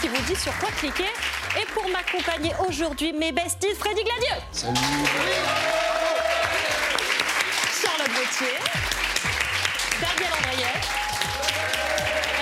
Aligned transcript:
qui 0.00 0.08
vous 0.08 0.22
dit 0.22 0.36
sur 0.36 0.56
quoi 0.58 0.68
cliquer. 0.70 1.10
Et 1.60 1.64
pour 1.72 1.88
m'accompagner 1.88 2.52
aujourd'hui, 2.66 3.12
mes 3.12 3.32
besties, 3.32 3.74
Freddy 3.78 4.02
Gladieux. 4.04 4.42
Salut. 4.52 4.74
Charlotte 7.82 8.08
Gauthier. 8.08 8.58
Daniel 10.00 10.32
Andriet. 10.38 10.80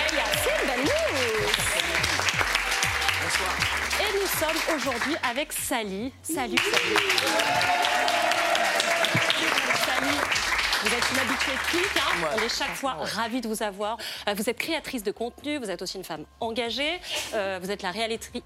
Et 0.03 0.15
Yacine 0.15 0.63
Benmousse. 0.67 1.67
Et 3.99 4.09
nous 4.13 4.27
sommes 4.39 4.75
aujourd'hui 4.75 5.15
avec 5.23 5.53
Sally. 5.53 6.13
Salut. 6.23 6.57
Sally. 6.57 7.96
Vous 10.83 10.93
êtes 10.93 11.11
une 11.11 11.19
habituée 11.19 11.51
de 11.53 11.69
Clic, 11.69 11.97
hein 11.97 12.27
on 12.35 12.45
est 12.45 12.49
chaque 12.49 12.75
fois 12.75 12.93
ravis 13.01 13.41
de 13.41 13.47
vous 13.47 13.63
avoir. 13.63 13.97
Euh, 14.27 14.33
Vous 14.35 14.47
êtes 14.47 14.57
créatrice 14.59 15.01
de 15.01 15.11
contenu, 15.11 15.57
vous 15.57 15.71
êtes 15.71 15.81
aussi 15.81 15.97
une 15.97 16.03
femme 16.03 16.25
engagée. 16.39 16.99
Euh, 17.33 17.59
vous 17.61 17.71
êtes 17.71 17.81
la 17.81 17.91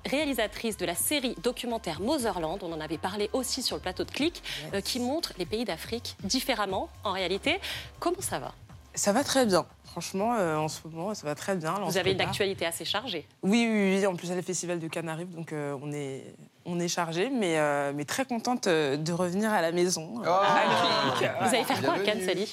réalisatrice 0.05 0.77
de 0.77 0.86
la 0.86 0.95
série 0.95 1.36
documentaire 1.44 1.99
Motherland, 1.99 2.59
on 2.63 2.72
en 2.72 2.80
avait 2.80 2.98
parlé 2.98 3.30
aussi 3.34 3.62
sur 3.62 3.75
le 3.75 3.81
plateau 3.81 4.05
de 4.05 4.12
Clic, 4.12 4.41
euh, 4.73 4.80
qui 4.80 4.99
montre 5.02 5.34
les 5.38 5.45
pays 5.45 5.66
d'Afrique 5.66 6.16
différemment 6.23 6.89
en 7.03 7.12
réalité. 7.12 7.59
Comment 7.99 8.22
ça 8.22 8.39
va? 8.39 8.53
Ça 8.95 9.11
va 9.11 9.23
très 9.25 9.45
bien. 9.45 9.66
Franchement, 9.83 10.36
euh, 10.36 10.55
en 10.55 10.70
ce 10.70 10.80
moment, 10.88 11.14
ça 11.14 11.27
va 11.27 11.36
très 11.36 11.55
bien. 11.58 11.73
Là, 11.73 11.86
Vous 11.86 11.98
avez 11.98 12.14
une 12.14 12.22
actualité 12.22 12.66
assez 12.66 12.86
chargée. 12.86 13.27
Oui, 13.44 13.67
oui, 13.70 13.98
oui. 13.98 14.08
En 14.08 14.16
plus, 14.16 14.27
il 14.27 14.30
y 14.30 14.33
a 14.33 14.38
le 14.38 14.42
festival 14.42 14.80
de 14.80 14.88
Cannes 14.88 15.09
arrive, 15.09 15.36
donc 15.36 15.52
on 15.53 15.92
est, 15.92 16.33
on 16.66 16.80
est 16.80 16.88
chargé, 16.88 17.30
mais, 17.30 17.58
euh, 17.58 17.92
mais 17.95 18.06
très 18.06 18.26
contente 18.26 18.67
euh, 18.67 18.98
de 18.98 19.12
revenir 19.14 19.52
à 19.52 19.62
la 19.62 19.72
maison. 19.72 20.22
à 20.23 21.16
Clic. 21.17 21.30
Vous 21.42 21.48
allez 21.48 21.64
faire 21.64 21.81
quoi 21.81 21.94
à. 21.95 22.00
Cannes, 22.00 22.22
Sally 22.26 22.48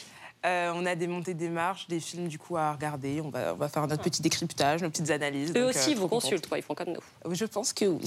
Euh, 0.47 0.73
on 0.75 0.87
a 0.87 0.95
des 0.95 1.09
montées 1.09 1.35
des 1.35 1.49
marches, 1.49 1.89
des 1.89 1.99
films 1.99 2.29
du 2.29 2.39
coup 2.39 2.57
à 2.57 2.73
regarder. 2.73 3.21
On 3.21 3.29
va, 3.29 3.55
on 3.55 3.57
va 3.57 3.69
faire 3.69 3.87
notre 3.89 4.03
petit 4.03 4.23
décryptage, 4.23 4.83
nos 4.83 4.91
petites 4.91 5.11
analyses. 5.11 5.51
Eux 5.51 5.55
donc, 5.55 5.71
aussi 5.71 5.95
euh, 5.95 5.97
vous 5.97 6.07
consultent, 6.07 6.47
quoi, 6.47 6.59
ils 6.59 6.63
font 6.63 6.75
comme 6.75 6.91
nous. 6.91 7.01
Oui, 7.25 7.35
Je 7.35 7.45
pense 7.45 7.73
que 7.73 7.87
oui. 7.87 8.07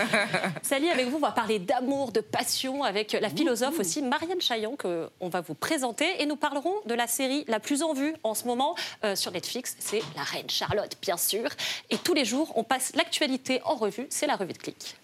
Sally, 0.62 0.90
avec 0.90 1.08
vous, 1.08 1.16
on 1.16 1.20
va 1.20 1.32
parler 1.32 1.58
d'amour, 1.58 2.12
de 2.12 2.20
passion 2.20 2.84
avec 2.84 3.12
la 3.12 3.30
philosophe 3.30 3.78
aussi 3.80 4.02
Marianne 4.02 4.40
Chaillon 4.40 4.76
que 4.76 5.08
on 5.20 5.30
va 5.30 5.40
vous 5.40 5.54
présenter 5.54 6.06
et 6.20 6.26
nous 6.26 6.36
parlerons 6.36 6.74
de 6.84 6.94
la 6.94 7.06
série 7.06 7.44
la 7.48 7.58
plus 7.58 7.82
en 7.82 7.94
vue 7.94 8.14
en 8.22 8.34
ce 8.34 8.44
moment 8.44 8.76
euh, 9.04 9.16
sur 9.16 9.32
Netflix, 9.32 9.74
c'est 9.78 10.02
La 10.14 10.22
Reine 10.22 10.50
Charlotte 10.50 10.96
bien 11.00 11.16
sûr. 11.16 11.48
Et 11.88 11.96
tous 11.96 12.12
les 12.12 12.26
jours, 12.26 12.52
on 12.56 12.64
passe 12.64 12.94
l'actualité 12.94 13.62
en 13.64 13.76
revue, 13.76 14.06
c'est 14.10 14.26
la 14.26 14.36
revue 14.36 14.52
de 14.52 14.58
clic. 14.58 14.96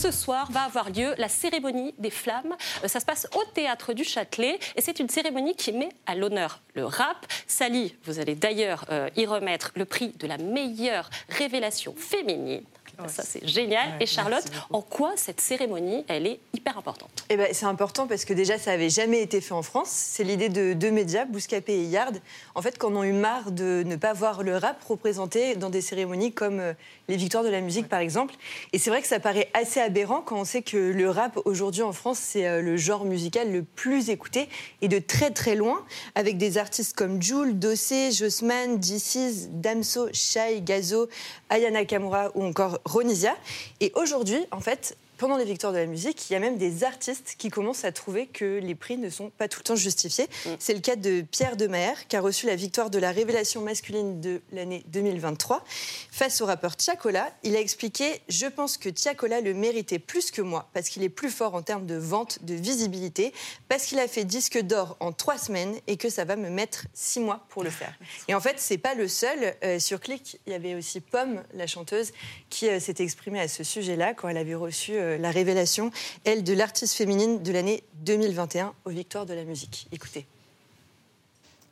Ce 0.00 0.10
soir 0.10 0.50
va 0.50 0.62
avoir 0.62 0.88
lieu 0.88 1.14
la 1.18 1.28
cérémonie 1.28 1.94
des 1.98 2.08
flammes. 2.08 2.56
Euh, 2.82 2.88
Ça 2.88 3.00
se 3.00 3.04
passe 3.04 3.28
au 3.34 3.44
théâtre 3.52 3.92
du 3.92 4.02
Châtelet 4.02 4.58
et 4.74 4.80
c'est 4.80 4.98
une 4.98 5.10
cérémonie 5.10 5.54
qui 5.54 5.72
met 5.72 5.90
à 6.06 6.14
l'honneur 6.14 6.62
le 6.74 6.86
rap. 6.86 7.26
Sally, 7.46 7.94
vous 8.04 8.18
allez 8.18 8.34
d'ailleurs 8.34 8.86
euh, 8.90 9.10
y 9.16 9.26
remettre 9.26 9.72
le 9.74 9.84
prix 9.84 10.14
de 10.18 10.26
la 10.26 10.38
meilleure 10.38 11.10
révélation 11.28 11.94
féminine. 11.94 12.64
Ça, 13.08 13.22
c'est 13.24 13.46
génial. 13.46 13.88
Ouais, 13.90 13.96
et 14.00 14.06
Charlotte, 14.06 14.44
en 14.70 14.82
quoi 14.82 15.12
cette 15.16 15.40
cérémonie, 15.40 16.04
elle 16.08 16.26
est 16.26 16.40
hyper 16.54 16.78
importante? 16.78 17.24
Eh 17.28 17.36
ben, 17.36 17.48
c'est 17.52 17.66
important 17.66 18.06
parce 18.06 18.24
que 18.24 18.32
déjà, 18.32 18.58
ça 18.58 18.72
n'avait 18.72 18.90
jamais 18.90 19.22
été 19.22 19.40
fait 19.40 19.54
en 19.54 19.62
France. 19.62 19.90
C'est 19.90 20.24
l'idée 20.24 20.48
de 20.48 20.72
deux 20.72 20.90
médias, 20.90 21.24
Bouscapé 21.24 21.74
et 21.74 21.84
Yard, 21.84 22.20
en 22.54 22.62
fait, 22.62 22.78
qu'on 22.78 23.00
a 23.00 23.06
eu 23.06 23.12
marre 23.12 23.50
de 23.50 23.82
ne 23.84 23.96
pas 23.96 24.12
voir 24.12 24.42
le 24.42 24.56
rap 24.56 24.82
représenté 24.84 25.56
dans 25.56 25.70
des 25.70 25.80
cérémonies 25.80 26.32
comme 26.32 26.60
euh, 26.60 26.72
les 27.08 27.16
Victoires 27.16 27.44
de 27.44 27.48
la 27.48 27.60
musique, 27.60 27.88
par 27.88 28.00
exemple. 28.00 28.34
Et 28.72 28.78
c'est 28.78 28.90
vrai 28.90 29.02
que 29.02 29.08
ça 29.08 29.20
paraît 29.20 29.50
assez 29.54 29.80
aberrant 29.80 30.22
quand 30.22 30.38
on 30.38 30.44
sait 30.44 30.62
que 30.62 30.76
le 30.76 31.10
rap, 31.10 31.38
aujourd'hui 31.44 31.82
en 31.82 31.92
France, 31.92 32.18
c'est 32.18 32.46
euh, 32.46 32.62
le 32.62 32.76
genre 32.76 33.04
musical 33.04 33.52
le 33.52 33.62
plus 33.62 34.10
écouté 34.10 34.48
et 34.80 34.88
de 34.88 34.98
très 34.98 35.30
très 35.30 35.54
loin, 35.54 35.84
avec 36.14 36.38
des 36.38 36.58
artistes 36.58 36.96
comme 36.96 37.22
Jules, 37.22 37.58
Dossé, 37.58 38.12
Jossman, 38.12 38.78
DC's, 38.78 39.48
Damso, 39.50 40.08
Shai, 40.12 40.60
Gazo, 40.60 41.08
Aya 41.48 41.70
Nakamura 41.70 42.30
ou 42.34 42.44
encore 42.44 42.80
Ronisia. 42.90 43.36
Et 43.80 43.92
aujourd'hui, 43.94 44.44
en 44.50 44.60
fait, 44.60 44.96
pendant 45.20 45.36
les 45.36 45.44
victoires 45.44 45.74
de 45.74 45.78
la 45.78 45.84
musique, 45.84 46.30
il 46.30 46.32
y 46.32 46.36
a 46.36 46.38
même 46.38 46.56
des 46.56 46.82
artistes 46.82 47.34
qui 47.36 47.50
commencent 47.50 47.84
à 47.84 47.92
trouver 47.92 48.26
que 48.26 48.58
les 48.58 48.74
prix 48.74 48.96
ne 48.96 49.10
sont 49.10 49.28
pas 49.28 49.48
tout 49.48 49.60
le 49.60 49.64
temps 49.64 49.76
justifiés. 49.76 50.26
C'est 50.58 50.72
le 50.72 50.80
cas 50.80 50.96
de 50.96 51.20
Pierre 51.20 51.58
Demaer, 51.58 51.92
qui 52.08 52.16
a 52.16 52.22
reçu 52.22 52.46
la 52.46 52.56
victoire 52.56 52.88
de 52.88 52.98
la 52.98 53.12
révélation 53.12 53.60
masculine 53.60 54.22
de 54.22 54.40
l'année 54.50 54.82
2023. 54.88 55.62
Face 56.10 56.40
au 56.40 56.46
rappeur 56.46 56.74
Tiakola, 56.74 57.30
il 57.42 57.54
a 57.54 57.60
expliqué 57.60 58.22
Je 58.30 58.46
pense 58.46 58.78
que 58.78 58.88
Tiakola 58.88 59.42
le 59.42 59.52
méritait 59.52 59.98
plus 59.98 60.30
que 60.30 60.40
moi, 60.40 60.70
parce 60.72 60.88
qu'il 60.88 61.02
est 61.02 61.10
plus 61.10 61.28
fort 61.28 61.54
en 61.54 61.60
termes 61.60 61.84
de 61.84 61.96
vente, 61.96 62.42
de 62.42 62.54
visibilité, 62.54 63.34
parce 63.68 63.84
qu'il 63.84 63.98
a 63.98 64.08
fait 64.08 64.24
disque 64.24 64.58
d'or 64.62 64.96
en 65.00 65.12
trois 65.12 65.36
semaines 65.36 65.74
et 65.86 65.98
que 65.98 66.08
ça 66.08 66.24
va 66.24 66.36
me 66.36 66.48
mettre 66.48 66.86
six 66.94 67.20
mois 67.20 67.44
pour 67.50 67.62
le 67.62 67.68
faire. 67.68 67.92
Et 68.28 68.34
en 68.34 68.40
fait, 68.40 68.54
c'est 68.56 68.78
pas 68.78 68.94
le 68.94 69.06
seul. 69.06 69.54
Euh, 69.64 69.78
sur 69.78 70.00
Click, 70.00 70.40
il 70.46 70.52
y 70.54 70.56
avait 70.56 70.74
aussi 70.74 71.00
Pomme, 71.00 71.42
la 71.52 71.66
chanteuse, 71.66 72.12
qui 72.48 72.70
euh, 72.70 72.80
s'était 72.80 73.04
exprimée 73.04 73.40
à 73.40 73.48
ce 73.48 73.64
sujet-là 73.64 74.14
quand 74.14 74.26
elle 74.26 74.38
avait 74.38 74.54
reçu 74.54 74.92
euh, 75.09 75.09
la 75.18 75.30
révélation, 75.30 75.90
elle, 76.24 76.44
de 76.44 76.52
l'artiste 76.52 76.94
féminine 76.94 77.42
de 77.42 77.52
l'année 77.52 77.82
2021 78.04 78.72
aux 78.84 78.90
Victoires 78.90 79.26
de 79.26 79.34
la 79.34 79.44
musique. 79.44 79.88
Écoutez. 79.92 80.26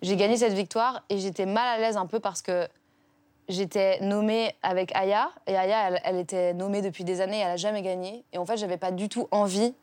J'ai 0.03 0.17
gagné 0.17 0.37
cette 0.37 0.53
victoire 0.53 1.03
et 1.09 1.19
j'étais 1.19 1.47
mal 1.47 1.67
à 1.67 1.79
l'aise 1.79 1.97
un 1.97 2.07
peu 2.07 2.21
parce 2.21 2.41
que 2.41 2.69
j'étais 3.49 3.99
nommée 4.01 4.55
avec 4.63 4.95
Aya 4.95 5.31
et 5.47 5.57
Aya, 5.57 5.99
elle, 6.05 6.17
était 6.17 6.55
nommée 6.55 6.83
depuis 6.83 7.05
des 7.05 7.21
années, 7.21 7.39
elle 7.39 7.51
a 7.51 7.57
jamais 7.57 7.83
gagné. 7.83 8.25
Et 8.33 8.39
en 8.39 8.47
fait, 8.47 8.57
j'avais 8.57 8.77
pas 8.77 8.93
du 8.93 9.09
tout 9.09 9.27
envie 9.31 9.75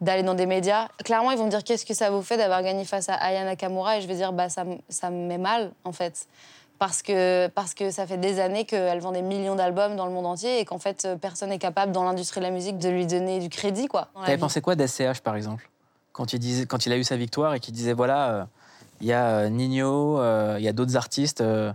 d'aller 0.00 0.22
dans 0.22 0.34
des 0.34 0.46
médias. 0.46 0.88
Clairement, 1.04 1.30
ils 1.30 1.38
vont 1.38 1.46
me 1.46 1.50
dire 1.50 1.64
qu'est-ce 1.64 1.84
que 1.84 1.94
ça 1.94 2.10
vous 2.10 2.22
fait 2.22 2.36
d'avoir 2.36 2.62
gagné 2.62 2.84
face 2.84 3.08
à 3.08 3.14
Aya 3.14 3.44
Nakamura? 3.44 3.98
Et 3.98 4.00
je 4.00 4.06
vais 4.06 4.14
dire 4.14 4.32
bah 4.32 4.48
ça, 4.48 4.64
ça 4.88 5.10
me 5.10 5.26
met 5.26 5.38
mal 5.38 5.72
en 5.84 5.92
fait. 5.92 6.26
Parce 6.80 7.02
que, 7.02 7.46
parce 7.48 7.74
que 7.74 7.92
ça 7.92 8.06
fait 8.06 8.16
des 8.16 8.40
années 8.40 8.64
qu'elle 8.64 8.98
vend 8.98 9.12
des 9.12 9.22
millions 9.22 9.54
d'albums 9.54 9.94
dans 9.94 10.06
le 10.06 10.12
monde 10.12 10.26
entier 10.26 10.58
et 10.58 10.64
qu'en 10.64 10.78
fait, 10.78 11.04
euh, 11.04 11.16
personne 11.16 11.50
n'est 11.50 11.58
capable 11.58 11.92
dans 11.92 12.02
l'industrie 12.02 12.40
de 12.40 12.46
la 12.46 12.50
musique 12.50 12.78
de 12.78 12.88
lui 12.88 13.06
donner 13.06 13.38
du 13.38 13.48
crédit. 13.48 13.86
quoi. 13.86 14.08
T'avais 14.24 14.38
pensé 14.38 14.60
quoi 14.60 14.74
d'ACH 14.74 15.20
par 15.20 15.36
exemple? 15.36 15.70
Quand 16.12 16.32
il, 16.32 16.40
disait, 16.40 16.66
quand 16.66 16.86
il 16.86 16.92
a 16.92 16.96
eu 16.96 17.04
sa 17.04 17.16
victoire 17.16 17.54
et 17.54 17.60
qu'il 17.60 17.72
disait 17.72 17.92
voilà, 17.92 18.30
euh, 18.30 18.44
il 19.00 19.06
y 19.06 19.12
a 19.12 19.40
euh, 19.40 19.48
Nino, 19.48 20.18
euh, 20.18 20.56
il 20.58 20.64
y 20.64 20.68
a 20.68 20.72
d'autres 20.72 20.96
artistes 20.96 21.40
euh, 21.40 21.72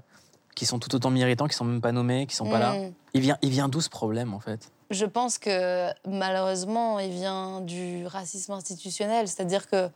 qui 0.55 0.65
sont 0.65 0.79
tout 0.79 0.93
autant 0.95 1.09
méritants, 1.09 1.47
qui 1.47 1.55
sont 1.55 1.65
même 1.65 1.81
pas 1.81 1.91
nommés, 1.91 2.27
qui 2.27 2.35
sont 2.35 2.49
pas 2.49 2.59
là. 2.59 2.73
Mm. 2.73 2.93
Il 3.13 3.21
vient, 3.21 3.37
il 3.41 3.49
vient 3.49 3.67
d'où 3.67 3.81
ce 3.81 3.89
problème 3.89 4.33
en 4.33 4.39
fait? 4.39 4.71
Je 4.91 5.05
pense 5.05 5.39
que 5.39 5.89
malheureusement, 6.07 6.99
il 6.99 7.09
vient 7.09 7.61
du 7.61 8.05
racisme 8.05 8.51
institutionnel, 8.51 9.27
c'est-à-dire 9.27 9.67
que 9.67 9.89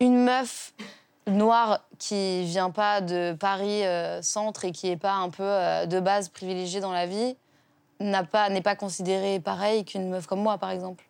une 0.00 0.24
meuf 0.24 0.72
noire 1.26 1.80
qui 1.98 2.44
vient 2.44 2.70
pas 2.70 3.00
de 3.00 3.36
Paris 3.38 3.84
euh, 3.84 4.22
centre 4.22 4.64
et 4.64 4.72
qui 4.72 4.88
est 4.88 4.96
pas 4.96 5.14
un 5.14 5.30
peu 5.30 5.42
euh, 5.42 5.86
de 5.86 6.00
base 6.00 6.28
privilégiée 6.28 6.80
dans 6.80 6.92
la 6.92 7.06
vie 7.06 7.36
n'a 8.00 8.24
pas 8.24 8.48
n'est 8.48 8.62
pas 8.62 8.74
considérée 8.74 9.38
pareil 9.38 9.84
qu'une 9.84 10.08
meuf 10.08 10.26
comme 10.26 10.42
moi 10.42 10.58
par 10.58 10.70
exemple. 10.70 11.04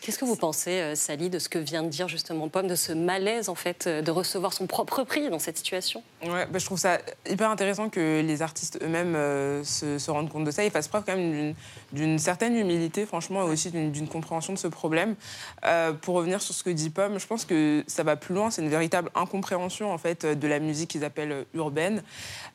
Qu'est-ce 0.00 0.18
que 0.18 0.24
vous 0.24 0.36
pensez, 0.36 0.80
euh, 0.80 0.94
Sally, 0.94 1.28
de 1.28 1.38
ce 1.38 1.50
que 1.50 1.58
vient 1.58 1.82
de 1.82 1.88
dire 1.88 2.08
justement 2.08 2.48
Pomme, 2.48 2.66
de 2.66 2.74
ce 2.74 2.92
malaise 2.92 3.50
en 3.50 3.54
fait 3.54 3.86
euh, 3.86 4.00
de 4.00 4.10
recevoir 4.10 4.54
son 4.54 4.66
propre 4.66 5.04
prix 5.04 5.28
dans 5.28 5.38
cette 5.38 5.58
situation? 5.58 6.02
Ouais, 6.24 6.46
bah, 6.46 6.58
je 6.58 6.64
trouve 6.64 6.78
ça 6.78 6.98
hyper 7.28 7.50
intéressant 7.50 7.90
que 7.90 8.22
les 8.22 8.40
artistes 8.40 8.78
eux-mêmes 8.82 9.14
euh, 9.14 9.62
se, 9.62 9.98
se 9.98 10.10
rendent 10.10 10.30
compte 10.30 10.44
de 10.44 10.50
ça 10.50 10.64
et 10.64 10.70
fassent 10.70 10.88
preuve 10.88 11.04
quand 11.06 11.16
même 11.16 11.54
d'une- 11.92 12.18
certaine 12.18 12.56
humilité, 12.56 13.04
franchement, 13.04 13.42
et 13.46 13.50
aussi 13.50 13.70
d'une 13.70 14.08
compréhension 14.08 14.54
de 14.54 14.58
ce 14.58 14.68
problème. 14.68 15.16
Euh, 15.66 15.92
pour 15.92 16.14
revenir 16.14 16.40
sur 16.40 16.54
ce 16.54 16.64
que 16.64 16.70
dit 16.70 16.88
Pomme, 16.88 17.18
je 17.20 17.26
pense 17.26 17.44
que 17.44 17.84
ça 17.86 18.02
va 18.02 18.16
plus 18.16 18.34
loin. 18.34 18.50
C'est 18.50 18.62
une 18.62 18.70
véritable 18.70 19.10
incompréhension 19.14 19.92
en 19.92 19.98
fait 19.98 20.24
de 20.24 20.48
la 20.48 20.60
musique 20.60 20.90
qu'ils 20.90 21.04
appellent 21.04 21.44
urbaine, 21.54 22.02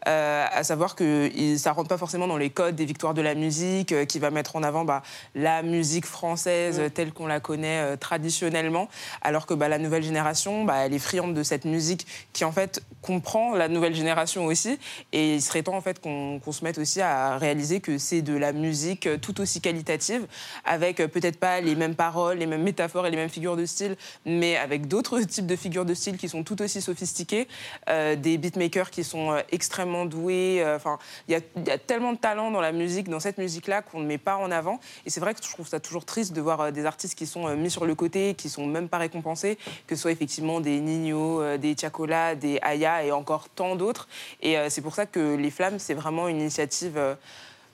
Euh, 0.07 0.45
à 0.51 0.63
savoir 0.63 0.95
que 0.95 1.31
ça 1.57 1.71
rentre 1.71 1.89
pas 1.89 1.97
forcément 1.97 2.27
dans 2.27 2.37
les 2.37 2.51
codes 2.51 2.75
des 2.75 2.85
victoires 2.85 3.15
de 3.15 3.23
la 3.23 3.33
musique, 3.33 4.05
qui 4.07 4.19
va 4.19 4.29
mettre 4.29 4.55
en 4.55 4.61
avant 4.61 4.85
bah, 4.85 5.01
la 5.33 5.63
musique 5.63 6.05
française 6.05 6.79
euh, 6.79 6.89
telle 6.89 7.11
qu'on 7.11 7.25
la 7.25 7.34
connaît 7.39 7.81
euh, 7.81 7.95
traditionnellement, 7.97 8.89
alors 9.21 9.45
que 9.45 9.53
bah, 9.53 9.67
la 9.67 9.77
nouvelle 9.77 10.03
génération, 10.03 10.63
bah, 10.63 10.85
elle 10.85 10.93
est 10.93 10.99
friande 10.99 11.33
de 11.33 11.43
cette 11.43 11.65
musique 11.65 12.05
qui 12.33 12.45
en 12.45 12.51
fait 12.51 12.81
comprend 13.01 13.55
la 13.55 13.67
nouvelle 13.67 13.95
génération 13.95 14.45
aussi. 14.45 14.79
Et 15.11 15.35
il 15.35 15.41
serait 15.41 15.63
temps 15.63 15.75
en 15.75 15.81
fait 15.81 16.01
qu'on 16.01 16.39
se 16.51 16.63
mette 16.63 16.77
aussi 16.77 17.01
à 17.01 17.37
réaliser 17.37 17.79
que 17.79 17.97
c'est 17.97 18.21
de 18.21 18.35
la 18.35 18.53
musique 18.53 19.07
euh, 19.07 19.17
tout 19.17 19.41
aussi 19.41 19.61
qualitative, 19.61 20.25
avec 20.63 20.99
euh, 20.99 21.07
peut-être 21.07 21.39
pas 21.39 21.61
les 21.61 21.75
mêmes 21.75 21.95
paroles, 21.95 22.37
les 22.37 22.45
mêmes 22.45 22.63
métaphores 22.63 23.07
et 23.07 23.11
les 23.11 23.17
mêmes 23.17 23.29
figures 23.29 23.55
de 23.55 23.65
style, 23.65 23.95
mais 24.25 24.57
avec 24.57 24.87
d'autres 24.87 25.19
types 25.21 25.47
de 25.47 25.55
figures 25.55 25.85
de 25.85 25.93
style 25.93 26.17
qui 26.17 26.29
sont 26.29 26.43
tout 26.43 26.61
aussi 26.61 26.81
sophistiquées, 26.81 27.47
des 27.87 28.37
beatmakers 28.37 28.89
qui 28.89 29.03
sont 29.03 29.37
extrêmement 29.51 30.05
doués. 30.05 30.63
Enfin, 30.75 30.97
il 31.27 31.35
y, 31.35 31.67
y 31.67 31.71
a 31.71 31.77
tellement 31.77 32.13
de 32.13 32.17
talent 32.17 32.51
dans 32.51 32.61
la 32.61 32.71
musique, 32.71 33.09
dans 33.09 33.19
cette 33.19 33.37
musique-là, 33.37 33.81
qu'on 33.81 33.99
ne 33.99 34.05
met 34.05 34.17
pas 34.17 34.37
en 34.37 34.51
avant. 34.51 34.79
Et 35.05 35.09
c'est 35.09 35.19
vrai 35.19 35.33
que 35.33 35.43
je 35.43 35.49
trouve 35.49 35.67
ça 35.67 35.79
toujours 35.79 36.05
triste 36.05 36.33
de 36.33 36.41
voir 36.41 36.71
des 36.71 36.85
artistes 36.85 37.15
qui 37.15 37.24
sont 37.27 37.47
euh, 37.47 37.55
mis 37.55 37.69
sur 37.69 37.85
le 37.85 37.95
côté, 37.95 38.33
qui 38.33 38.49
sont 38.49 38.65
même 38.65 38.89
pas 38.89 38.97
récompensés, 38.97 39.57
que 39.87 39.95
ce 39.95 40.01
soit 40.01 40.11
effectivement 40.11 40.61
des 40.61 40.79
Nino, 40.79 41.41
euh, 41.41 41.57
des 41.57 41.75
Tiakola, 41.75 42.35
des 42.35 42.59
Aya 42.61 43.03
et 43.03 43.11
encore 43.11 43.49
tant 43.49 43.75
d'autres. 43.75 44.07
Et 44.41 44.57
euh, 44.57 44.69
c'est 44.69 44.81
pour 44.81 44.95
ça 44.95 45.05
que 45.05 45.35
les 45.35 45.51
Flammes, 45.51 45.79
c'est 45.79 45.93
vraiment 45.93 46.27
une 46.27 46.39
initiative. 46.39 46.99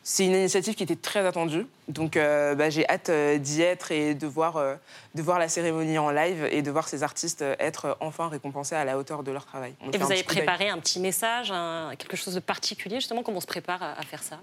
C'est 0.03 0.25
une 0.25 0.33
initiative 0.33 0.75
qui 0.75 0.83
était 0.83 0.95
très 0.95 1.25
attendue. 1.25 1.67
Donc 1.87 2.15
euh, 2.15 2.55
bah, 2.55 2.69
j'ai 2.69 2.87
hâte 2.89 3.09
euh, 3.09 3.37
d'y 3.37 3.61
être 3.61 3.91
et 3.91 4.15
de 4.15 4.25
voir, 4.25 4.57
euh, 4.57 4.75
de 5.13 5.21
voir 5.21 5.37
la 5.39 5.49
cérémonie 5.49 5.97
en 5.97 6.09
live 6.09 6.47
et 6.51 6.61
de 6.61 6.71
voir 6.71 6.87
ces 6.87 7.03
artistes 7.03 7.43
être 7.59 7.97
enfin 7.99 8.29
récompensés 8.29 8.75
à 8.75 8.85
la 8.85 8.97
hauteur 8.97 9.23
de 9.23 9.31
leur 9.31 9.45
travail. 9.45 9.73
et 9.91 9.97
vous 9.97 10.11
avez 10.11 10.23
préparé 10.23 10.69
un 10.69 10.79
petit 10.79 10.99
message, 10.99 11.53
quelque 11.97 12.15
chose 12.17 12.33
de 12.33 12.39
particulier 12.39 12.95
justement 12.95 13.23
Comment 13.23 13.37
on 13.37 13.41
se 13.41 13.47
prépare 13.47 13.83
à, 13.83 14.01
faire 14.03 14.23
ça 14.23 14.39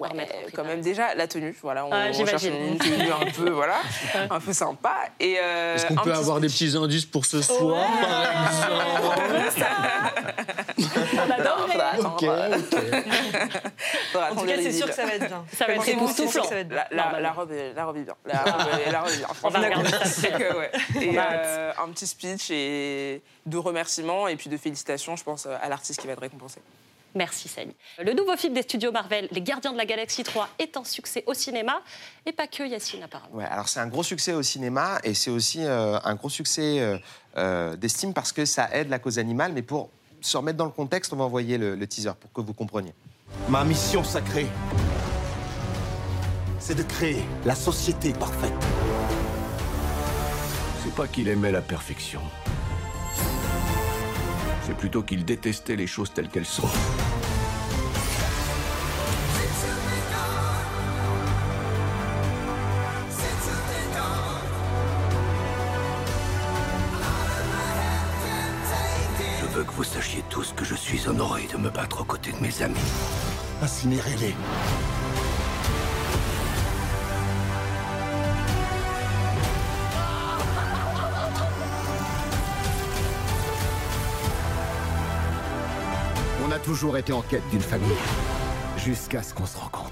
Quand 0.55 0.64
même 0.64 0.81
déjà 0.81 1.14
la 1.14 1.26
tenue, 1.26 1.56
voilà, 1.62 1.87
on, 1.87 1.90
ah, 1.90 2.12
cherche 2.12 2.44
une 2.44 2.78
tenue 2.78 3.10
un 3.10 3.31
peu, 3.34 3.50
voilà, 3.50 3.81
un 4.31 4.40
peu 4.40 4.52
sympa. 4.52 5.08
Est-ce 5.19 5.87
qu'on 5.87 5.96
peut 5.96 6.14
avoir 6.14 6.40
des 6.40 6.49
petits 6.49 6.76
indices 6.76 7.06
pour 7.06 7.25
ce 7.25 7.43
soir, 7.43 7.87
par 8.00 9.34
exemple? 9.44 9.64
Ok, 11.99 12.23
en 14.14 14.37
tout 14.37 14.46
cas, 14.46 14.56
c'est 14.62 14.73
sûr 14.73 14.87
que 14.87 14.94
ça 14.94 15.06
va 15.06 15.14
être 15.14 15.29
bien. 15.29 15.44
Ça 15.52 15.67
va 15.67 15.75
être 15.75 15.88
époustouflant. 15.88 16.44
La, 16.90 17.20
la, 17.20 17.32
robe 17.32 17.52
est, 17.52 17.73
la 17.75 17.85
robe 17.85 17.96
est 17.96 18.05
bien. 18.05 18.14
La 18.25 18.43
robe, 18.43 18.69
la 18.90 19.00
robe 19.00 19.11
est 19.11 19.19
bien. 19.19 19.29
On 19.43 19.49
va 19.49 19.58
regarder 19.61 19.90
ça. 20.05 20.29
Que, 20.29 20.56
ouais. 20.58 20.70
Et 21.00 21.19
euh, 21.19 21.73
un 21.82 21.88
petit 21.88 22.06
speech 22.06 22.50
et 22.50 23.23
de 23.46 23.56
remerciements 23.56 24.29
et 24.29 24.37
puis 24.37 24.50
de 24.50 24.56
félicitations, 24.56 25.17
je 25.17 25.25
pense, 25.25 25.46
à 25.46 25.69
l'artiste 25.69 26.00
qui 26.00 26.06
va 26.06 26.12
être 26.14 26.20
récompensé. 26.20 26.61
Merci 27.14 27.49
Sally. 27.49 27.75
Le 27.99 28.12
nouveau 28.12 28.37
film 28.37 28.55
des 28.55 28.62
studios 28.62 28.93
Marvel, 28.93 29.29
Les 29.32 29.41
Gardiens 29.41 29.73
de 29.73 29.76
la 29.76 29.87
Galaxie 29.87 30.23
3, 30.23 30.49
est 30.58 30.76
un 30.76 30.84
succès 30.84 31.25
au 31.26 31.34
cinéma 31.34 31.81
et 32.26 32.32
pas 32.32 32.46
que 32.46 32.62
Yacine 32.62 33.02
apparemment. 33.02 33.34
Ouais, 33.34 33.44
alors 33.44 33.69
c'est 33.69 33.81
un 33.81 33.87
gros 33.87 34.02
succès 34.02 34.34
au 34.34 34.43
cinéma 34.43 34.99
et 35.02 35.14
c'est 35.14 35.31
aussi 35.31 35.64
euh, 35.64 35.99
un 36.05 36.14
gros 36.14 36.29
succès 36.29 36.81
euh, 36.81 36.99
euh, 37.37 37.76
d'estime 37.76 38.12
parce 38.12 38.32
que 38.32 38.44
ça 38.44 38.69
aide 38.73 38.91
la 38.91 38.99
cause 38.99 39.19
animale. 39.19 39.52
Mais 39.52 39.62
pour 39.62 39.91
se 40.20 40.37
remettre 40.37 40.59
dans 40.59 40.65
le 40.65 40.70
contexte, 40.70 41.12
on 41.12 41.17
va 41.17 41.25
envoyer 41.25 41.59
le, 41.59 41.75
le 41.75 41.87
teaser 41.87 42.12
pour 42.19 42.32
que 42.32 42.41
vous 42.41 42.55
compreniez. 42.55 42.93
Ma 43.49 43.65
mission 43.65 44.03
sacrée, 44.05 44.47
c'est 46.59 46.75
de 46.75 46.82
créer 46.82 47.23
la 47.44 47.55
société 47.55 48.12
parfaite. 48.12 48.53
C'est 50.85 50.94
pas 50.94 51.06
qu'il 51.06 51.29
aimait 51.29 51.53
la 51.53 51.62
perfection. 51.62 52.20
C'est 54.67 54.76
plutôt 54.76 55.03
qu'il 55.03 55.25
détestait 55.25 55.76
les 55.76 55.87
choses 55.87 56.12
telles 56.12 56.29
qu'elles 56.29 56.44
sont. 56.44 56.69
De 72.32 72.42
mes 72.42 72.62
amis. 72.62 72.76
Incinérez-les. 73.62 74.34
On 86.46 86.50
a 86.50 86.58
toujours 86.58 86.96
été 86.96 87.12
en 87.12 87.22
quête 87.22 87.48
d'une 87.50 87.60
famille. 87.60 87.88
Jusqu'à 88.76 89.22
ce 89.22 89.34
qu'on 89.34 89.46
se 89.46 89.58
rencontre. 89.58 89.88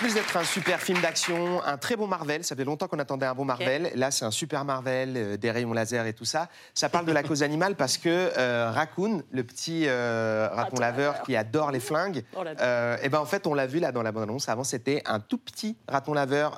Plus 0.00 0.14
d'être 0.14 0.34
un 0.38 0.44
super 0.44 0.80
film 0.80 0.98
d'action, 1.02 1.62
un 1.62 1.76
très 1.76 1.94
bon 1.94 2.06
Marvel, 2.06 2.42
ça 2.42 2.56
fait 2.56 2.64
longtemps 2.64 2.88
qu'on 2.88 2.98
attendait 2.98 3.26
un 3.26 3.34
bon 3.34 3.44
Marvel. 3.44 3.90
Là, 3.96 4.10
c'est 4.10 4.24
un 4.24 4.30
super 4.30 4.64
Marvel, 4.64 5.12
euh, 5.14 5.36
des 5.36 5.50
rayons 5.50 5.74
laser 5.74 6.06
et 6.06 6.14
tout 6.14 6.24
ça. 6.24 6.48
Ça 6.72 6.88
parle 6.88 7.04
de 7.04 7.12
la 7.12 7.22
cause 7.22 7.42
animale 7.42 7.74
parce 7.74 7.98
que 7.98 8.08
euh, 8.08 8.70
Raccoon, 8.70 9.22
le 9.30 9.44
petit 9.44 9.84
euh, 9.86 10.48
raton 10.52 10.80
laveur 10.80 11.20
qui 11.22 11.36
adore 11.36 11.70
les 11.70 11.80
flingues, 11.80 12.16
et 12.18 13.02
eh 13.02 13.08
ben 13.10 13.18
en 13.18 13.26
fait, 13.26 13.46
on 13.46 13.52
l'a 13.52 13.66
vu 13.66 13.78
là 13.78 13.92
dans 13.92 14.02
la 14.02 14.10
bande-annonce. 14.10 14.48
Avant, 14.48 14.64
c'était 14.64 15.02
un 15.04 15.20
tout 15.20 15.36
petit 15.36 15.76
raton 15.86 16.14
laveur, 16.14 16.56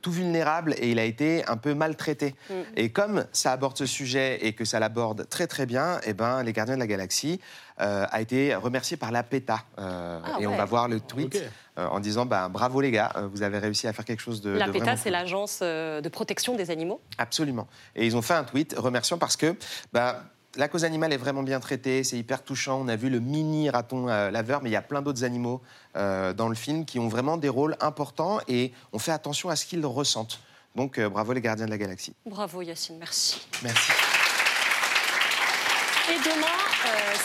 tout 0.00 0.12
vulnérable, 0.12 0.76
et 0.78 0.92
il 0.92 1.00
a 1.00 1.04
été 1.04 1.44
un 1.48 1.56
peu 1.56 1.74
maltraité. 1.74 2.36
Mm. 2.48 2.54
Et 2.76 2.92
comme 2.92 3.24
ça 3.32 3.50
aborde 3.50 3.76
ce 3.76 3.86
sujet 3.86 4.38
et 4.46 4.52
que 4.52 4.64
ça 4.64 4.78
l'aborde 4.78 5.28
très 5.28 5.48
très 5.48 5.66
bien, 5.66 5.96
et 6.04 6.10
eh 6.10 6.12
ben 6.12 6.44
les 6.44 6.52
Gardiens 6.52 6.76
de 6.76 6.80
la 6.80 6.86
Galaxie 6.86 7.40
euh, 7.80 8.06
a 8.08 8.20
été 8.20 8.54
remercié 8.54 8.96
par 8.96 9.10
la 9.10 9.24
PETA. 9.24 9.58
Euh, 9.80 10.20
ah 10.24 10.36
et 10.38 10.46
on 10.46 10.56
va 10.56 10.64
voir 10.64 10.86
le 10.86 11.00
tweet 11.00 11.42
en 11.76 12.00
disant 12.00 12.26
bah, 12.26 12.48
bravo 12.48 12.80
les 12.80 12.90
gars, 12.90 13.12
vous 13.32 13.42
avez 13.42 13.58
réussi 13.58 13.86
à 13.86 13.92
faire 13.92 14.04
quelque 14.04 14.22
chose 14.22 14.40
de. 14.40 14.50
La 14.50 14.68
PETA, 14.68 14.96
c'est 14.96 15.10
l'agence 15.10 15.60
de 15.60 16.08
protection 16.08 16.56
des 16.56 16.70
animaux 16.70 17.00
Absolument. 17.18 17.66
Et 17.96 18.06
ils 18.06 18.16
ont 18.16 18.22
fait 18.22 18.34
un 18.34 18.44
tweet 18.44 18.74
remerciant 18.76 19.18
parce 19.18 19.36
que. 19.36 19.56
Bah, 19.92 20.22
la 20.56 20.68
cause 20.68 20.84
animale 20.84 21.12
est 21.12 21.16
vraiment 21.16 21.42
bien 21.42 21.58
traitée, 21.58 22.04
c'est 22.04 22.16
hyper 22.16 22.44
touchant. 22.44 22.80
On 22.80 22.86
a 22.86 22.94
vu 22.94 23.10
le 23.10 23.18
mini 23.18 23.70
raton 23.70 24.06
laveur, 24.06 24.62
mais 24.62 24.70
il 24.70 24.72
y 24.72 24.76
a 24.76 24.82
plein 24.82 25.02
d'autres 25.02 25.24
animaux 25.24 25.60
dans 25.94 26.48
le 26.48 26.54
film 26.54 26.84
qui 26.84 27.00
ont 27.00 27.08
vraiment 27.08 27.38
des 27.38 27.48
rôles 27.48 27.76
importants 27.80 28.38
et 28.46 28.72
on 28.92 29.00
fait 29.00 29.10
attention 29.10 29.48
à 29.48 29.56
ce 29.56 29.66
qu'ils 29.66 29.84
ressentent. 29.84 30.38
Donc 30.76 31.00
bravo 31.00 31.32
les 31.32 31.40
gardiens 31.40 31.66
de 31.66 31.70
la 31.70 31.78
galaxie. 31.78 32.14
Bravo 32.24 32.62
Yacine, 32.62 32.98
merci. 32.98 33.44
Merci. 33.64 33.90
Et 36.06 36.18
demain, 36.18 36.46
euh, 36.46 36.73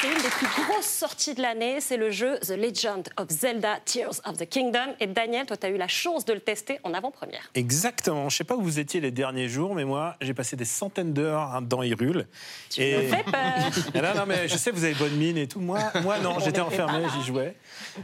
c'est 0.01 0.07
une 0.07 0.21
des 0.21 0.29
plus 0.29 0.47
grosses 0.47 0.85
sorties 0.85 1.33
de 1.33 1.41
l'année. 1.41 1.81
C'est 1.81 1.97
le 1.97 2.11
jeu 2.11 2.37
The 2.39 2.51
Legend 2.51 3.09
of 3.17 3.29
Zelda 3.29 3.79
Tears 3.85 4.21
of 4.25 4.37
the 4.37 4.47
Kingdom. 4.47 4.95
Et 4.99 5.07
Daniel, 5.07 5.45
toi, 5.45 5.57
tu 5.57 5.65
as 5.65 5.69
eu 5.69 5.77
la 5.77 5.87
chance 5.87 6.25
de 6.25 6.33
le 6.33 6.39
tester 6.39 6.79
en 6.83 6.93
avant-première. 6.93 7.49
Exactement. 7.55 8.29
Je 8.29 8.35
ne 8.35 8.37
sais 8.37 8.43
pas 8.43 8.55
où 8.55 8.61
vous 8.61 8.79
étiez 8.79 9.01
les 9.01 9.11
derniers 9.11 9.49
jours, 9.49 9.75
mais 9.75 9.85
moi, 9.85 10.15
j'ai 10.21 10.33
passé 10.33 10.55
des 10.55 10.65
centaines 10.65 11.13
d'heures 11.13 11.61
dans 11.61 11.83
Hyrule. 11.83 12.27
Tu 12.69 12.81
et... 12.81 12.97
me 12.97 13.01
fais 13.03 13.23
peur. 13.23 13.93
non, 13.95 14.19
non, 14.19 14.25
mais 14.27 14.47
je 14.47 14.57
sais, 14.57 14.71
vous 14.71 14.83
avez 14.83 14.95
bonne 14.95 15.15
mine 15.15 15.37
et 15.37 15.47
tout. 15.47 15.59
Moi, 15.59 15.79
moi 16.01 16.19
non, 16.19 16.39
j'étais 16.39 16.61
enfermé, 16.61 17.05
j'y 17.15 17.25
jouais. 17.25 17.55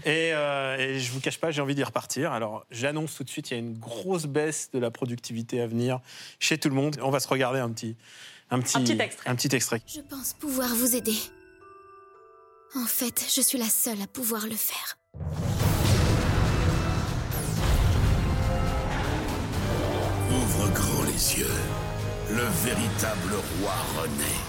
Et, 0.04 0.32
euh, 0.34 0.78
et 0.78 1.00
je 1.00 1.12
vous 1.12 1.22
cache 1.22 1.40
pas, 1.40 1.52
j'ai 1.52 1.62
envie 1.62 1.76
d'y 1.76 1.84
repartir. 1.84 2.32
Alors, 2.34 2.66
j'annonce 2.72 3.16
tout 3.16 3.24
de 3.24 3.30
suite, 3.30 3.52
il 3.52 3.54
y 3.54 3.58
a 3.58 3.60
une 3.60 3.78
grosse 3.78 4.26
baisse 4.26 4.70
de 4.74 4.80
la 4.80 4.92
productivité 4.92 5.62
à 5.62 5.68
venir 5.68 6.00
chez 6.40 6.58
tout 6.58 6.70
le 6.70 6.76
monde. 6.76 6.98
On 7.02 7.10
va 7.10 7.20
se 7.20 7.28
regarder 7.28 7.60
un 7.60 7.70
petit 7.70 7.96
un 8.52 8.60
petit, 8.60 8.78
extrait. 8.92 9.30
Un 9.30 9.36
petit 9.36 9.56
extrait. 9.56 9.82
Je 9.88 10.02
pense 10.02 10.34
pouvoir 10.34 10.70
vous 10.76 10.96
aider. 10.96 11.16
En 12.78 12.86
fait, 12.86 13.26
je 13.34 13.40
suis 13.40 13.58
la 13.58 13.70
seule 13.70 14.02
à 14.02 14.08
pouvoir 14.08 14.48
le 14.48 14.56
faire. 14.56 14.98
Ouvre 20.30 20.70
grand 20.74 21.04
les 21.04 21.40
yeux. 21.40 21.48
Le 22.30 22.44
véritable 22.66 23.34
roi 23.62 23.74
renaît. 23.98 24.42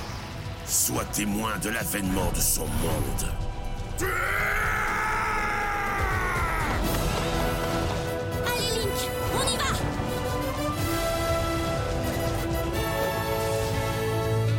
Sois 0.67 1.05
témoin 1.05 1.57
de 1.59 1.69
l'avènement 1.69 2.33
de 2.33 2.41
son 2.41 2.67
monde. 2.67 3.31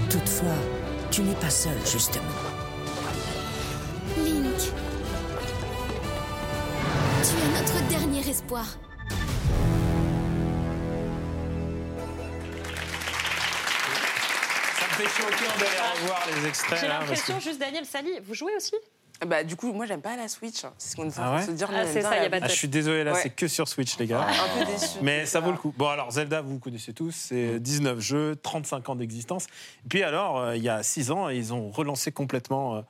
Toutefois, 0.09 0.55
tu 1.12 1.21
n'es 1.21 1.36
pas 1.36 1.50
seul, 1.50 1.77
justement. 1.86 2.24
Tu 7.24 7.33
es 7.33 7.50
notre 7.59 7.88
dernier 7.89 8.29
espoir. 8.29 8.65
Ça 14.75 14.86
me 14.86 14.91
fait 14.91 15.07
chaud 15.07 15.24
au 15.24 15.31
cœur 15.31 15.57
d'aller 15.57 16.01
revoir 16.01 16.27
les 16.27 16.47
extraits. 16.47 16.79
J'ai 16.79 16.88
l'impression, 16.88 17.39
juste 17.39 17.59
Daniel 17.59 17.86
Sally, 17.86 18.19
vous 18.24 18.36
jouez 18.36 18.55
aussi? 18.55 18.75
Bah, 19.25 19.43
du 19.43 19.55
coup, 19.55 19.74
moi, 19.74 19.88
j'aime 19.88 20.01
pas 20.01 20.15
la 20.15 20.27
Switch. 20.27 20.62
C'est 20.77 20.91
ce 20.91 20.95
qu'on 20.95 21.09
ah 21.17 21.41
se 21.41 21.51
dire. 21.51 21.67
Ah, 21.74 21.86
c'est 21.91 22.03
ça, 22.03 22.21
y 22.21 22.25
a 22.25 22.29
pas 22.29 22.39
de... 22.39 22.45
ah, 22.45 22.47
je 22.50 22.53
suis 22.53 22.67
désolé, 22.67 23.03
là, 23.03 23.15
c'est 23.15 23.31
que 23.31 23.47
sur 23.47 23.67
Switch, 23.67 23.97
les 23.97 24.05
gars. 24.05 24.27
un 24.27 24.59
peu 24.59 24.71
déçu. 24.71 25.00
Mais 25.01 25.25
ça 25.25 25.39
vaut 25.39 25.51
le 25.51 25.57
coup. 25.57 25.74
Bon, 25.75 25.88
alors, 25.88 26.12
Zelda, 26.12 26.41
vous 26.41 26.59
connaissez 26.59 26.93
tous, 26.93 27.15
c'est 27.15 27.59
19 27.59 28.00
jeux, 28.00 28.36
35 28.36 28.89
ans 28.89 28.95
d'existence. 28.95 29.47
Puis 29.89 30.03
alors, 30.03 30.38
euh, 30.38 30.55
il 30.55 30.62
y 30.62 30.69
a 30.69 30.83
6 30.83 31.09
ans, 31.09 31.29
ils 31.29 31.51
ont 31.51 31.71
relancé 31.71 32.12
complètement 32.12 32.75
euh, 32.75 32.81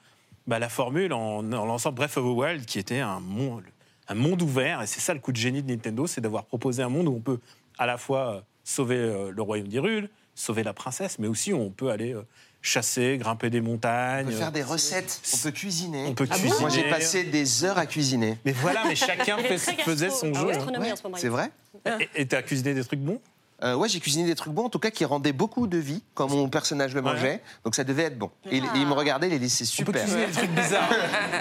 bah, 0.47 0.59
la 0.59 0.67
formule 0.67 1.13
en, 1.13 1.49
en, 1.53 1.65
lançant 1.65 1.93
Breath 1.93 2.17
of 2.17 2.25
the 2.25 2.37
Wild, 2.37 2.65
qui 2.65 2.77
était 2.77 2.99
un 2.99 3.21
monde, 3.21 3.63
un 4.07 4.15
monde 4.15 4.41
ouvert. 4.41 4.81
Et 4.81 4.87
c'est 4.87 4.99
ça 4.99 5.13
le 5.13 5.19
coup 5.19 5.31
de 5.31 5.37
génie 5.37 5.63
de 5.63 5.71
Nintendo, 5.71 6.07
c'est 6.07 6.21
d'avoir 6.21 6.45
proposé 6.45 6.83
un 6.83 6.89
monde 6.89 7.07
où 7.07 7.15
on 7.15 7.21
peut 7.21 7.39
à 7.77 7.85
la 7.85 7.97
fois 7.97 8.35
euh, 8.35 8.41
sauver 8.63 9.31
le 9.31 9.41
royaume 9.41 9.67
d'Hyrule, 9.67 10.09
sauver 10.35 10.63
la 10.63 10.73
princesse, 10.73 11.19
mais 11.19 11.27
aussi 11.27 11.53
on 11.53 11.69
peut 11.69 11.89
aller 11.89 12.15
chasser, 12.61 13.17
grimper 13.17 13.49
des 13.49 13.61
montagnes. 13.61 14.27
On 14.27 14.31
peut 14.31 14.35
faire 14.35 14.51
des 14.51 14.63
recettes, 14.63 15.21
on 15.33 15.37
peut 15.37 15.51
cuisiner. 15.51 16.05
On 16.07 16.13
peut 16.13 16.25
cuisiner. 16.27 16.53
Moi, 16.59 16.69
j'ai 16.69 16.89
passé 16.89 17.23
des 17.23 17.63
heures 17.63 17.77
à 17.77 17.85
cuisiner. 17.85 18.37
Mais 18.45 18.51
voilà, 18.51 18.83
mais 18.85 18.95
chacun 18.95 19.37
faisait 19.85 20.09
son 20.09 20.31
ah 20.35 20.39
jeu. 20.41 20.51
Hein. 20.51 21.13
C'est 21.15 21.29
vrai? 21.29 21.51
Et 22.15 22.27
tu 22.27 22.35
as 22.35 22.43
cuisiné 22.43 22.73
des 22.73 22.83
trucs 22.83 22.99
bons? 22.99 23.21
Euh, 23.63 23.75
ouais, 23.75 23.89
j'ai 23.89 23.99
cuisiné 23.99 24.25
des 24.25 24.35
trucs 24.35 24.53
bons, 24.53 24.65
en 24.65 24.69
tout 24.69 24.79
cas 24.79 24.91
qui 24.91 25.03
rendaient 25.03 25.33
beaucoup 25.33 25.65
de 25.65 25.77
vie 25.77 26.03
quand 26.13 26.29
mon 26.29 26.47
personnage 26.47 26.93
le 26.93 27.01
mangeait. 27.01 27.41
Donc 27.63 27.73
ça 27.73 27.83
devait 27.83 28.03
être 28.03 28.17
bon. 28.17 28.29
Et, 28.51 28.61
il 28.75 28.85
me 28.85 28.93
regardait, 28.93 29.29
il 29.29 29.39
dit 29.39 29.49
super. 29.49 29.75
Tu 29.75 29.83
peux 29.85 29.93
cuisiner 29.93 30.25
des 30.27 30.31
trucs 30.31 30.51
bizarres. 30.51 30.89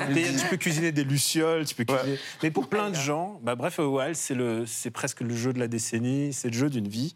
tu 0.41 0.47
peux 0.49 0.57
cuisiner 0.57 0.93
des 0.93 1.05
lucioles, 1.05 1.67
tu 1.67 1.75
peux 1.75 1.85
cuisiner... 1.85 2.19
Mais 2.43 2.51
pour 2.51 2.69
plein 2.69 2.91
de 2.91 2.95
gens, 2.95 3.39
bah, 3.43 3.55
bref, 3.55 3.79
Wild, 3.79 4.17
c'est 4.17 4.91
presque 4.91 5.21
le 5.21 5.35
jeu 5.35 5.53
de 5.53 5.59
la 5.59 5.69
décennie, 5.69 6.33
c'est 6.33 6.49
le 6.49 6.57
jeu 6.57 6.71
d'une 6.71 6.89
vie. 6.89 7.15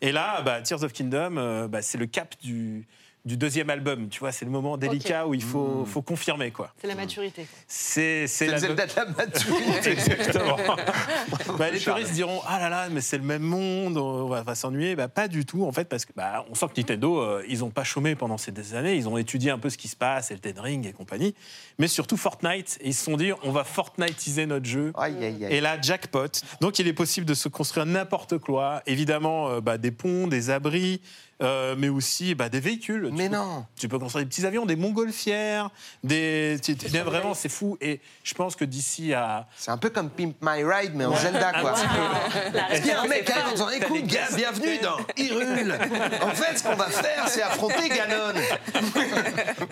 Et 0.00 0.12
là, 0.12 0.42
bah, 0.42 0.60
Tears 0.60 0.82
of 0.82 0.92
Kingdom, 0.92 1.36
euh, 1.38 1.66
bah, 1.66 1.80
c'est 1.80 1.96
le 1.96 2.06
cap 2.06 2.34
du, 2.42 2.86
du 3.24 3.36
deuxième 3.36 3.70
album. 3.70 4.08
Tu 4.08 4.20
vois, 4.20 4.32
c'est 4.32 4.44
le 4.44 4.50
moment 4.50 4.76
délicat 4.76 5.26
où 5.26 5.34
il 5.34 5.42
faut, 5.42 5.84
faut 5.86 6.02
confirmer, 6.02 6.50
quoi. 6.50 6.72
C'est 6.80 6.86
la 6.86 6.94
maturité. 6.94 7.46
C'est 7.66 8.26
Zelda 8.26 8.86
de 8.86 8.92
la 8.96 9.06
maturité. 9.06 9.90
Exactement. 9.90 10.56
bah, 11.58 11.70
les 11.70 11.78
puristes 11.78 12.12
diront 12.12 12.40
ah 12.46 12.58
là 12.58 12.68
là 12.68 12.88
mais 12.90 13.00
c'est 13.00 13.18
le 13.18 13.24
même 13.24 13.42
monde 13.42 13.96
on 13.96 14.28
va, 14.28 14.42
va 14.42 14.54
s'ennuyer 14.54 14.96
bah 14.96 15.08
pas 15.08 15.28
du 15.28 15.44
tout 15.44 15.64
en 15.64 15.72
fait 15.72 15.88
parce 15.88 16.04
que 16.04 16.12
bah, 16.14 16.44
on 16.50 16.54
sent 16.54 16.66
que 16.74 16.80
Nintendo 16.80 17.20
euh, 17.20 17.44
ils 17.48 17.64
ont 17.64 17.70
pas 17.70 17.84
chômé 17.84 18.14
pendant 18.14 18.38
ces 18.38 18.52
des 18.52 18.74
années 18.74 18.94
ils 18.94 19.08
ont 19.08 19.16
étudié 19.18 19.50
un 19.50 19.58
peu 19.58 19.70
ce 19.70 19.78
qui 19.78 19.88
se 19.88 19.96
passe 19.96 20.30
Elden 20.30 20.58
Ring 20.58 20.86
et 20.86 20.92
compagnie 20.92 21.34
mais 21.78 21.88
surtout 21.88 22.16
Fortnite 22.16 22.78
et 22.80 22.88
ils 22.88 22.94
se 22.94 23.04
sont 23.04 23.16
dit 23.16 23.32
on 23.42 23.52
va 23.52 23.64
Fortniteiser 23.64 24.46
notre 24.46 24.66
jeu 24.66 24.92
Aïe, 24.96 25.16
aïe, 25.24 25.44
aïe. 25.44 25.54
et 25.54 25.60
là 25.60 25.80
jackpot 25.80 26.28
donc 26.60 26.78
il 26.78 26.88
est 26.88 26.92
possible 26.92 27.26
de 27.26 27.34
se 27.34 27.48
construire 27.48 27.86
n'importe 27.86 28.38
quoi 28.38 28.82
évidemment 28.86 29.48
euh, 29.48 29.60
bah, 29.60 29.78
des 29.78 29.90
ponts 29.90 30.26
des 30.26 30.50
abris 30.50 31.00
euh, 31.42 31.74
mais 31.78 31.88
aussi 31.88 32.34
bah, 32.34 32.48
des 32.48 32.60
véhicules. 32.60 33.10
Mais 33.12 33.24
tu 33.24 33.30
peux, 33.30 33.36
non. 33.36 33.66
Tu 33.78 33.88
peux 33.88 33.98
construire 33.98 34.24
des 34.24 34.28
petits 34.28 34.46
avions, 34.46 34.66
des 34.66 34.76
montgolfières, 34.76 35.70
des. 36.02 36.58
tu- 36.62 36.76
tu- 36.76 36.86
mais 36.92 37.00
vraiment, 37.00 37.34
c'est 37.34 37.48
fou. 37.48 37.76
Et 37.80 38.00
je 38.22 38.34
pense 38.34 38.56
que 38.56 38.64
d'ici 38.64 39.12
à. 39.14 39.46
C'est 39.56 39.70
un 39.70 39.78
peu 39.78 39.90
comme 39.90 40.10
Pimp 40.10 40.36
My 40.42 40.62
Ride, 40.64 40.92
mais 40.94 41.04
en 41.04 41.16
Zelda, 41.16 41.52
quoi. 41.60 41.74
Il 42.76 42.86
y 42.86 42.90
a 42.90 43.00
un 43.02 43.06
mec 43.08 43.24
qui 43.24 43.32
arrive 43.32 43.60
en 43.60 43.70
Écoute, 43.70 44.06
gars, 44.06 44.28
bienvenue 44.36 44.78
dans 44.78 44.96
Hyrule. 45.16 45.74
En 46.22 46.30
fait, 46.30 46.58
ce 46.58 46.62
qu'on 46.62 46.76
va 46.76 46.88
faire, 46.88 47.28
c'est 47.28 47.42
affronter 47.42 47.88
Ganon. 47.88 48.34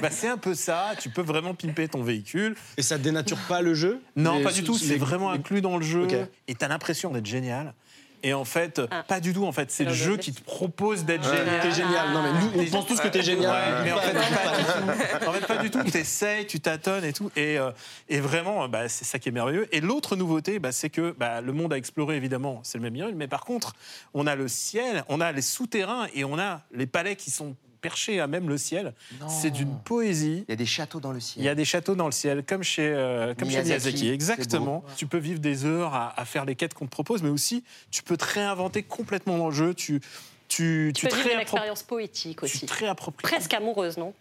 Bah, 0.00 0.08
c'est 0.10 0.28
un 0.28 0.36
peu 0.38 0.54
ça. 0.54 0.92
Tu 1.00 1.10
peux 1.10 1.22
vraiment 1.22 1.54
pimper 1.54 1.88
ton 1.88 2.02
véhicule. 2.02 2.56
Et 2.76 2.82
ça 2.82 2.98
dénature 2.98 3.38
pas 3.48 3.60
le 3.62 3.74
jeu? 3.74 4.00
Non, 4.16 4.42
pas 4.42 4.52
du 4.52 4.64
tout. 4.64 4.76
C'est 4.76 4.96
vraiment 4.96 5.30
inclus 5.30 5.60
dans 5.60 5.76
le 5.76 5.84
jeu. 5.84 6.06
Et 6.48 6.54
t'as 6.54 6.68
l'impression 6.68 7.10
d'être 7.10 7.26
génial. 7.26 7.74
Et 8.22 8.34
en 8.34 8.44
fait, 8.44 8.80
Ah. 8.90 9.02
pas 9.02 9.20
du 9.20 9.32
tout. 9.32 9.44
En 9.44 9.52
fait, 9.52 9.70
c'est 9.70 9.84
le 9.84 9.92
jeu 9.92 10.16
qui 10.16 10.32
te 10.32 10.40
propose 10.42 11.04
d'être 11.04 11.28
Ouais, 11.28 11.36
génial. 11.38 11.60
T'es 11.60 11.70
génial. 11.72 12.12
Non, 12.12 12.22
mais 12.22 12.32
nous, 12.32 12.62
on 12.62 12.70
pense 12.70 12.86
tous 12.86 13.00
que 13.00 13.08
t'es 13.08 13.22
génial. 13.22 13.50
Ouais, 13.50 13.84
mais 13.84 13.92
en 13.92 13.98
fait, 13.98 14.12
Pas- 14.12 14.20
du 14.58 14.64
tout. 14.64 15.26
En 15.28 15.32
fait, 15.32 15.46
pas 15.46 15.56
du 15.58 15.70
tout. 15.70 15.82
T'essayes, 15.84 16.46
tu 16.46 16.60
tâtonnes 16.60 17.04
et 17.04 17.12
tout. 17.12 17.30
Et, 17.36 17.58
euh, 17.58 17.70
et 18.08 18.20
vraiment, 18.20 18.68
bah, 18.68 18.88
c'est 18.88 19.04
ça 19.04 19.18
qui 19.18 19.28
est 19.28 19.32
merveilleux. 19.32 19.68
Et 19.74 19.80
l'autre 19.80 20.16
nouveauté, 20.16 20.58
bah, 20.58 20.72
c'est 20.72 20.90
que 20.90 21.14
bah, 21.18 21.40
le 21.40 21.52
monde 21.52 21.72
à 21.72 21.76
explorer, 21.78 22.16
évidemment, 22.16 22.60
c'est 22.62 22.78
le 22.78 22.82
même 22.84 22.94
Hyrule. 22.96 23.14
Mais 23.14 23.28
par 23.28 23.44
contre, 23.44 23.74
on 24.14 24.26
a 24.26 24.34
le 24.36 24.48
ciel, 24.48 25.04
on 25.08 25.20
a 25.20 25.32
les 25.32 25.42
souterrains 25.42 26.06
et 26.14 26.24
on 26.24 26.38
a 26.38 26.62
les 26.72 26.86
palais 26.86 27.16
qui 27.16 27.30
sont 27.30 27.56
perchés 27.82 28.20
à 28.20 28.26
même 28.26 28.48
le 28.48 28.56
ciel. 28.56 28.94
C'est 29.28 29.50
d'une 29.50 29.76
poésie. 29.84 30.44
Il 30.48 30.52
y 30.52 30.54
a 30.54 30.56
des 30.56 30.64
châteaux 30.64 31.00
dans 31.00 31.12
le 31.12 31.20
ciel. 31.20 31.42
Il 31.44 31.46
y 31.46 31.50
a 31.50 31.54
des 31.54 31.64
châteaux 31.66 31.94
dans 31.94 32.06
le 32.06 32.12
ciel, 32.12 32.42
comme 32.44 32.62
chez, 32.62 32.86
euh, 32.86 33.34
comme 33.34 33.50
chez 33.50 33.62
Miyazaki, 33.62 34.08
Exactement. 34.08 34.82
Tu 34.96 35.06
peux 35.06 35.18
vivre 35.18 35.40
des 35.40 35.66
heures 35.66 35.92
à, 35.94 36.18
à 36.18 36.24
faire 36.24 36.46
les 36.46 36.54
quêtes 36.54 36.72
qu'on 36.72 36.86
te 36.86 36.90
propose, 36.90 37.22
mais 37.22 37.28
aussi 37.30 37.64
tu 37.90 38.02
peux 38.02 38.16
te 38.16 38.24
réinventer 38.24 38.82
complètement 38.82 39.36
dans 39.36 39.48
le 39.48 39.54
jeu. 39.54 39.74
Tu, 39.74 40.00
tu, 40.48 40.92
Tu 40.94 41.06
peux 41.06 41.12
te 41.12 41.16
vivre 41.16 41.34
une 41.34 41.40
expérience 41.40 41.82
poétique 41.82 42.42
aussi. 42.42 42.64
te 42.64 42.72
réappropries. 42.74 43.22
Presque 43.22 43.52
amoureuse, 43.52 43.98
non? 43.98 44.14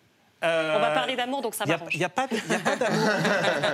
Euh, 0.43 0.75
On 0.75 0.79
va 0.79 0.89
parler 0.89 1.15
d'amour, 1.15 1.43
donc 1.43 1.53
ça 1.53 1.65
Il 1.65 1.67
n'y 1.67 1.73
a, 1.73 1.77
m'arrange. 1.77 1.93
il 1.93 1.99
y 2.01 2.03
a 2.03 2.09
pas 2.09 2.25
de- 2.25 2.35
il 2.35 2.51
y 2.51 2.55
a 2.55 2.59
pas 2.59 2.75
d'amour. 2.75 3.09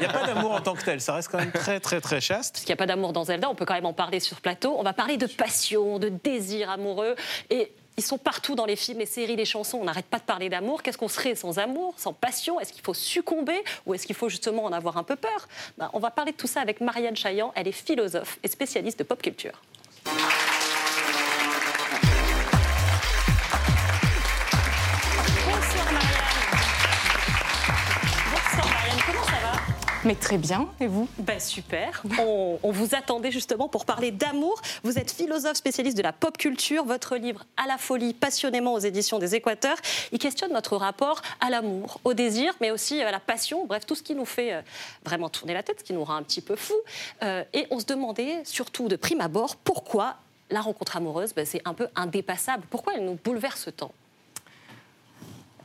Il 0.02 0.04
y 0.04 0.06
a 0.06 0.12
pas 0.12 0.26
d'amour 0.28 0.52
en 0.52 0.60
tant 0.60 0.74
que 0.74 0.84
tel. 0.84 1.00
Ça 1.00 1.14
reste 1.14 1.30
quand 1.32 1.38
même 1.38 1.54
très, 1.54 1.80
très, 1.80 2.02
très 2.02 2.20
chaste. 2.20 2.56
Parce 2.56 2.66
qu'il 2.66 2.72
n'y 2.74 2.78
a 2.78 2.84
pas 2.84 2.86
d'amour 2.88 3.14
dans 3.14 3.24
Zelda, 3.24 3.50
on 3.50 3.56
peut 3.56 3.64
quand 3.64 3.74
même 3.76 3.86
en 3.86 3.94
parler 3.94 4.20
sur 4.20 4.42
plateau. 4.42 4.76
On 4.78 4.84
va 4.84 4.92
parler 4.92 5.16
de 5.16 5.28
passion, 5.28 5.98
de 5.98 6.10
désir 6.10 6.70
amoureux. 6.70 7.16
Et 7.50 7.72
ils 7.98 8.04
sont 8.04 8.20
partout 8.20 8.54
dans 8.54 8.66
les 8.66 8.76
films, 8.76 9.00
les 9.00 9.08
séries, 9.08 9.36
les 9.36 9.46
chansons. 9.46 9.80
On 9.80 9.84
n'arrête 9.84 10.06
pas 10.06 10.20
de 10.20 10.24
parler 10.24 10.50
d'amour. 10.50 10.84
Qu'est-ce 10.84 11.00
qu'on 11.00 11.08
serait 11.08 11.34
sans 11.36 11.58
amour, 11.58 11.96
sans 11.98 12.14
passion? 12.14 12.60
Est-ce 12.60 12.72
qu'il 12.72 12.84
faut 12.84 12.94
succomber 12.94 13.60
ou 13.86 13.96
est-ce 13.96 14.06
qu'il 14.06 14.16
faut 14.16 14.30
justement 14.30 14.66
en 14.66 14.72
avoir 14.72 14.98
un 14.98 15.04
peu 15.04 15.16
peur? 15.16 15.48
Ben, 15.80 15.90
On 15.94 16.00
va 16.00 16.12
parler 16.12 16.32
de 16.32 16.38
tout 16.38 16.48
ça 16.48 16.62
avec 16.62 16.80
Marianne 16.80 17.16
Chaillan. 17.16 17.52
Elle 17.56 17.68
est 17.68 17.72
philosophe 17.72 18.38
et 18.44 18.48
spécialiste 18.48 19.00
de 19.00 19.04
pop 19.04 19.22
culture. 19.22 19.60
Mais 30.08 30.16
très 30.16 30.38
bien, 30.38 30.70
et 30.80 30.88
vous? 30.88 31.10
Ben 31.18 31.38
super. 31.38 32.02
On, 32.18 32.72
vous 32.72 32.96
attendait 32.96 33.30
justement 33.30 33.68
pour 33.68 33.84
parler 33.84 34.12
d'amour. 34.12 34.62
Vous 34.84 34.98
êtes 34.98 35.12
philosophe 35.12 35.58
spécialiste 35.58 35.98
de 35.98 36.02
la 36.02 36.14
pop 36.14 36.38
culture. 36.38 36.86
Votre 36.86 37.18
livre 37.18 37.46
À 37.58 37.68
la 37.68 37.78
folie, 37.78 38.14
passionnément 38.14 38.74
aux 38.74 38.80
éditions 38.80 39.20
des 39.20 39.36
Équateurs, 39.36 39.76
il 40.14 40.20
questionne 40.20 40.54
notre 40.54 40.78
rapport 40.78 41.22
à 41.42 41.50
l'amour, 41.50 42.00
au 42.06 42.14
désir, 42.14 42.54
mais 42.62 42.72
aussi 42.72 43.02
à 43.02 43.12
la 43.12 43.20
passion. 43.20 43.66
Bref, 43.66 43.86
tout 43.86 43.96
ce 43.96 44.04
qui 44.04 44.16
nous 44.16 44.24
fait 44.24 44.54
euh, 44.54 44.62
vraiment 45.04 45.28
tourner 45.28 45.54
la 45.54 45.62
tête, 45.62 45.80
ce 45.80 45.84
qui 45.84 45.92
nous 45.92 46.06
rend 46.06 46.16
un 46.16 46.24
petit 46.24 46.40
peu 46.40 46.56
fou. 46.56 46.76
Euh, 47.24 47.44
et 47.54 47.68
on 47.70 47.82
se 47.82 47.86
demandait 47.86 48.46
surtout 48.46 48.88
de 48.88 48.96
prime 48.96 49.20
abord 49.20 49.58
pourquoi 49.58 50.16
la 50.50 50.62
rencontre 50.62 50.96
amoureuse, 50.96 51.34
ben, 51.34 51.46
c'est 51.46 51.62
un 51.66 51.74
peu 51.74 51.90
indépassable. 51.98 52.64
Pourquoi 52.70 52.94
elle 52.96 53.04
nous 53.04 53.20
bouleverse 53.22 53.68
tant? 53.76 53.92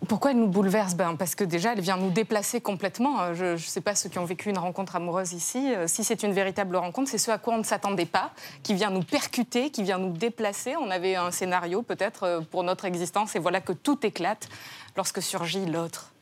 Pourquoi 0.08 0.32
elle 0.32 0.38
nous 0.38 0.48
bouleverse 0.48 0.94
ben, 0.94 1.14
Parce 1.16 1.34
que 1.34 1.44
déjà, 1.44 1.72
elle 1.74 1.80
vient 1.80 1.96
nous 1.96 2.10
déplacer 2.10 2.60
complètement. 2.60 3.20
Euh, 3.20 3.34
Je 3.34 3.44
ne 3.52 3.56
sais 3.56 3.80
pas 3.80 3.94
ceux 3.94 4.08
qui 4.08 4.18
ont 4.18 4.24
vécu 4.24 4.50
une 4.50 4.58
rencontre 4.58 4.96
amoureuse 4.96 5.32
ici. 5.32 5.72
euh, 5.74 5.86
Si 5.86 6.02
c'est 6.04 6.22
une 6.24 6.32
véritable 6.32 6.76
rencontre, 6.76 7.08
c'est 7.10 7.18
ce 7.18 7.30
à 7.30 7.38
quoi 7.38 7.54
on 7.54 7.58
ne 7.58 7.62
s'attendait 7.62 8.06
pas, 8.06 8.30
qui 8.62 8.74
vient 8.74 8.90
nous 8.90 9.02
percuter, 9.04 9.70
qui 9.70 9.82
vient 9.82 9.98
nous 9.98 10.10
déplacer. 10.12 10.74
On 10.76 10.90
avait 10.90 11.14
un 11.14 11.30
scénario 11.30 11.82
peut-être 11.82 12.24
euh, 12.24 12.40
pour 12.40 12.64
notre 12.64 12.84
existence 12.84 13.36
et 13.36 13.38
voilà 13.38 13.60
que 13.60 13.72
tout 13.72 14.04
éclate 14.04 14.48
lorsque 14.96 15.22
surgit 15.22 15.64
l'autre. 15.66 16.12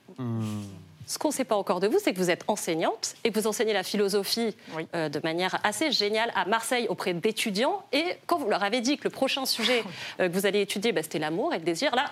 Ce 1.07 1.19
qu'on 1.19 1.29
ne 1.29 1.33
sait 1.33 1.45
pas 1.45 1.57
encore 1.57 1.81
de 1.81 1.89
vous, 1.89 1.99
c'est 2.03 2.13
que 2.13 2.19
vous 2.19 2.31
êtes 2.31 2.45
enseignante 2.49 3.15
et 3.25 3.33
que 3.33 3.41
vous 3.41 3.47
enseignez 3.47 3.73
la 3.73 3.83
philosophie 3.83 4.55
Oui. 4.77 4.87
euh, 4.95 5.09
de 5.09 5.19
manière 5.25 5.59
assez 5.65 5.91
géniale 5.91 6.31
à 6.37 6.45
Marseille 6.45 6.87
auprès 6.89 7.15
d'étudiants. 7.15 7.83
Et 7.93 8.05
quand 8.27 8.39
vous 8.39 8.49
leur 8.51 8.63
avez 8.63 8.81
dit 8.83 8.99
que 8.99 9.05
le 9.05 9.11
prochain 9.11 9.47
sujet 9.47 9.83
euh, 10.21 10.29
que 10.29 10.35
vous 10.35 10.45
allez 10.47 10.61
étudier, 10.61 10.93
bah, 10.93 11.03
c'était 11.03 11.19
l'amour 11.19 11.55
et 11.55 11.59
le 11.59 11.65
désir, 11.65 11.95
là, 11.97 12.05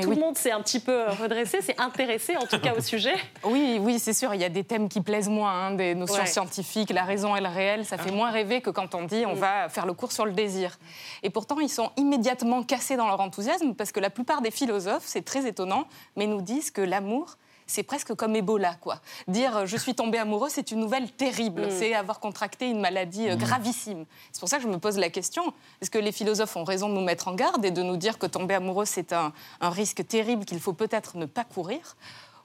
Mais 0.00 0.04
tout 0.04 0.10
oui. 0.10 0.16
le 0.16 0.22
monde 0.22 0.36
s'est 0.36 0.50
un 0.50 0.60
petit 0.60 0.80
peu 0.80 1.04
redressé, 1.20 1.60
s'est 1.60 1.80
intéressé 1.80 2.36
en 2.36 2.46
tout 2.46 2.58
cas 2.58 2.74
au 2.76 2.80
sujet. 2.80 3.14
Oui, 3.44 3.78
oui, 3.80 3.98
c'est 3.98 4.12
sûr. 4.12 4.34
Il 4.34 4.40
y 4.40 4.44
a 4.44 4.48
des 4.48 4.64
thèmes 4.64 4.88
qui 4.88 5.00
plaisent 5.00 5.28
moins, 5.28 5.52
hein, 5.52 5.70
des 5.74 5.94
notions 5.94 6.16
Ouais. 6.16 6.26
scientifiques, 6.26 6.90
la 6.90 7.04
raison 7.04 7.36
et 7.36 7.40
le 7.40 7.48
réel. 7.48 7.84
Ça 7.84 7.96
fait 7.98 8.10
moins 8.10 8.30
rêver 8.30 8.60
que 8.60 8.70
quand 8.70 8.94
on 8.94 9.04
dit 9.04 9.24
on 9.26 9.34
va 9.34 9.68
faire 9.68 9.86
le 9.86 9.92
cours 9.92 10.12
sur 10.12 10.26
le 10.26 10.32
désir. 10.32 10.78
Et 11.22 11.30
pourtant, 11.30 11.60
ils 11.60 11.68
sont 11.68 11.90
immédiatement 11.96 12.62
cassés 12.62 12.96
dans 12.96 13.06
leur 13.06 13.20
enthousiasme 13.20 13.74
parce 13.74 13.92
que 13.92 14.00
la 14.00 14.10
plupart 14.10 14.40
des 14.42 14.50
philosophes, 14.50 15.04
c'est 15.06 15.24
très 15.24 15.46
étonnant, 15.46 15.84
mais 16.16 16.26
nous 16.26 16.42
disent 16.42 16.70
que 16.70 16.80
l'amour. 16.82 17.36
C'est 17.70 17.84
presque 17.84 18.14
comme 18.14 18.34
Ebola, 18.34 18.74
quoi. 18.80 19.00
Dire 19.28 19.58
euh, 19.58 19.66
je 19.66 19.76
suis 19.76 19.94
tombé 19.94 20.18
amoureux, 20.18 20.48
c'est 20.50 20.72
une 20.72 20.80
nouvelle 20.80 21.08
terrible. 21.12 21.66
Mm. 21.66 21.70
C'est 21.70 21.94
avoir 21.94 22.18
contracté 22.18 22.68
une 22.68 22.80
maladie 22.80 23.28
euh, 23.28 23.36
gravissime. 23.36 24.06
C'est 24.32 24.40
pour 24.40 24.48
ça 24.48 24.56
que 24.56 24.64
je 24.64 24.68
me 24.68 24.78
pose 24.78 24.98
la 24.98 25.08
question 25.08 25.54
est-ce 25.80 25.88
que 25.88 25.98
les 25.98 26.10
philosophes 26.10 26.56
ont 26.56 26.64
raison 26.64 26.88
de 26.88 26.94
nous 26.94 27.00
mettre 27.00 27.28
en 27.28 27.34
garde 27.34 27.64
et 27.64 27.70
de 27.70 27.82
nous 27.82 27.96
dire 27.96 28.18
que 28.18 28.26
tomber 28.26 28.54
amoureux, 28.54 28.86
c'est 28.86 29.12
un, 29.12 29.32
un 29.60 29.70
risque 29.70 30.04
terrible 30.04 30.44
qu'il 30.44 30.58
faut 30.58 30.72
peut-être 30.72 31.16
ne 31.16 31.26
pas 31.26 31.44
courir? 31.44 31.96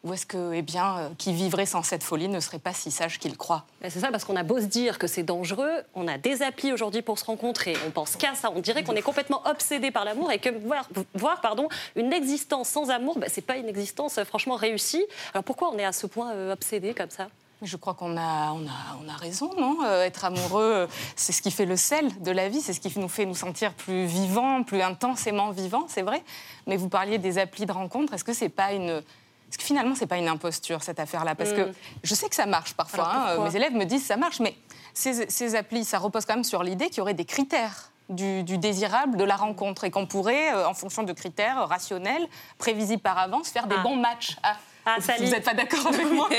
Ou 0.06 0.14
est-ce 0.14 0.26
que, 0.26 0.54
eh 0.54 0.62
bien, 0.62 0.98
euh, 0.98 1.10
qui 1.18 1.34
vivrait 1.34 1.66
sans 1.66 1.82
cette 1.84 2.04
folie 2.04 2.28
ne 2.28 2.40
serait 2.40 2.60
pas 2.60 2.74
si 2.74 2.92
sage 2.92 3.18
qu'il 3.20 3.36
croit 3.36 3.66
Bah, 3.82 3.90
C'est 3.90 4.00
ça, 4.00 4.12
parce 4.12 4.24
qu'on 4.24 4.36
a 4.36 4.44
beau 4.44 4.60
se 4.62 4.66
dire 4.66 5.00
que 5.00 5.08
c'est 5.08 5.24
dangereux, 5.24 5.82
on 5.96 6.08
a 6.08 6.18
des 6.20 6.44
applis 6.44 6.72
aujourd'hui 6.72 7.02
pour 7.02 7.18
se 7.18 7.26
rencontrer, 7.26 7.76
on 7.88 7.92
pense 7.92 8.16
qu'à 8.16 8.36
ça, 8.36 8.52
on 8.56 8.60
dirait 8.60 8.84
qu'on 8.84 8.96
est 8.96 9.02
complètement 9.02 9.42
obsédé 9.46 9.90
par 9.90 10.06
l'amour 10.06 10.32
et 10.32 10.38
que 10.38 10.50
voir, 10.66 10.88
voir 11.16 11.42
pardon, 11.42 11.68
une 11.96 12.14
existence 12.14 12.70
sans 12.70 12.92
amour, 12.92 13.18
bah, 13.18 13.28
c'est 13.30 13.42
pas 13.42 13.58
une 13.58 13.68
existence 13.68 14.20
euh, 14.20 14.24
franchement 14.26 14.56
réussie. 14.56 15.04
Alors 15.34 15.44
pourquoi 15.44 15.72
on 15.74 15.78
est 15.80 15.86
à 15.86 15.92
ce 15.92 16.06
point 16.06 16.32
euh, 16.34 16.54
obsédé 16.54 16.94
comme 16.94 17.10
ça? 17.10 17.28
Je 17.62 17.78
crois 17.78 17.96
qu'on 17.96 18.16
a, 18.18 18.52
on 18.52 18.68
a, 18.68 19.00
on 19.04 19.10
a 19.10 19.16
raison, 19.18 19.50
non? 19.58 19.78
Euh, 19.86 20.04
Être 20.04 20.26
amoureux, 20.26 20.88
c'est 21.16 21.32
ce 21.32 21.42
qui 21.42 21.50
fait 21.50 21.66
le 21.66 21.78
sel 21.78 22.06
de 22.22 22.30
la 22.30 22.48
vie, 22.50 22.62
c'est 22.62 22.74
ce 22.74 22.80
qui 22.80 22.94
nous 23.00 23.08
fait 23.08 23.26
nous 23.26 23.34
sentir 23.34 23.74
plus 23.74 24.06
vivants, 24.06 24.62
plus 24.62 24.82
intensément 24.82 25.50
vivants, 25.52 25.86
c'est 25.88 26.04
vrai. 26.04 26.22
Mais 26.68 26.76
vous 26.76 26.90
parliez 26.90 27.18
des 27.18 27.40
applis 27.40 27.66
de 27.66 27.72
rencontre, 27.72 28.14
est-ce 28.14 28.24
que 28.24 28.34
c'est 28.34 28.50
pas 28.50 28.74
une... 28.74 29.02
Est-ce 29.50 29.58
que 29.58 29.64
finalement, 29.64 29.96
c'est 29.96 30.08
pas 30.08 30.18
une 30.18 30.28
imposture, 30.28 30.84
cette 30.84 31.00
affaire-là 31.00 31.36
Parce 31.36 31.54
que 31.54 31.70
Mm. 31.70 31.74
je 32.04 32.16
sais 32.16 32.28
que 32.30 32.36
ça 32.36 32.46
marche 32.46 32.74
parfois. 32.74 33.08
Hein, 33.14 33.26
pourquoi 33.28 33.50
mes 33.50 33.56
élèves 33.56 33.74
me 33.74 33.86
disent 33.86 34.06
ça 34.06 34.18
marche, 34.18 34.40
mais 34.40 34.56
ces, 34.94 35.30
ces 35.30 35.56
applis, 35.56 35.86
ça 35.86 36.00
repose 36.00 36.26
quand 36.26 36.34
même 36.36 36.44
sur 36.44 36.64
l'idée 36.64 36.88
qu'il 36.88 36.98
y 37.00 37.02
aurait 37.02 37.14
des 37.14 37.26
critères 37.26 37.92
du, 38.10 38.44
du 38.44 38.58
désirable 38.58 39.18
de 39.18 39.24
la 39.24 39.36
rencontre 39.36 39.84
et 39.84 39.92
qu'on 39.92 40.06
pourrait, 40.06 40.54
euh, 40.54 40.68
en 40.68 40.74
fonction 40.74 41.04
de 41.04 41.12
critères 41.14 41.60
euh, 41.60 41.66
rationnels, 41.66 42.28
prévisibles 42.60 43.02
par 43.02 43.18
avance, 43.18 43.50
faire 43.50 43.68
des 43.68 43.76
Ah. 43.80 43.84
bons 43.84 43.96
matchs. 43.96 44.38
Ah, 44.44 44.56
Ah, 44.86 44.98
vous 45.00 45.24
n'êtes 45.26 45.44
pas 45.44 45.54
d'accord 45.56 45.88
avec 45.88 46.12
moi 46.12 46.30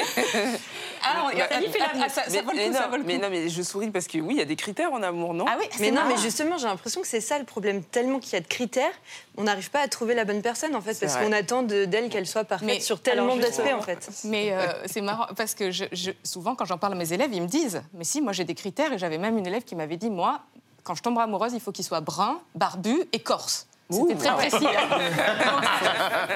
Ah, 1.03 1.27
Bah, 1.37 1.47
Sally 1.51 1.69
fait 1.69 1.79
la 1.79 1.87
ah, 2.05 2.09
ça, 2.09 2.23
ça 2.25 2.31
mais, 2.31 2.41
vaut 2.43 2.51
le 2.53 2.57
mais 2.57 2.67
coup, 2.67 2.73
non, 2.73 2.79
ça 2.79 2.87
vaut 2.89 2.97
le 2.97 3.03
mais 3.05 3.17
coup. 3.17 3.23
non, 3.23 3.31
mais 3.31 3.49
je 3.49 3.63
souris 3.63 3.91
parce 3.91 4.07
que 4.07 4.19
oui, 4.19 4.35
il 4.35 4.39
y 4.39 4.43
a 4.43 4.45
des 4.45 4.57
critères 4.57 4.93
en 4.93 5.03
amour, 5.03 5.35
non? 5.35 5.45
Ah 5.49 5.57
oui, 5.59 5.67
Mais 5.81 5.87
c'est 5.87 5.91
non, 5.93 6.03
mais 6.09 6.17
justement, 6.17 6.57
j'ai 6.59 6.67
l'impression 6.67 7.01
que 7.01 7.07
c'est 7.07 7.21
ça 7.21 7.39
le 7.39 7.45
problème. 7.45 7.83
Tellement 7.83 8.19
qu'il 8.19 8.33
y 8.33 8.37
a 8.37 8.41
de 8.41 8.47
critères, 8.47 8.93
on 9.37 9.45
n'arrive 9.45 9.71
pas 9.71 9.81
à 9.81 9.89
trouver 9.89 10.15
la 10.15 10.25
bonne 10.25 10.43
personne, 10.43 10.75
en 10.77 10.81
fait, 10.81 10.99
parce 10.99 11.17
qu'on 11.17 11.33
attend 11.33 11.63
de- 11.63 11.85
d'elle 11.85 12.09
qu'elle 12.09 12.27
soit 12.27 12.45
parfaite 12.45 12.67
Mais- 12.69 12.81
sur 12.81 13.01
tellement 13.01 13.37
d'aspects, 13.37 13.73
en 13.75 13.83
fait. 13.83 14.09
Mais 14.25 14.53
euh, 14.53 14.67
c'est 14.87 15.01
marrant 15.01 15.27
parce 15.37 15.55
que 15.55 15.71
je, 15.71 15.85
je- 15.93 16.13
souvent, 16.23 16.55
quand 16.55 16.65
j'en 16.65 16.79
parle 16.79 16.93
à 16.95 16.97
mes 16.97 17.13
élèves, 17.13 17.31
ils 17.33 17.43
me 17.43 17.49
disent 17.49 17.83
Mais 17.95 18.05
si, 18.05 18.21
moi 18.21 18.33
j'ai 18.33 18.45
des 18.45 18.55
critères. 18.55 18.93
Et 18.93 18.99
j'avais 18.99 19.19
même 19.19 19.37
une 19.39 19.47
élève 19.47 19.65
qui 19.65 19.75
m'avait 19.77 19.97
dit 19.97 20.11
Moi, 20.11 20.41
quand 20.85 20.95
je 20.95 21.03
tomberai 21.03 21.25
amoureuse, 21.25 21.53
il 21.53 21.61
faut 21.61 21.73
qu'il 21.73 21.85
soit 21.85 22.01
brun, 22.01 22.41
barbu 22.55 23.03
et 23.13 23.19
corse. 23.21 23.67
C'était 23.89 24.15
très 24.17 24.35
précis. 24.35 24.67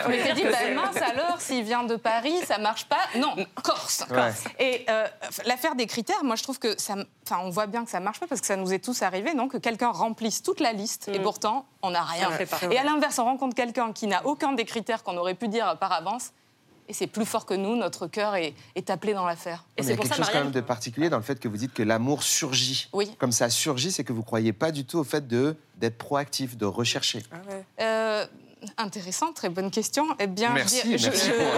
On 0.06 0.08
m'était 0.08 0.34
dit, 0.34 0.44
bah, 0.44 0.70
mince 0.74 0.96
alors, 0.96 1.40
s'il 1.40 1.64
vient 1.64 1.82
de 1.82 1.96
Paris, 1.96 2.36
ça 2.46 2.58
marche 2.58 2.86
pas? 2.86 3.00
Non, 3.16 3.34
Corse. 3.62 4.04
Ouais. 4.10 4.32
Et 4.58 4.86
euh, 4.88 5.06
l'affaire 5.44 5.74
des 5.74 5.86
critères, 5.86 6.22
moi 6.22 6.36
je 6.36 6.42
trouve 6.44 6.58
que 6.58 6.78
ça, 6.80 6.94
enfin, 7.26 7.40
on 7.42 7.50
voit 7.50 7.66
bien 7.66 7.84
que 7.84 7.90
ça 7.90 8.00
marche 8.00 8.20
pas 8.20 8.26
parce 8.26 8.40
que 8.40 8.46
ça 8.46 8.56
nous 8.56 8.72
est 8.72 8.78
tous 8.78 9.02
arrivé, 9.02 9.34
non 9.34 9.48
Que 9.48 9.58
quelqu'un 9.58 9.90
remplisse 9.90 10.42
toute 10.42 10.60
la 10.60 10.72
liste 10.72 11.08
et 11.08 11.18
pourtant 11.18 11.66
on 11.82 11.90
n'a 11.90 12.02
rien. 12.02 12.30
Ça 12.30 12.36
fait 12.36 12.46
pas. 12.46 12.58
Et 12.70 12.78
à 12.78 12.84
l'inverse, 12.84 13.18
on 13.18 13.24
rencontre 13.24 13.54
quelqu'un 13.54 13.92
qui 13.92 14.06
n'a 14.06 14.24
aucun 14.26 14.52
des 14.52 14.64
critères 14.64 15.02
qu'on 15.02 15.16
aurait 15.16 15.34
pu 15.34 15.48
dire 15.48 15.76
par 15.78 15.92
avance. 15.92 16.32
Et 16.90 16.92
c'est 16.92 17.06
plus 17.06 17.24
fort 17.24 17.46
que 17.46 17.54
nous, 17.54 17.76
notre 17.76 18.08
cœur 18.08 18.34
est, 18.34 18.52
est 18.74 18.90
appelé 18.90 19.14
dans 19.14 19.24
l'affaire. 19.24 19.64
Et 19.76 19.82
Il 19.82 19.84
y 19.84 19.86
c'est 19.86 19.92
a 19.92 19.96
pour 19.96 20.04
quelque 20.06 20.16
ça, 20.16 20.22
chose 20.24 20.32
quand 20.32 20.42
même 20.42 20.50
de 20.50 20.60
particulier 20.60 21.08
dans 21.08 21.18
le 21.18 21.22
fait 21.22 21.38
que 21.38 21.46
vous 21.46 21.56
dites 21.56 21.72
que 21.72 21.84
l'amour 21.84 22.24
surgit. 22.24 22.88
Oui. 22.92 23.08
Comme 23.18 23.30
ça 23.30 23.48
surgit, 23.48 23.92
c'est 23.92 24.02
que 24.02 24.12
vous 24.12 24.24
croyez 24.24 24.52
pas 24.52 24.72
du 24.72 24.84
tout 24.84 24.98
au 24.98 25.04
fait 25.04 25.24
d'être 25.28 25.98
proactif, 25.98 26.56
de 26.56 26.66
rechercher. 26.66 27.22
Euh, 27.80 28.26
intéressant, 28.78 29.32
très 29.32 29.48
bonne 29.48 29.70
question. 29.70 30.06
Eh 30.18 30.26
bien, 30.26 30.50
Merci, 30.50 30.80
je- 30.92 30.96
je- 30.98 31.06
merci, 31.08 31.26
je- 31.28 31.32
pour- 31.32 31.52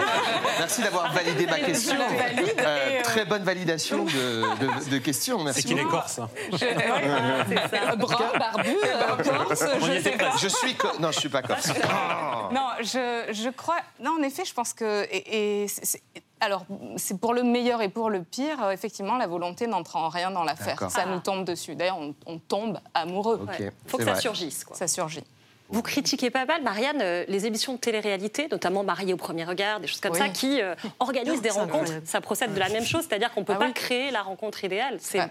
merci 0.59 0.81
d'avoir 0.81 1.13
validé 1.13 1.45
ma 1.45 1.59
Je 1.59 1.65
question. 1.65 1.95
valide 1.97 2.53
Euh, 2.59 2.89
et, 2.89 2.97
euh, 2.99 3.01
Très 3.03 3.25
bonne 3.25 3.43
validation 3.43 4.05
de, 4.05 4.09
de- 4.09 4.89
de 4.89 4.97
questions. 4.99 5.43
Merci. 5.43 5.61
C'est 5.61 5.67
qu'il 5.67 5.79
est 5.79 5.83
corse. 5.85 6.19
hein. 6.19 6.29
je- 6.51 7.95
Brun, 7.95 8.37
barbu, 8.39 8.75
euh, 8.83 9.23
corse, 9.23 9.63
je 9.81 9.91
était 9.91 10.11
sais 10.11 10.17
pas. 10.17 10.31
Je 10.37 10.47
suis 10.47 10.75
co- 10.75 10.97
non, 10.99 11.11
je 11.11 11.19
suis 11.19 11.29
pas 11.29 11.41
corse. 11.41 11.67
Oh. 11.83 12.53
Non, 12.53 12.67
je, 12.81 13.29
je 13.31 13.49
crois. 13.49 13.77
Non, 13.99 14.17
en 14.19 14.23
effet, 14.23 14.43
je 14.45 14.53
pense 14.53 14.73
que. 14.73 15.03
Et, 15.11 15.63
et 15.63 15.67
c'est- 15.67 15.85
c'est- 15.85 16.03
alors, 16.39 16.65
c'est 16.97 17.19
pour 17.19 17.33
le 17.33 17.43
meilleur 17.43 17.81
et 17.81 17.89
pour 17.89 18.09
le 18.09 18.21
pire, 18.23 18.61
euh, 18.63 18.71
effectivement, 18.71 19.17
la 19.17 19.27
volonté 19.27 19.65
n'entre 19.67 19.95
en 19.95 20.09
rien 20.09 20.29
dans 20.31 20.43
l'affaire. 20.43 20.75
D'accord. 20.75 20.91
Ça 20.91 21.05
nous 21.05 21.19
tombe 21.19 21.45
dessus. 21.45 21.75
D'ailleurs, 21.75 21.97
on, 21.99 22.13
on 22.25 22.37
tombe 22.39 22.79
amoureux. 22.93 23.39
Ouais. 23.47 23.71
Faut 23.87 23.97
que 23.97 24.03
ça 24.03 24.11
vrai. 24.13 24.21
surgisse. 24.21 24.63
Quoi. 24.65 24.75
Ça 24.75 24.87
surgit. 24.87 25.23
Vous 25.69 25.81
critiquez 25.81 26.29
pas 26.29 26.45
mal, 26.45 26.61
Marianne, 26.61 26.99
euh, 27.01 27.25
les 27.27 27.45
émissions 27.47 27.73
de 27.73 27.77
télé-réalité, 27.79 28.47
notamment 28.51 28.83
Mariée 28.83 29.13
au 29.13 29.17
premier 29.17 29.43
regard, 29.43 29.79
des 29.79 29.87
choses 29.87 30.01
comme 30.01 30.11
Oui. 30.11 30.19
ça, 30.19 30.29
qui 30.29 30.61
euh, 30.61 30.75
organisent 30.99 31.41
des 31.41 31.49
rencontres. 31.49 31.75
incroyable. 31.83 32.05
Ça 32.07 32.21
procède 32.21 32.53
de 32.53 32.59
la 32.59 32.69
même 32.69 32.85
chose, 32.85 33.05
c'est-à-dire 33.07 33.33
qu'on 33.33 33.39
ne 33.41 33.45
peut 33.45 33.53
Ah 33.55 33.59
pas 33.59 33.65
oui. 33.67 33.73
créer 33.73 34.11
la 34.11 34.21
rencontre 34.21 34.63
idéale. 34.63 34.97
C'est 34.99 35.19
Ouais. 35.19 35.27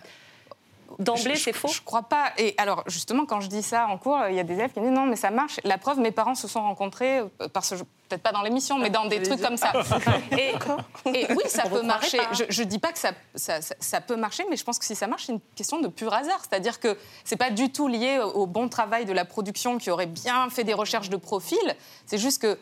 D'emblée, 0.99 1.37
c'est 1.37 1.55
faux. 1.55 1.69
Je 1.69 1.81
crois 1.81 2.03
pas. 2.03 2.33
Et 2.37 2.55
alors, 2.59 2.85
justement, 2.87 3.25
quand 3.25 3.41
je 3.41 3.49
dis 3.49 3.63
ça 3.63 3.87
en 3.89 3.97
cours, 3.97 4.19
il 4.29 4.35
y 4.35 4.41
a 4.41 4.43
des 4.45 4.53
élèves 4.55 4.73
qui 4.73 4.81
disent 4.81 4.91
non, 4.91 5.07
mais 5.07 5.17
ça 5.17 5.31
marche. 5.31 5.59
La 5.65 5.79
preuve, 5.79 5.99
mes 6.01 6.11
parents 6.11 6.35
se 6.35 6.47
sont 6.47 6.61
rencontrés, 6.61 7.21
euh, 7.21 7.29
parce 7.53 7.71
que 7.71 7.77
je- 7.77 7.85
peut-être 8.13 8.23
pas 8.23 8.33
dans 8.33 8.43
l'émission, 8.43 8.79
mais 8.79 8.91
dans 8.91 9.07
des 9.07 9.23
trucs 9.23 9.41
comme 9.41 9.57
ça. 9.57 9.73
Et, 10.33 10.53
et 11.15 11.27
oui, 11.31 11.43
ça 11.47 11.63
peut 11.69 11.83
marcher. 11.83 12.19
Je, 12.33 12.45
je 12.49 12.63
dis 12.63 12.79
pas 12.79 12.93
que 12.93 12.99
ça, 12.99 13.13
ça, 13.35 13.61
ça- 13.63 13.75
ça 13.81 14.01
peut 14.01 14.17
marcher, 14.17 14.45
mais 14.51 14.57
je 14.57 14.65
pense 14.65 14.79
que 14.79 14.85
si 14.85 14.95
ça 14.95 15.07
marche, 15.07 15.25
c'est 15.27 15.33
une 15.33 15.41
question 15.57 15.81
de 15.81 15.89
pur 15.89 16.13
hasard. 16.13 16.41
C'est-à-dire 16.49 16.79
que 16.81 16.97
c'est 17.25 17.37
pas 17.37 17.51
du 17.51 17.73
tout 17.73 17.89
lié 17.89 18.19
au, 18.19 18.47
bon 18.47 18.69
travail 18.69 19.05
de 19.07 19.13
la 19.13 19.25
production 19.25 19.79
qui 19.79 19.91
aurait 19.91 20.07
bien 20.07 20.51
fait 20.51 20.65
des 20.65 20.75
recherches 20.75 21.09
de 21.11 21.17
profil. 21.17 21.59
C'est 22.07 22.19
juste 22.19 22.43
que 22.43 22.59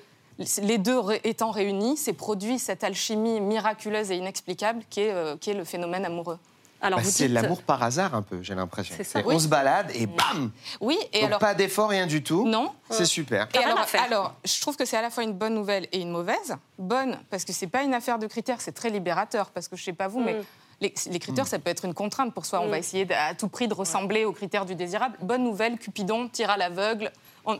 les 0.62 0.78
deux 0.78 1.00
étant 1.24 1.50
réunis, 1.50 1.96
c'est 1.96 2.12
produit 2.12 2.58
cette 2.58 2.84
alchimie 2.84 3.40
miraculeuse 3.40 4.10
et 4.10 4.16
inexplicable 4.16 4.82
qui 4.88 5.00
est, 5.02 5.10
euh, 5.12 5.36
qui 5.36 5.50
est 5.50 5.54
le 5.54 5.64
phénomène 5.64 6.04
amoureux. 6.04 6.38
Alors, 6.82 6.98
Bah, 7.00 7.04
c'est 7.04 7.26
dites- 7.26 7.34
l'amour 7.34 7.62
par 7.62 7.82
hasard 7.82 8.14
un 8.14 8.22
peu, 8.22 8.42
j'ai 8.42 8.54
l'impression. 8.54 8.94
C'est 8.96 9.04
ça. 9.04 9.20
C'est- 9.20 9.26
Oui. 9.26 9.34
On 9.34 9.38
se 9.38 9.48
balade 9.48 9.90
et 9.94 10.06
bam 10.06 10.50
Oui, 10.80 10.98
et 11.12 11.20
Donc 11.20 11.26
alors. 11.28 11.38
pas 11.38 11.54
d'effort, 11.54 11.90
rien 11.90 12.06
du 12.06 12.22
tout. 12.22 12.46
Non. 12.46 12.72
C'est 12.90 13.04
super. 13.04 13.48
Et 13.54 13.58
alors, 13.58 14.34
je 14.44 14.60
trouve 14.60 14.76
que 14.76 14.84
c'est 14.84 14.96
à 14.96 15.02
la 15.02 15.10
fois 15.10 15.22
une 15.24 15.34
bonne 15.34 15.54
nouvelle 15.54 15.86
et 15.92 16.00
une 16.00 16.10
mauvaise. 16.10 16.56
Bonne, 16.78 17.18
parce 17.30 17.44
que 17.44 17.52
c'est 17.52 17.66
pas 17.66 17.82
une 17.82 17.92
affaire 17.94 18.18
de 18.18 18.26
critères, 18.26 18.60
c'est 18.60 18.72
très 18.72 18.90
libérateur. 18.90 19.50
Parce 19.50 19.68
que 19.68 19.76
je 19.76 19.84
sais 19.84 19.92
pas 19.92 20.08
vous, 20.08 20.20
mais 20.20 20.34
Mm. 20.34 20.44
les, 20.80 20.94
les 21.10 21.18
critères, 21.18 21.46
ça 21.46 21.58
peut 21.58 21.70
être 21.70 21.84
une 21.84 21.92
contrainte 21.94 22.32
pour 22.32 22.46
soi. 22.46 22.60
On 22.60 22.68
va 22.68 22.78
essayer 22.78 23.04
de- 23.04 23.12
à 23.14 23.34
tout 23.34 23.48
prix 23.48 23.68
de 23.68 23.74
ressembler 23.74 24.24
aux 24.24 24.32
critères 24.32 24.64
du 24.64 24.74
désirable. 24.74 25.16
Bonne 25.20 25.44
nouvelle, 25.44 25.76
Cupidon 25.78 26.28
tire 26.28 26.48
à 26.50 26.56
l'aveugle. 26.56 27.12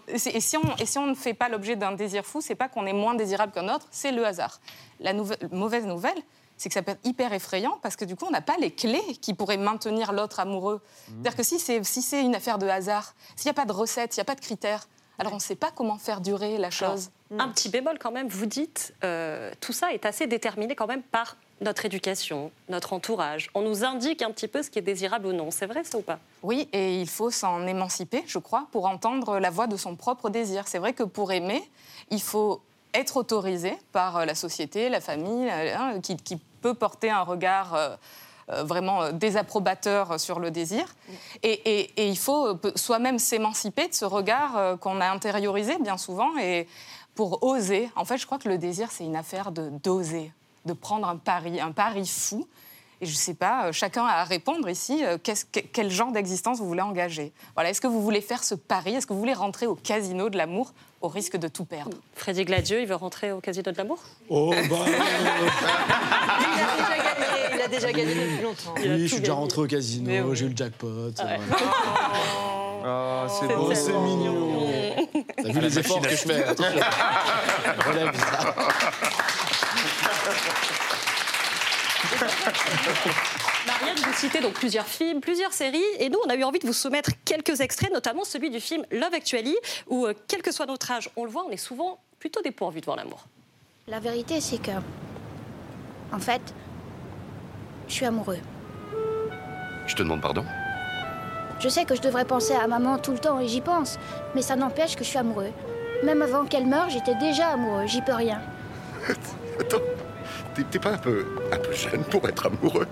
Et 0.08 0.18
si, 0.40 0.56
on, 0.56 0.76
et 0.78 0.86
si 0.86 0.98
on 0.98 1.06
ne 1.06 1.14
fait 1.14 1.34
pas 1.34 1.48
l'objet 1.48 1.74
d'un 1.76 1.92
désir 1.92 2.24
fou, 2.24 2.40
c'est 2.40 2.54
pas 2.54 2.68
qu'on 2.68 2.86
est 2.86 2.92
moins 2.92 3.14
désirable 3.14 3.52
qu'un 3.52 3.68
autre, 3.74 3.86
c'est 3.90 4.12
le 4.12 4.24
hasard. 4.26 4.60
La 5.00 5.12
mauvaise 5.52 5.84
nouvelle, 5.86 6.18
c'est 6.60 6.68
que 6.68 6.74
ça 6.74 6.82
peut 6.82 6.92
être 6.92 7.06
hyper 7.06 7.32
effrayant 7.32 7.78
parce 7.80 7.96
que 7.96 8.04
du 8.04 8.16
coup, 8.16 8.26
on 8.28 8.30
n'a 8.30 8.42
pas 8.42 8.58
les 8.58 8.70
clés 8.70 9.00
qui 9.22 9.32
pourraient 9.32 9.56
maintenir 9.56 10.12
l'autre 10.12 10.40
amoureux. 10.40 10.82
C'est-à-dire 11.06 11.34
que 11.34 11.42
si 11.42 11.58
c'est 11.58 11.82
si 11.84 12.02
c'est 12.02 12.20
une 12.20 12.34
affaire 12.34 12.58
de 12.58 12.66
hasard, 12.66 13.14
s'il 13.34 13.46
n'y 13.46 13.52
a 13.52 13.54
pas 13.54 13.64
de 13.64 13.72
recette, 13.72 14.12
s'il 14.12 14.20
n'y 14.20 14.26
a 14.26 14.26
pas 14.26 14.34
de 14.34 14.42
critères, 14.42 14.86
alors 15.18 15.32
on 15.32 15.36
ne 15.36 15.40
sait 15.40 15.54
pas 15.54 15.70
comment 15.74 15.96
faire 15.96 16.20
durer 16.20 16.58
la 16.58 16.68
Alors, 16.68 16.72
chose. 16.72 17.10
Un 17.38 17.48
petit 17.48 17.70
bémol 17.70 17.98
quand 17.98 18.10
même, 18.10 18.28
vous 18.28 18.44
dites, 18.44 18.92
euh, 19.04 19.50
tout 19.60 19.72
ça 19.72 19.94
est 19.94 20.04
assez 20.04 20.26
déterminé 20.26 20.74
quand 20.74 20.86
même 20.86 21.02
par 21.02 21.38
notre 21.62 21.86
éducation, 21.86 22.50
notre 22.68 22.92
entourage. 22.92 23.48
On 23.54 23.62
nous 23.62 23.82
indique 23.82 24.20
un 24.20 24.30
petit 24.30 24.48
peu 24.48 24.62
ce 24.62 24.68
qui 24.68 24.78
est 24.78 24.82
désirable 24.82 25.28
ou 25.28 25.32
non. 25.32 25.50
C'est 25.50 25.66
vrai 25.66 25.82
ça 25.84 25.96
ou 25.96 26.02
pas? 26.02 26.18
Oui, 26.42 26.68
et 26.74 27.00
il 27.00 27.08
faut 27.08 27.30
s'en 27.30 27.66
émanciper, 27.66 28.22
je 28.26 28.38
crois, 28.38 28.66
pour 28.70 28.84
entendre 28.84 29.38
la 29.38 29.48
voix 29.48 29.66
de 29.66 29.78
son 29.78 29.96
propre 29.96 30.28
désir. 30.28 30.68
C'est 30.68 30.78
vrai 30.78 30.92
que 30.92 31.04
pour 31.04 31.32
aimer, 31.32 31.62
il 32.10 32.20
faut 32.20 32.60
être 32.92 33.16
autorisé 33.16 33.78
par 33.92 34.18
euh, 34.18 34.24
la 34.26 34.34
société, 34.34 34.90
la 34.90 35.00
famille, 35.00 35.48
hein, 35.50 36.00
qui, 36.02 36.16
qui 36.16 36.38
peut 36.60 36.74
porter 36.74 37.10
un 37.10 37.22
regard 37.22 37.74
euh, 37.74 37.96
euh, 38.50 38.62
vraiment 38.64 39.02
euh, 39.02 39.12
désapprobateur 39.12 40.18
sur 40.20 40.40
le 40.40 40.50
désir. 40.50 40.84
Et, 41.42 41.90
il 41.96 42.18
faut 42.18 42.58
soi-même 42.76 43.18
s'émanciper 43.18 43.88
de 43.88 43.94
ce 43.94 44.04
regard 44.04 44.78
qu'on 44.80 45.00
a 45.00 45.10
intériorisé 45.10 45.78
bien 45.78 45.96
souvent. 45.96 46.36
Et 46.38 46.66
pour 47.14 47.42
oser, 47.42 47.90
en 47.96 48.04
fait, 48.04 48.18
je 48.18 48.26
crois 48.26 48.38
que 48.38 48.48
le 48.48 48.58
désir, 48.58 48.90
c'est 48.90 49.04
une 49.04 49.16
affaire 49.16 49.52
de 49.52 49.68
d'oser, 49.68 50.32
de 50.64 50.72
prendre 50.72 51.08
un 51.08 51.16
pari, 51.16 51.60
un 51.60 51.72
pari 51.72 52.06
fou. 52.06 52.46
Et 53.02 53.06
je 53.06 53.12
ne 53.12 53.16
sais 53.16 53.34
pas, 53.34 53.72
chacun 53.72 54.04
a 54.04 54.20
à 54.20 54.24
répondre 54.24 54.68
ici, 54.68 55.02
quel 55.72 55.90
genre 55.90 56.12
d'existence 56.12 56.58
vous 56.58 56.66
voulez 56.66 56.82
engager. 56.82 57.32
Voilà, 57.54 57.70
Est-ce 57.70 57.80
que 57.80 57.86
vous 57.86 58.02
voulez 58.02 58.20
faire 58.20 58.44
ce 58.44 58.54
pari? 58.54 58.94
Est-ce 58.94 59.06
que 59.06 59.14
vous 59.14 59.18
voulez 59.20 59.32
rentrer 59.32 59.66
au 59.66 59.74
casino 59.74 60.28
de 60.28 60.36
l'amour? 60.36 60.74
Au 61.00 61.08
risque 61.08 61.36
de 61.36 61.48
tout 61.48 61.64
perdre 61.64 61.96
Freddy 62.14 62.44
Gladieux, 62.44 62.80
il 62.80 62.86
veut 62.86 62.94
rentrer 62.94 63.32
au 63.32 63.40
casino 63.40 63.72
de 63.72 63.76
l'amour? 63.76 63.98
Oh, 64.28 64.54
bah. 64.68 64.76
Il 66.52 66.60
a 66.60 66.68
déjà 66.68 67.02
gagné, 67.02 67.52
il 67.54 67.60
a 67.60 67.68
déjà 67.68 67.92
gagné 67.92 68.14
depuis 68.14 68.42
longtemps. 68.42 68.74
Oui, 68.76 69.02
je 69.02 69.06
suis 69.06 69.20
déjà 69.20 69.34
rentré 69.34 69.60
au 69.60 69.66
casino, 69.66 70.28
oui. 70.28 70.36
j'ai 70.36 70.46
eu 70.46 70.48
le 70.48 70.56
jackpot. 70.56 71.12
Ah 71.18 71.24
ouais. 71.26 71.38
Oh, 72.82 73.26
c'est 73.28 73.46
C'est 73.46 73.54
beau. 73.54 73.74
C'est 73.74 73.92
mignon. 73.92 74.66
T'as 75.36 75.52
vu 75.52 75.60
les 75.60 75.78
efforts 75.78 76.00
que 76.00 76.08
je 76.08 76.16
fais 76.16 76.42
attention. 76.44 76.80
Relève 77.86 78.12
ça. 78.16 78.54
Marianne, 83.66 83.96
vous 83.96 84.12
citez 84.14 84.40
donc 84.40 84.54
plusieurs 84.54 84.86
films, 84.86 85.20
plusieurs 85.20 85.52
séries, 85.52 85.82
et 85.98 86.08
nous, 86.08 86.18
on 86.24 86.30
a 86.30 86.34
eu 86.34 86.44
envie 86.44 86.58
de 86.58 86.66
vous 86.66 86.72
soumettre 86.72 87.10
quelques 87.24 87.60
extraits, 87.60 87.92
notamment 87.92 88.24
celui 88.24 88.50
du 88.50 88.60
film 88.60 88.84
Love 88.90 89.14
Actually, 89.14 89.56
où, 89.86 90.06
euh, 90.06 90.14
quel 90.28 90.42
que 90.42 90.52
soit 90.52 90.66
notre 90.66 90.90
âge, 90.90 91.10
on 91.16 91.24
le 91.24 91.30
voit, 91.30 91.44
on 91.46 91.50
est 91.50 91.56
souvent 91.56 91.98
plutôt 92.18 92.40
dépourvu 92.42 92.80
devant 92.80 92.96
l'amour. 92.96 93.26
La 93.88 94.00
vérité, 94.00 94.40
c'est 94.40 94.58
que. 94.58 94.70
En 96.12 96.18
fait. 96.18 96.42
Je 97.88 97.94
suis 97.94 98.06
amoureux. 98.06 98.38
Je 99.86 99.96
te 99.96 100.02
demande 100.04 100.20
pardon? 100.20 100.44
Je 101.58 101.68
sais 101.68 101.84
que 101.84 101.96
je 101.96 102.00
devrais 102.00 102.24
penser 102.24 102.54
à 102.54 102.68
maman 102.68 102.98
tout 102.98 103.10
le 103.10 103.18
temps 103.18 103.40
et 103.40 103.48
j'y 103.48 103.60
pense, 103.60 103.98
mais 104.34 104.42
ça 104.42 104.54
n'empêche 104.54 104.94
que 104.94 105.02
je 105.02 105.08
suis 105.08 105.18
amoureux. 105.18 105.50
Même 106.04 106.22
avant 106.22 106.46
qu'elle 106.46 106.66
meure, 106.66 106.88
j'étais 106.88 107.16
déjà 107.16 107.48
amoureux, 107.48 107.86
j'y 107.86 108.00
peux 108.00 108.14
rien. 108.14 108.40
Attends, 109.60 109.82
t'es 110.54 110.62
t'es 110.70 110.78
pas 110.78 110.92
un 110.92 110.98
peu, 110.98 111.26
un 111.52 111.58
peu 111.58 111.72
jeune 111.72 112.04
pour 112.04 112.26
être 112.28 112.46
amoureux? 112.46 112.86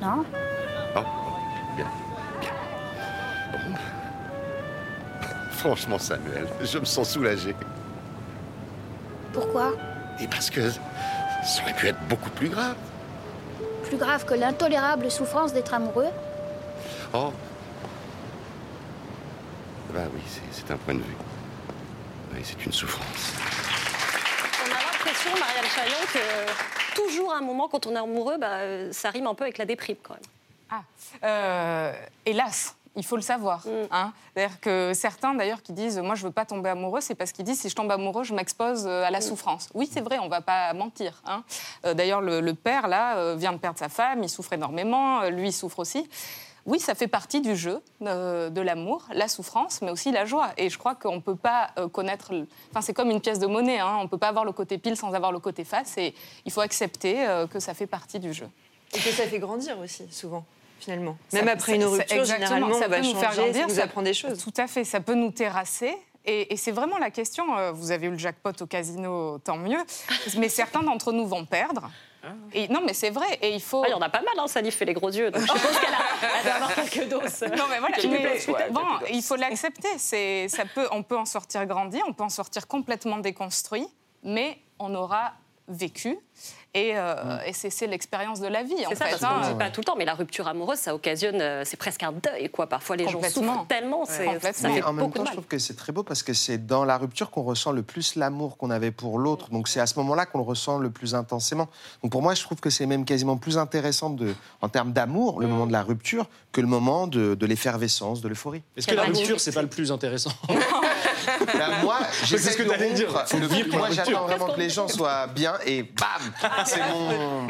Non 0.00 0.24
Oh, 0.96 1.00
bien, 1.76 1.86
bien. 2.40 2.50
Bon. 3.52 3.74
Franchement, 5.52 5.98
Samuel, 5.98 6.46
je 6.62 6.78
me 6.78 6.84
sens 6.84 7.10
soulagé. 7.10 7.54
Pourquoi? 9.32 9.72
Et 10.20 10.26
parce 10.28 10.50
que 10.50 10.70
ça 10.70 11.62
aurait 11.62 11.74
pu 11.74 11.88
être 11.88 12.00
beaucoup 12.08 12.30
plus 12.30 12.48
grave. 12.48 12.76
Plus 13.84 13.96
grave 13.96 14.24
que 14.24 14.34
l'intolérable 14.34 15.10
souffrance 15.10 15.52
d'être 15.52 15.74
amoureux? 15.74 16.08
Oh. 17.12 17.32
Bah 19.94 20.00
oui, 20.14 20.20
c'est- 20.26 20.40
c'est 20.66 20.70
un 20.72 20.76
point 20.76 20.94
de 20.94 21.00
vue. 21.00 21.16
Oui, 22.34 22.40
c'est 22.44 22.64
une 22.64 22.72
souffrance. 22.72 23.32
On 24.62 24.66
a 24.70 24.74
l'impression, 24.74 25.30
Marianne 25.38 25.70
Chaillon, 25.74 26.04
que 26.12 26.18
toujours 27.06 27.32
à 27.32 27.38
un 27.38 27.40
moment, 27.42 27.68
quand 27.68 27.86
on 27.86 27.94
est 27.94 27.98
amoureux, 27.98 28.36
bah, 28.38 28.58
euh, 28.58 28.92
ça 28.92 29.10
rime 29.10 29.26
un 29.26 29.34
peu 29.34 29.44
avec 29.44 29.58
la 29.58 29.64
déprime 29.64 29.96
quand 30.02 30.14
même. 30.14 30.22
Ah, 30.70 30.82
euh, 31.24 31.92
hélas, 32.26 32.76
il 32.96 33.04
faut 33.04 33.16
le 33.16 33.22
savoir. 33.22 33.64
hein. 33.90 34.12
C'est-à-dire 34.34 34.60
que 34.60 34.92
certains, 34.94 35.32
d'ailleurs, 35.34 35.62
qui 35.62 35.72
disent 35.72 35.98
Moi, 35.98 36.14
je 36.14 36.24
veux 36.24 36.32
pas 36.32 36.44
tomber 36.44 36.68
amoureux, 36.70 37.00
c'est 37.00 37.14
parce 37.14 37.32
qu'ils 37.32 37.44
disent 37.44 37.60
Si 37.60 37.68
je 37.68 37.74
tombe 37.74 37.90
amoureux, 37.90 38.24
je 38.24 38.34
m'expose 38.34 38.86
euh, 38.86 39.04
à 39.04 39.10
la 39.10 39.20
souffrance. 39.20 39.68
Oui, 39.74 39.88
c'est 39.90 40.00
vrai, 40.00 40.18
on 40.18 40.28
va 40.28 40.40
pas 40.40 40.72
mentir. 40.74 41.22
hein. 41.26 41.42
Euh, 41.86 41.94
d'ailleurs, 41.94 42.20
le, 42.20 42.40
le 42.40 42.54
père, 42.54 42.86
là, 42.88 43.34
vient 43.34 43.52
de 43.52 43.58
perdre 43.58 43.78
sa 43.78 43.88
femme, 43.88 44.22
il 44.22 44.28
souffre 44.28 44.52
énormément, 44.52 45.22
lui, 45.30 45.48
il 45.48 45.52
souffre 45.52 45.78
aussi. 45.78 46.08
Oui, 46.68 46.78
ça 46.78 46.94
fait 46.94 47.08
partie 47.08 47.40
du 47.40 47.56
jeu 47.56 47.80
euh, 48.02 48.50
de 48.50 48.60
l'amour, 48.60 49.06
la 49.12 49.26
souffrance, 49.26 49.80
mais 49.82 49.90
aussi 49.90 50.12
la 50.12 50.26
joie. 50.26 50.50
Et 50.58 50.68
je 50.70 50.76
crois 50.78 50.94
qu'on 50.94 51.16
ne 51.16 51.20
peut 51.20 51.34
pas 51.34 51.70
euh, 51.78 51.88
connaître. 51.88 52.32
le- 52.32 52.46
Enfin, 52.70 52.82
c'est 52.82 52.92
comme 52.92 53.10
une 53.10 53.20
pièce 53.20 53.38
de 53.38 53.46
monnaie. 53.46 53.78
hein. 53.80 53.96
On 54.00 54.02
ne 54.04 54.08
peut 54.08 54.18
pas 54.18 54.28
avoir 54.28 54.44
le 54.44 54.52
côté 54.52 54.76
pile 54.78 54.96
sans 54.96 55.14
avoir 55.14 55.32
le 55.32 55.38
côté 55.40 55.64
face. 55.64 55.96
Et 55.98 56.14
il 56.44 56.52
faut 56.52 56.60
accepter 56.60 57.26
euh, 57.26 57.46
que 57.46 57.58
ça 57.58 57.72
fait 57.74 57.86
partie 57.86 58.20
du 58.20 58.32
jeu. 58.34 58.48
Et 58.94 58.98
que 58.98 59.10
ça 59.10 59.24
fait 59.26 59.38
grandir 59.38 59.78
aussi, 59.78 60.04
souvent, 60.10 60.44
finalement. 60.78 61.16
Ça- 61.28 61.38
Même 61.38 61.48
après 61.48 61.74
une 61.74 61.80
ça- 61.82 61.88
ça- 61.88 61.92
rupture, 61.94 62.24
généralement, 62.24 62.72
ça 62.74 62.86
on 62.86 62.88
va 62.90 62.96
peut 63.00 63.06
nous 63.06 63.14
faire 63.14 63.32
changer, 63.32 63.36
ça 63.36 63.42
grandir, 63.44 63.68
nous 63.68 63.74
ça- 63.74 63.82
apprend 63.84 64.02
des 64.02 64.14
choses. 64.14 64.38
Tout 64.44 64.54
à 64.58 64.66
fait, 64.66 64.84
ça 64.84 65.00
peut 65.00 65.14
nous 65.14 65.30
terrasser. 65.30 65.96
Et, 66.30 66.56
c'est 66.58 66.72
vraiment 66.72 66.98
la 66.98 67.10
question. 67.10 67.44
Vous 67.72 67.90
avez 67.90 68.06
eu 68.08 68.10
le 68.10 68.18
jackpot 68.18 68.50
au 68.60 68.66
casino, 68.66 69.38
tant 69.38 69.56
mieux. 69.56 69.78
Mais 70.36 70.50
certains 70.50 70.82
d'entre 70.82 71.12
nous 71.12 71.26
vont 71.26 71.46
perdre. 71.46 71.90
Et, 72.52 72.68
non, 72.68 72.80
mais 72.84 72.94
c'est 72.94 73.10
vrai. 73.10 73.38
Et 73.42 73.54
il 73.54 73.60
faut. 73.60 73.82
Ah, 73.84 73.88
Il 73.88 73.92
y 73.92 73.94
en 73.94 74.00
a 74.02 74.08
pas 74.08 74.20
mal, 74.22 74.34
hein, 74.38 74.46
Salif 74.46 74.76
fait 74.76 74.84
les 74.84 74.92
gros 74.94 75.10
yeux. 75.10 75.30
Donc 75.30 75.42
je 75.42 75.46
pense 75.46 75.60
qu'elle 75.78 75.94
a, 75.94 76.40
elle 76.44 76.50
avoir 76.50 76.74
quelques 76.90 77.08
doses. 77.08 77.42
Non, 77.56 77.64
mais 77.70 77.78
voilà. 77.78 77.96
Mais- 78.04 78.34
doses, 78.38 78.48
ouais, 78.48 78.70
bon, 78.70 78.82
il 79.10 79.22
faut 79.22 79.36
l'accepter. 79.36 79.88
C'est, 79.98 80.48
ça 80.48 80.64
peut, 80.64 80.88
on 80.90 81.02
peut 81.02 81.16
en 81.16 81.24
sortir 81.24 81.64
grandi, 81.66 82.00
on 82.08 82.12
peut 82.12 82.24
en 82.24 82.28
sortir 82.28 82.66
complètement 82.66 83.18
déconstruit, 83.18 83.86
mais 84.22 84.58
on 84.78 84.94
aura 84.94 85.32
vécu. 85.68 86.18
Et, 86.74 86.92
euh, 86.94 87.38
et 87.46 87.52
c'est, 87.54 87.86
l'expérience 87.86 88.40
de 88.40 88.46
la 88.46 88.62
vie, 88.62 88.74
en 88.86 88.90
C'est 88.90 88.96
ça, 88.96 89.06
fait. 89.06 89.10
parce 89.12 89.22
qu'on 89.22 89.40
ne 89.40 89.44
hein. 89.44 89.52
dit 89.52 89.58
pas 89.58 89.70
tout 89.70 89.80
le 89.80 89.84
temps, 89.84 89.96
mais 89.96 90.04
la 90.04 90.14
rupture 90.14 90.46
amoureuse, 90.48 90.78
ça 90.78 90.94
occasionne, 90.94 91.40
euh, 91.40 91.62
c'est 91.64 91.78
presque 91.78 92.02
un 92.02 92.12
deuil, 92.12 92.50
quoi. 92.50 92.66
Parfois, 92.66 92.96
les 92.96 93.08
gens 93.08 93.22
souffrent 93.22 93.66
tellement, 93.66 94.04
c'est, 94.04 94.38
ça 94.52 94.68
Mais 94.68 94.76
fait 94.76 94.82
en 94.82 94.92
même 94.92 95.06
beaucoup 95.06 95.18
temps, 95.18 95.24
je 95.24 95.32
trouve 95.32 95.46
que 95.46 95.58
c'est 95.58 95.76
très 95.76 95.92
beau 95.92 96.02
parce 96.02 96.22
que 96.22 96.34
c'est 96.34 96.66
dans 96.66 96.84
la 96.84 96.98
rupture 96.98 97.30
qu'on 97.30 97.42
ressent 97.42 97.72
le 97.72 97.82
plus 97.82 98.16
l'amour 98.16 98.58
qu'on 98.58 98.70
avait 98.70 98.90
pour 98.90 99.18
l'autre. 99.18 99.50
Donc 99.50 99.66
c'est 99.66 99.80
à 99.80 99.86
ce 99.86 99.98
moment-là 99.98 100.26
qu'on 100.26 100.38
le 100.38 100.44
ressent 100.44 100.78
le 100.78 100.90
plus 100.90 101.14
intensément. 101.14 101.68
Donc 102.02 102.12
pour 102.12 102.22
moi, 102.22 102.34
je 102.34 102.42
trouve 102.42 102.60
que 102.60 102.70
c'est 102.70 102.86
même 102.86 103.06
quasiment 103.06 103.38
plus 103.38 103.56
intéressant 103.56 104.10
de, 104.10 104.34
en 104.60 104.68
termes 104.68 104.92
d'amour, 104.92 105.40
le 105.40 105.46
moment 105.46 105.66
de 105.66 105.72
la 105.72 105.82
rupture, 105.82 106.26
que 106.52 106.60
le 106.60 106.66
moment 106.66 107.06
de, 107.06 107.34
de 107.34 107.46
l'effervescence, 107.46 108.20
de 108.20 108.28
l'euphorie. 108.28 108.62
Est-ce 108.76 108.86
que 108.86 108.94
la 108.94 109.04
rupture, 109.04 109.40
c'est 109.40 109.52
pas 109.52 109.62
le 109.62 109.68
plus 109.68 109.90
intéressant? 109.90 110.32
Ben, 111.54 111.82
moi, 111.82 111.98
C'est 112.10 112.26
j'essaie 112.26 112.50
ce 112.52 112.56
que 112.58 112.62
de 112.64 112.68
t'allais 112.68 112.92
dire. 112.92 113.12
rompre. 113.12 113.28
Faut 113.28 113.38
Le- 113.38 113.46
vivre 113.46 113.76
moi, 113.76 113.88
j'attends 113.90 114.26
vraiment 114.26 114.46
que 114.52 114.58
les 114.60 114.70
gens 114.70 114.88
soient 114.88 115.26
bien 115.26 115.54
et 115.66 115.82
bam, 115.82 116.50
c'est 116.64 116.80
mon. 116.90 117.48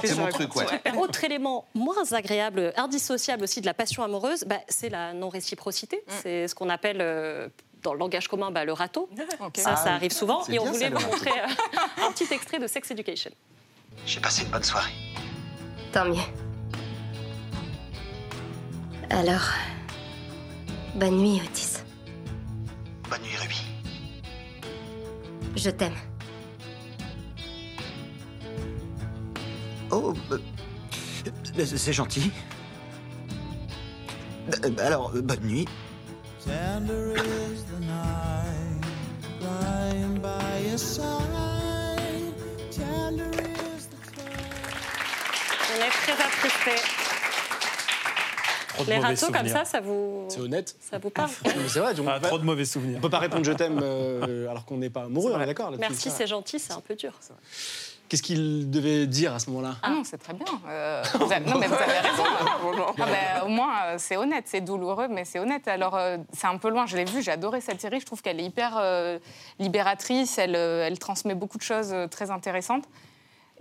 C'est 0.00 0.16
mon 0.16 0.28
truc, 0.28 0.54
ouais. 0.56 0.64
Autre 0.98 1.24
élément 1.24 1.66
moins 1.74 2.10
agréable, 2.12 2.72
indissociable 2.76 3.44
aussi 3.44 3.60
de 3.60 3.66
la 3.66 3.74
passion 3.74 4.02
amoureuse, 4.02 4.44
bah, 4.46 4.56
c'est 4.68 4.88
la 4.88 5.12
non-réciprocité. 5.12 6.02
C'est 6.22 6.48
ce 6.48 6.54
qu'on 6.54 6.68
appelle 6.68 6.98
euh, 7.00 7.48
dans 7.82 7.92
le 7.94 7.98
langage 7.98 8.28
commun 8.28 8.50
bah, 8.50 8.64
le 8.64 8.72
râteau. 8.72 9.08
Ça, 9.56 9.70
Ah 9.72 9.76
ça 9.76 9.94
arrive 9.94 10.12
souvent. 10.12 10.44
Et 10.48 10.58
on 10.58 10.64
bien, 10.64 10.72
voulait 10.72 10.90
vous 10.90 11.06
montrer 11.06 11.30
euh, 11.30 12.02
un 12.06 12.12
petit 12.12 12.32
extrait 12.32 12.58
de 12.58 12.66
Sex 12.66 12.90
Education. 12.90 13.30
J'ai 14.06 14.20
passé 14.20 14.42
une 14.42 14.48
bonne 14.50 14.62
soirée. 14.62 14.92
Tant 15.92 16.04
mieux. 16.04 16.16
Alors, 19.10 19.42
bonne 20.94 21.16
nuit, 21.18 21.40
Otis. 21.44 21.78
Bonne 23.10 23.22
nuit, 23.22 23.36
Ruby. 23.40 23.56
Je 25.56 25.70
t'aime. 25.70 25.96
Oh, 29.90 30.14
euh, 30.30 30.38
euh, 31.58 31.66
c'est 31.66 31.92
gentil. 31.92 32.30
Euh, 34.64 34.70
Alors, 34.78 35.10
euh, 35.16 35.22
bonne 35.22 35.40
nuit. 35.40 35.66
Tender 36.44 37.16
is 37.16 37.64
the 37.64 37.80
night, 37.80 38.86
lying 39.40 40.20
by 40.20 40.68
your 40.68 40.78
side. 40.78 41.10
Tender 42.70 43.28
is 43.42 43.88
the 43.88 43.98
On 45.72 45.82
est 45.82 45.90
très 45.90 46.12
attristés. 46.12 47.09
Trop 48.74 48.84
de 48.84 48.90
Les 48.90 48.96
mauvais 48.96 49.08
râteaux 49.08 49.32
comme 49.32 49.48
ça, 49.48 49.64
ça 49.64 49.80
vous. 49.80 50.26
C'est 50.28 50.40
honnête. 50.40 50.76
Ça 50.80 50.98
vous 50.98 51.10
parle 51.10 51.30
C'est 51.68 51.80
vrai, 51.80 51.92
on 52.00 52.08
Ah, 52.08 52.20
trop 52.20 52.38
de 52.38 52.44
mauvais 52.44 52.64
souvenirs. 52.64 52.98
on 52.98 53.00
peut 53.02 53.10
pas 53.10 53.18
répondre 53.18 53.44
je 53.44 53.52
t'aime 53.52 53.80
euh, 53.82 54.48
alors 54.48 54.64
qu'on 54.64 54.76
n'est 54.78 54.90
pas 54.90 55.02
amoureux, 55.04 55.32
on 55.34 55.40
est 55.40 55.46
d'accord. 55.46 55.72
Merci, 55.78 56.10
c'est 56.10 56.26
gentil, 56.26 56.58
c'est 56.58 56.72
un 56.72 56.80
peu 56.80 56.94
dur. 56.94 57.12
Qu'est-ce 58.08 58.22
qu'il 58.24 58.68
devait 58.70 59.06
dire 59.06 59.32
à 59.34 59.38
ce 59.38 59.48
moment-là 59.50 59.76
Ah 59.84 59.90
non, 59.90 60.02
c'est 60.02 60.18
très 60.18 60.32
bien. 60.32 60.44
Euh, 60.68 61.00
vous 61.14 61.30
avez- 61.32 61.48
non, 61.48 61.58
mais 61.58 61.68
vous 61.68 61.74
avez 61.74 61.98
raison. 61.98 62.24
Ah 62.98 63.06
ben, 63.06 63.46
au 63.46 63.48
moins, 63.48 63.72
euh, 63.84 63.94
c'est 63.98 64.16
honnête. 64.16 64.44
C'est 64.48 64.60
douloureux, 64.60 65.06
mais 65.08 65.24
c'est 65.24 65.38
honnête. 65.38 65.68
Alors, 65.68 65.94
euh, 65.96 66.16
c'est 66.32 66.48
un 66.48 66.56
peu 66.58 66.68
loin. 66.70 66.86
Je 66.86 66.96
l'ai 66.96 67.04
vu, 67.04 67.22
j'ai 67.22 67.30
adoré 67.30 67.60
cette 67.60 67.80
série. 67.80 68.00
Je 68.00 68.06
trouve 68.06 68.20
qu'elle 68.20 68.40
est 68.40 68.44
hyper 68.44 68.76
euh, 68.80 69.18
libératrice. 69.60 70.38
Elle, 70.38 70.56
euh, 70.56 70.84
elle 70.86 70.98
transmet 70.98 71.34
beaucoup 71.36 71.56
de 71.58 71.62
choses 71.62 71.92
euh, 71.92 72.08
très 72.08 72.30
intéressantes. 72.32 72.84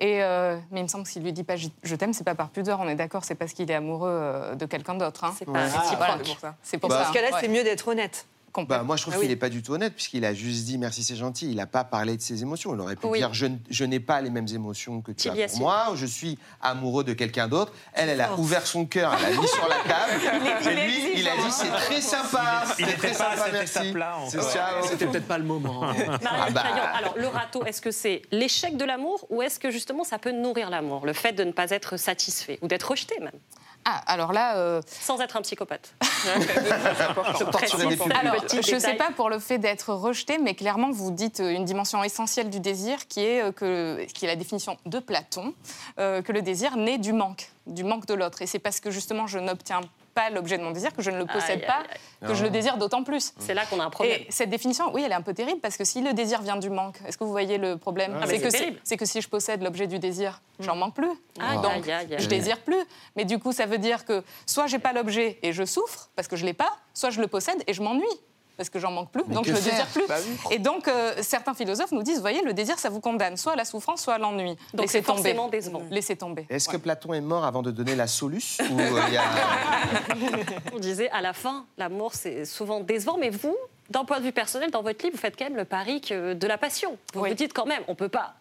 Et, 0.01 0.23
euh, 0.23 0.57
mais 0.71 0.79
il 0.79 0.83
me 0.83 0.87
semble 0.87 1.03
que 1.03 1.09
s'il 1.09 1.23
lui 1.23 1.33
dit 1.33 1.43
pas 1.43 1.55
je 1.57 1.95
t'aime, 1.95 2.13
c'est 2.13 2.23
pas 2.23 2.33
par 2.35 2.49
pudeur, 2.49 2.79
on 2.81 2.87
est 2.87 2.95
d'accord, 2.95 3.25
c'est 3.25 3.35
parce 3.35 3.51
qu'il 3.51 3.69
est 3.69 3.75
amoureux 3.75 4.09
euh, 4.09 4.55
de 4.55 4.65
quelqu'un 4.65 4.95
d'autre. 4.95 5.25
Hein. 5.25 5.33
C'est 5.37 5.43
pas. 5.45 5.65
Voilà, 5.97 6.17
pour 6.17 6.39
ça. 6.39 6.55
C'est 6.63 6.77
pour 6.77 6.89
Bah, 6.89 6.95
ça. 6.95 7.01
Dans 7.03 7.07
ce 7.09 7.13
cas-là, 7.13 7.31
ouais. 7.33 7.37
c'est 7.41 7.49
mieux 7.49 7.63
d'être 7.63 7.85
honnête. 7.89 8.25
Bah, 8.67 8.83
moi, 8.83 8.95
je 8.97 9.01
trouve 9.03 9.13
Ah 9.15 9.17
qu'il 9.17 9.27
oui. 9.27 9.33
n'est 9.33 9.39
pas 9.39 9.49
du 9.49 9.61
tout 9.63 9.73
honnête, 9.73 9.93
puisqu'il 9.93 10.25
a 10.25 10.33
juste 10.33 10.65
dit 10.65 10.77
merci, 10.77 11.03
c'est 11.03 11.15
gentil. 11.15 11.49
Il 11.49 11.57
n'a 11.57 11.65
pas 11.67 11.83
parlé 11.83 12.17
de 12.17 12.21
ses 12.21 12.41
émotions. 12.41 12.73
Il 12.73 12.79
aurait 12.81 12.95
pu 12.95 13.07
Oui. 13.07 13.19
dire 13.19 13.33
je, 13.33 13.47
je 13.69 13.83
n'ai 13.85 13.99
pas 13.99 14.21
les 14.21 14.29
mêmes 14.29 14.47
émotions 14.53 15.01
que 15.01 15.11
tu 15.11 15.29
as 15.29 15.33
a 15.33 15.47
pour 15.47 15.59
moi, 15.59 15.89
ou 15.91 15.95
je 15.95 16.05
suis 16.05 16.37
amoureux 16.61 17.03
de 17.03 17.13
quelqu'un 17.13 17.47
d'autre. 17.47 17.71
Elle, 17.93 18.09
elle 18.09 18.21
a 18.21 18.33
ouvert 18.37 18.65
son 18.67 18.85
cœur, 18.85 19.13
elle 19.15 19.35
l'a 19.35 19.41
mis 19.41 19.47
sur 19.47 19.67
la 19.67 19.75
table. 19.75 20.21
Il 20.63 20.67
est- 20.69 20.71
il 20.73 20.79
et 20.79 20.87
lui, 20.87 21.19
il 21.21 21.27
a 21.27 21.35
dit 21.37 21.51
c'est 21.51 21.69
très 21.69 22.01
sympa. 22.01 22.63
Il 22.79 22.85
c'est 22.85 22.97
très 22.97 23.13
sympa, 23.13 23.45
merci. 23.51 23.93
C'était 24.89 25.05
peut-être 25.07 25.27
pas 25.27 25.37
le 25.37 25.43
moment. 25.45 25.83
hein. 25.89 25.95
Ah 26.25 26.49
bah. 26.51 26.63
Alors 26.97 27.15
le 27.17 27.27
râteau, 27.27 27.63
est-ce 27.65 27.81
que 27.81 27.91
c'est 27.91 28.21
l'échec 28.31 28.77
de 28.77 28.85
l'amour 28.85 29.25
ou 29.29 29.41
est-ce 29.41 29.59
que 29.59 29.71
justement 29.71 30.03
ça 30.03 30.17
peut 30.19 30.31
nourrir 30.31 30.69
l'amour, 30.69 31.05
le 31.05 31.13
fait 31.13 31.33
de 31.33 31.43
ne 31.43 31.51
pas 31.51 31.69
être 31.71 31.97
satisfait 31.97 32.59
ou 32.61 32.67
d'être 32.67 32.89
rejeté 32.91 33.15
même, 33.19 33.31
Ah, 33.91 34.03
alors 34.05 34.33
là. 34.33 34.57
euh, 34.57 34.81
sans 35.01 35.19
être 35.21 35.35
un 35.35 35.41
psychopathe 35.41 35.95
Je. 36.01 36.29
Alors, 38.13 38.35
ne 38.75 38.79
sais 38.79 38.95
pas 38.95 39.11
pour 39.15 39.29
le 39.29 39.39
fait 39.39 39.57
d'être 39.57 39.93
rejeté, 39.93 40.37
mais 40.37 40.53
clairement, 40.53 40.91
vous 40.91 41.11
dites 41.11 41.39
euh, 41.39 41.49
une 41.49 41.65
dimension 41.65 42.03
essentielle 42.03 42.49
du 42.49 42.59
désir 42.59 43.07
qui 43.07 43.21
est, 43.21 43.41
euh, 43.41 43.51
que, 43.51 44.05
qui 44.13 44.25
est 44.25 44.27
la 44.27 44.35
définition 44.35 44.77
de 44.85 44.99
Platon, 44.99 45.53
euh, 45.99 46.21
que 46.21 46.31
le 46.31 46.41
désir 46.41 46.77
naît 46.77 46.97
du 46.97 47.13
manque, 47.13 47.49
du 47.67 47.83
manque 47.83 48.05
de 48.05 48.13
l'autre. 48.13 48.41
Et 48.41 48.47
c'est 48.47 48.59
parce 48.59 48.79
que 48.79 48.91
justement, 48.91 49.27
je 49.27 49.39
n'obtiens 49.39 49.81
pas 50.19 50.29
l'objet 50.29 50.57
de 50.57 50.63
mon 50.63 50.71
désir, 50.71 50.93
que 50.93 51.01
je 51.01 51.11
ne 51.11 51.17
le 51.17 51.25
possède 51.25 51.59
Aïe, 51.61 51.65
pas, 51.67 51.79
aïe, 51.79 51.87
aïe. 52.23 52.27
que 52.29 52.33
je 52.33 52.43
le 52.43 52.49
désire 52.49 52.77
d'autant 52.77 53.03
plus. 53.03 53.33
C'est 53.39 53.53
là 53.53 53.65
qu'on 53.65 53.79
a 53.79 53.83
un 53.85 53.89
problème. 53.89 54.21
Et 54.21 54.27
cette 54.29 54.49
définition, 54.49 54.91
oui, 54.93 55.03
elle 55.05 55.11
est 55.11 55.15
un 55.15 55.21
peu 55.21 55.33
terrible 55.33 55.61
parce 55.61 55.77
que 55.77 55.83
si 55.85 56.01
le 56.01 56.13
désir 56.13 56.41
vient 56.41 56.57
du 56.57 56.69
manque, 56.69 56.97
est-ce 57.07 57.17
que 57.17 57.23
vous 57.23 57.31
voyez 57.31 57.57
le 57.57 57.77
problème 57.77 58.17
Ah, 58.21 58.25
C'est 58.27 58.39
que 58.39 58.49
c'est 58.49 58.51
c'est 58.51 58.57
terrible. 58.59 58.79
c'est 58.83 58.97
que 58.97 59.05
si 59.05 59.21
je 59.21 59.29
possède 59.29 59.61
l'objet 59.63 59.87
du 59.87 59.99
désir, 59.99 60.41
j'en 60.59 60.75
manque 60.75 60.95
plus. 60.95 61.09
Aïe, 61.39 61.55
Donc, 61.61 61.71
aïe, 61.87 61.91
aïe, 61.91 62.13
aïe. 62.15 62.19
je 62.19 62.27
désire 62.27 62.59
plus. 62.61 62.81
Mais 63.15 63.25
du 63.25 63.39
coup, 63.39 63.51
ça 63.53 63.65
veut 63.65 63.77
dire 63.77 64.03
que 64.05 64.23
soit 64.45 64.67
j'ai 64.67 64.79
pas 64.79 64.91
l'objet 64.93 65.39
et 65.43 65.53
je 65.53 65.63
souffre 65.63 66.09
parce 66.15 66.27
que 66.27 66.35
je 66.35 66.45
l'ai 66.45 66.53
pas, 66.53 66.71
soit 66.93 67.09
je 67.11 67.21
le 67.21 67.27
possède 67.27 67.63
et 67.67 67.73
je 67.73 67.81
m'ennuie 67.81 68.05
parce 68.59 68.69
que 68.69 68.77
j'en 68.77 68.91
manque 68.91 69.09
plus, 69.09 69.23
donc 69.23 69.45
je 69.45 69.51
le 69.51 69.55
faire 69.57 69.71
désire 69.71 69.87
plus. 69.87 70.05
Bah 70.05 70.17
oui. 70.21 70.37
Et 70.51 70.59
donc, 70.59 70.89
euh, 70.89 71.13
certains 71.21 71.53
philosophes 71.53 71.93
nous 71.93 72.03
disent, 72.03 72.15
vous 72.17 72.21
voyez, 72.21 72.41
le 72.43 72.51
désir, 72.51 72.77
ça 72.77 72.89
vous 72.89 72.99
condamne, 72.99 73.37
soit 73.37 73.53
à 73.53 73.55
la 73.55 73.63
souffrance, 73.63 74.01
soit 74.01 74.15
à 74.15 74.17
l'ennui. 74.17 74.57
Donc 74.73 74.81
Laissez 74.81 74.99
c'est 74.99 75.01
tomber. 75.01 75.21
forcément 75.21 75.47
décevant. 75.47 75.81
Laissez 75.89 76.17
tomber. 76.17 76.45
Est-ce 76.49 76.67
que 76.67 76.75
Platon 76.75 77.13
est 77.13 77.21
mort 77.21 77.45
avant 77.45 77.61
de 77.61 77.71
donner 77.71 77.95
la 77.95 78.05
soluce 78.07 78.57
ou 78.69 78.77
euh, 78.77 79.01
il 79.07 79.13
y 79.13 79.17
a... 79.17 79.23
On 80.75 80.79
disait 80.79 81.09
à 81.11 81.21
la 81.21 81.31
fin, 81.31 81.65
l'amour 81.77 82.13
c'est 82.15 82.43
souvent 82.43 82.81
décevant, 82.81 83.17
mais 83.17 83.29
vous, 83.29 83.55
d'un 83.89 84.03
point 84.03 84.19
de 84.19 84.25
vue 84.25 84.33
personnel, 84.33 84.71
dans 84.71 84.81
votre 84.81 85.03
livre, 85.05 85.15
vous 85.15 85.21
faites 85.21 85.37
quand 85.37 85.45
même 85.45 85.55
le 85.55 85.63
pari 85.63 86.01
que 86.01 86.33
de 86.33 86.45
la 86.47 86.57
passion. 86.57 86.97
Vous 87.13 87.21
Oui. 87.21 87.29
vous 87.29 87.35
dites 87.35 87.53
quand 87.53 87.65
même, 87.65 87.81
on 87.87 87.95
peut 87.95 88.09
pas, 88.09 88.33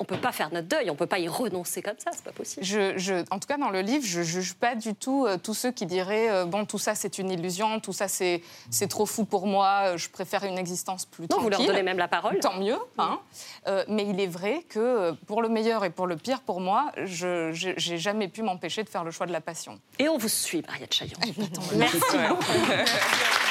on 0.00 0.04
peut 0.04 0.16
pas 0.16 0.32
faire 0.32 0.52
notre 0.52 0.66
deuil, 0.66 0.90
on 0.90 0.96
peut 0.96 1.06
pas 1.06 1.18
y 1.20 1.28
renoncer 1.28 1.82
comme 1.82 1.98
ça, 1.98 2.10
c'est 2.12 2.24
pas 2.24 2.32
possible. 2.32 2.64
Je, 2.66 2.98
je- 2.98 3.24
en 3.30 3.38
tout 3.38 3.46
cas, 3.46 3.56
dans 3.58 3.70
le 3.70 3.80
livre, 3.82 4.04
je 4.04 4.18
ne 4.20 4.24
juge 4.24 4.54
pas 4.54 4.74
du 4.74 4.94
tout 4.94 5.26
euh, 5.26 5.36
tous 5.36 5.54
ceux 5.54 5.70
qui 5.70 5.86
diraient 5.86 6.30
euh, 6.30 6.44
bon, 6.46 6.64
tout 6.64 6.78
ça 6.78 6.94
c'est 6.94 7.18
une 7.18 7.30
illusion, 7.30 7.78
tout 7.80 7.92
ça 7.92 8.08
c'est 8.08 8.42
c'est 8.70 8.88
trop 8.88 9.06
fou 9.06 9.24
pour 9.24 9.46
moi, 9.46 9.82
euh, 9.92 9.96
je 9.96 10.08
préfère 10.08 10.44
une 10.44 10.58
existence 10.58 11.04
plus 11.06 11.24
Non, 11.30 11.38
vous 11.38 11.50
tranquille. 11.50 11.66
leur 11.66 11.66
donnez 11.76 11.82
même 11.84 11.98
la 11.98 12.08
parole. 12.08 12.38
Tant 12.40 12.58
mieux. 12.58 12.78
hein. 12.98 13.20
Euh, 13.68 13.84
mais 13.88 14.06
il 14.06 14.18
est 14.20 14.26
vrai 14.26 14.64
que 14.68 15.12
pour 15.26 15.42
le 15.42 15.48
meilleur 15.48 15.84
et 15.84 15.90
pour 15.90 16.06
le 16.06 16.16
pire, 16.16 16.40
pour 16.40 16.60
moi, 16.60 16.90
je 17.04 17.50
n'ai 17.90 17.98
jamais 17.98 18.28
pu 18.28 18.42
m'empêcher 18.42 18.82
de 18.82 18.88
faire 18.88 19.04
le 19.04 19.10
choix 19.10 19.26
de 19.26 19.32
la 19.32 19.40
passion. 19.40 19.78
Et 19.98 20.08
on 20.08 20.16
vous 20.18 20.28
suit, 20.28 20.62
Mariette 20.66 20.94
Chaillon. 20.94 21.18
Merci 21.36 21.50
Merci 21.76 22.16
beaucoup. 22.28 22.44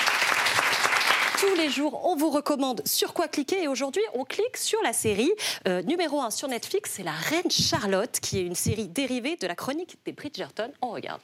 Tous 1.39 1.55
les 1.55 1.69
jours, 1.69 2.01
on 2.05 2.17
vous 2.17 2.31
recommande 2.31 2.81
sur 2.85 3.13
quoi 3.13 3.29
cliquer. 3.29 3.63
Et 3.63 3.67
aujourd'hui, 3.69 4.01
on 4.13 4.25
clique 4.25 4.57
sur 4.57 4.81
la 4.83 4.91
série 4.91 5.31
euh, 5.69 5.81
numéro 5.83 6.19
1 6.19 6.31
sur 6.31 6.49
Netflix. 6.49 6.91
C'est 6.95 7.03
La 7.03 7.13
Reine 7.13 7.49
Charlotte, 7.49 8.19
qui 8.19 8.39
est 8.39 8.41
une 8.41 8.55
série 8.55 8.89
dérivée 8.89 9.37
de 9.37 9.47
la 9.47 9.55
chronique 9.55 9.97
des 10.05 10.11
Bridgerton. 10.11 10.69
On 10.81 10.89
regarde. 10.89 11.21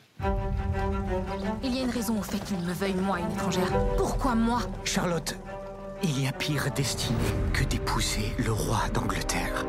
Il 1.63 1.75
y 1.75 1.80
a 1.80 1.82
une 1.82 1.89
raison 1.89 2.17
au 2.17 2.21
fait 2.21 2.39
qu'il 2.45 2.60
me 2.60 2.71
veuille, 2.71 2.93
moi, 2.93 3.19
une 3.19 3.30
étrangère. 3.30 3.69
Pourquoi 3.97 4.36
moi? 4.36 4.62
Charlotte, 4.86 5.36
il 6.01 6.23
y 6.23 6.28
a 6.28 6.32
pire 6.32 6.71
destinée 6.73 7.17
que 7.54 7.65
d'épouser 7.65 8.32
le 8.38 8.54
roi 8.54 8.84
d'Angleterre. 8.93 9.65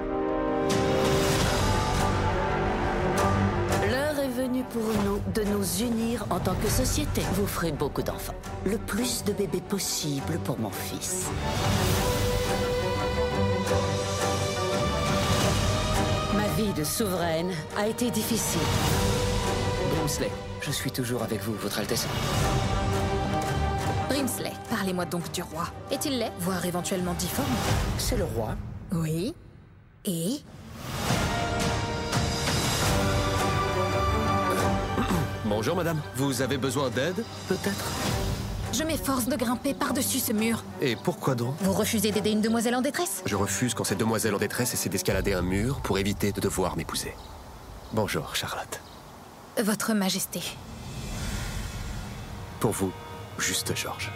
Pour 4.71 4.83
nous 5.05 5.21
de 5.35 5.43
nous 5.45 5.83
unir 5.83 6.25
en 6.31 6.39
tant 6.39 6.55
que 6.55 6.69
société. 6.69 7.23
Vous 7.35 7.47
ferez 7.47 7.73
beaucoup 7.73 8.03
d'enfants. 8.03 8.35
Le 8.65 8.79
plus 8.79 9.25
de 9.25 9.33
bébés 9.33 9.61
possible 9.61 10.39
pour 10.45 10.59
mon 10.59 10.71
fils. 10.71 11.27
Ma 16.35 16.47
vie 16.57 16.73
de 16.73 16.85
souveraine 16.85 17.51
a 17.77 17.87
été 17.87 18.11
difficile. 18.11 18.61
Brimsley, 19.95 20.31
je 20.61 20.71
suis 20.71 20.91
toujours 20.91 21.23
avec 21.23 21.43
vous, 21.43 21.55
Votre 21.55 21.81
Altesse. 21.81 22.07
Brimsley, 24.09 24.53
parlez-moi 24.71 25.05
donc 25.05 25.31
du 25.33 25.43
roi. 25.43 25.65
Est-il 25.91 26.19
laid, 26.19 26.33
voire 26.41 26.65
éventuellement 26.65 27.15
difforme? 27.15 27.49
C'est 27.99 28.17
le 28.17 28.25
roi. 28.25 28.57
Oui. 28.93 29.35
Et? 30.05 30.41
Bonjour 35.49 35.77
madame, 35.77 36.01
vous 36.17 36.43
avez 36.43 36.59
besoin 36.59 36.91
d'aide 36.91 37.25
Peut-être? 37.47 37.85
Je 38.73 38.83
m'efforce 38.83 39.27
de 39.27 39.37
grimper 39.37 39.75
par-dessus 39.75 40.19
ce 40.19 40.33
mur. 40.33 40.65
Et 40.81 40.97
pourquoi 40.97 41.37
donc? 41.37 41.55
Vous 41.61 41.73
refusez 41.73 42.11
d'aider 42.11 42.31
une 42.31 42.41
demoiselle 42.41 42.75
en 42.75 42.81
détresse? 42.81 43.23
Je 43.25 43.37
refuse 43.37 43.73
quand 43.73 43.85
cette 43.85 43.99
demoiselle 43.99 44.35
en 44.35 44.39
détresse 44.39 44.75
essaie 44.75 44.89
d'escalader 44.89 45.35
un 45.35 45.43
mur 45.43 45.81
pour 45.83 45.99
éviter 45.99 46.33
de 46.33 46.41
devoir 46.41 46.77
m'épouser. 46.77 47.15
Bonjour, 47.93 48.35
Charlotte. 48.35 48.81
Votre 49.63 49.95
Majesté. 49.95 50.43
Pour 52.59 52.73
vous, 52.73 52.93
juste 53.39 53.75
Georges. 53.77 54.11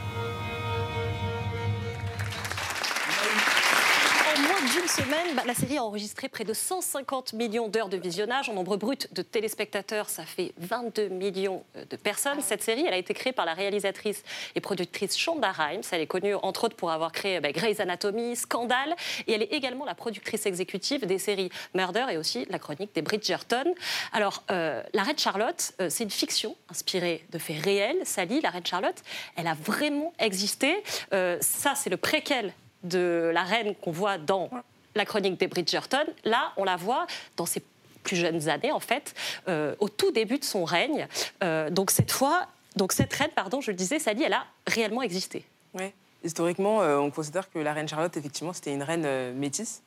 D'une 4.71 4.87
semaine, 4.87 5.35
bah, 5.35 5.43
la 5.47 5.55
série 5.55 5.79
a 5.79 5.85
enregistré 5.85 6.29
près 6.29 6.45
de 6.45 6.53
150 6.53 7.33
millions 7.33 7.69
d'heures 7.69 7.89
de 7.89 7.97
visionnage. 7.97 8.49
En 8.49 8.55
nombre 8.55 8.77
brut 8.77 9.13
de 9.13 9.23
téléspectateurs, 9.23 10.09
ça 10.09 10.25
fait 10.25 10.53
22 10.59 11.09
millions 11.09 11.65
euh, 11.77 11.85
de 11.91 11.97
personnes. 11.97 12.41
Cette 12.41 12.63
série, 12.63 12.85
elle 12.87 12.95
a 12.95 12.97
été 12.97 13.13
créée 13.13 13.33
par 13.33 13.47
la 13.47 13.55
réalisatrice 13.55 14.23
et 14.55 14.61
productrice 14.61 15.17
Shonda 15.19 15.51
Rhimes. 15.51 15.83
Elle 15.91 16.03
est 16.03 16.07
connue 16.07 16.35
entre 16.35 16.65
autres 16.65 16.77
pour 16.77 16.93
avoir 16.93 17.11
créé 17.11 17.41
bah, 17.41 17.51
Grey's 17.51 17.81
Anatomy, 17.81 18.37
Scandale, 18.37 18.95
et 19.27 19.33
elle 19.33 19.43
est 19.43 19.53
également 19.53 19.85
la 19.85 19.95
productrice 19.95 20.47
exécutive 20.47 21.05
des 21.05 21.19
séries 21.19 21.51
Murder 21.75 22.07
et 22.13 22.17
aussi 22.17 22.47
la 22.49 22.61
chronique 22.61 22.95
des 22.95 23.03
Bridgerton. 23.03 23.75
Alors, 24.13 24.45
euh, 24.51 24.83
la 24.93 25.03
Reine 25.03 25.19
Charlotte, 25.19 25.73
euh, 25.81 25.89
c'est 25.91 26.05
une 26.05 26.11
fiction 26.11 26.57
inspirée 26.71 27.25
de 27.31 27.39
faits 27.39 27.65
réels. 27.65 27.99
Sally, 28.05 28.41
la 28.41 28.51
Reine 28.51 28.67
Charlotte, 28.67 29.03
elle 29.37 29.49
a 29.49 29.55
vraiment 29.55 30.13
existé. 30.19 30.83
Ça, 31.11 31.75
c'est 31.75 31.91
le 31.91 31.97
préquel 31.97 32.53
de 32.83 33.31
la 33.33 33.43
reine 33.43 33.75
qu'on 33.77 33.91
voit 33.93 34.19
dans 34.19 34.51
la 34.95 35.05
chronique 35.05 35.39
des 35.39 35.47
Bridgerton. 35.47 36.07
Là, 36.25 36.53
on 36.57 36.65
la 36.65 36.77
voit 36.77 37.07
dans 37.37 37.47
ses 37.47 37.63
plus 38.03 38.17
jeunes 38.17 38.49
années, 38.49 38.73
en 38.73 38.81
fait, 38.81 39.15
euh, 39.49 39.75
au 39.79 39.89
tout 39.89 40.11
début 40.11 40.39
de 40.39 40.45
son 40.45 40.65
règne. 40.65 41.07
Euh, 41.43 41.71
donc 41.71 41.91
cette 41.91 42.11
fois, 42.11 42.47
donc 42.77 42.93
cette 42.93 43.13
reine, 43.13 43.31
pardon, 43.35 43.61
je 43.61 43.71
le 43.71 43.77
disais, 43.77 43.99
Sally, 43.99 44.23
elle 44.23 44.33
a 44.33 44.47
réellement 44.67 45.03
existé. 45.03 45.45
Ouais. 45.75 45.93
Historiquement, 46.25 46.83
euh, 46.83 46.99
on 46.99 47.11
considère 47.11 47.51
que 47.51 47.59
la 47.59 47.73
reine 47.73 47.89
Charlotte, 47.89 48.17
effectivement, 48.17 48.53
c'était 48.53 48.73
une 48.73 48.83
reine 48.83 49.35
métisse, 49.35 49.83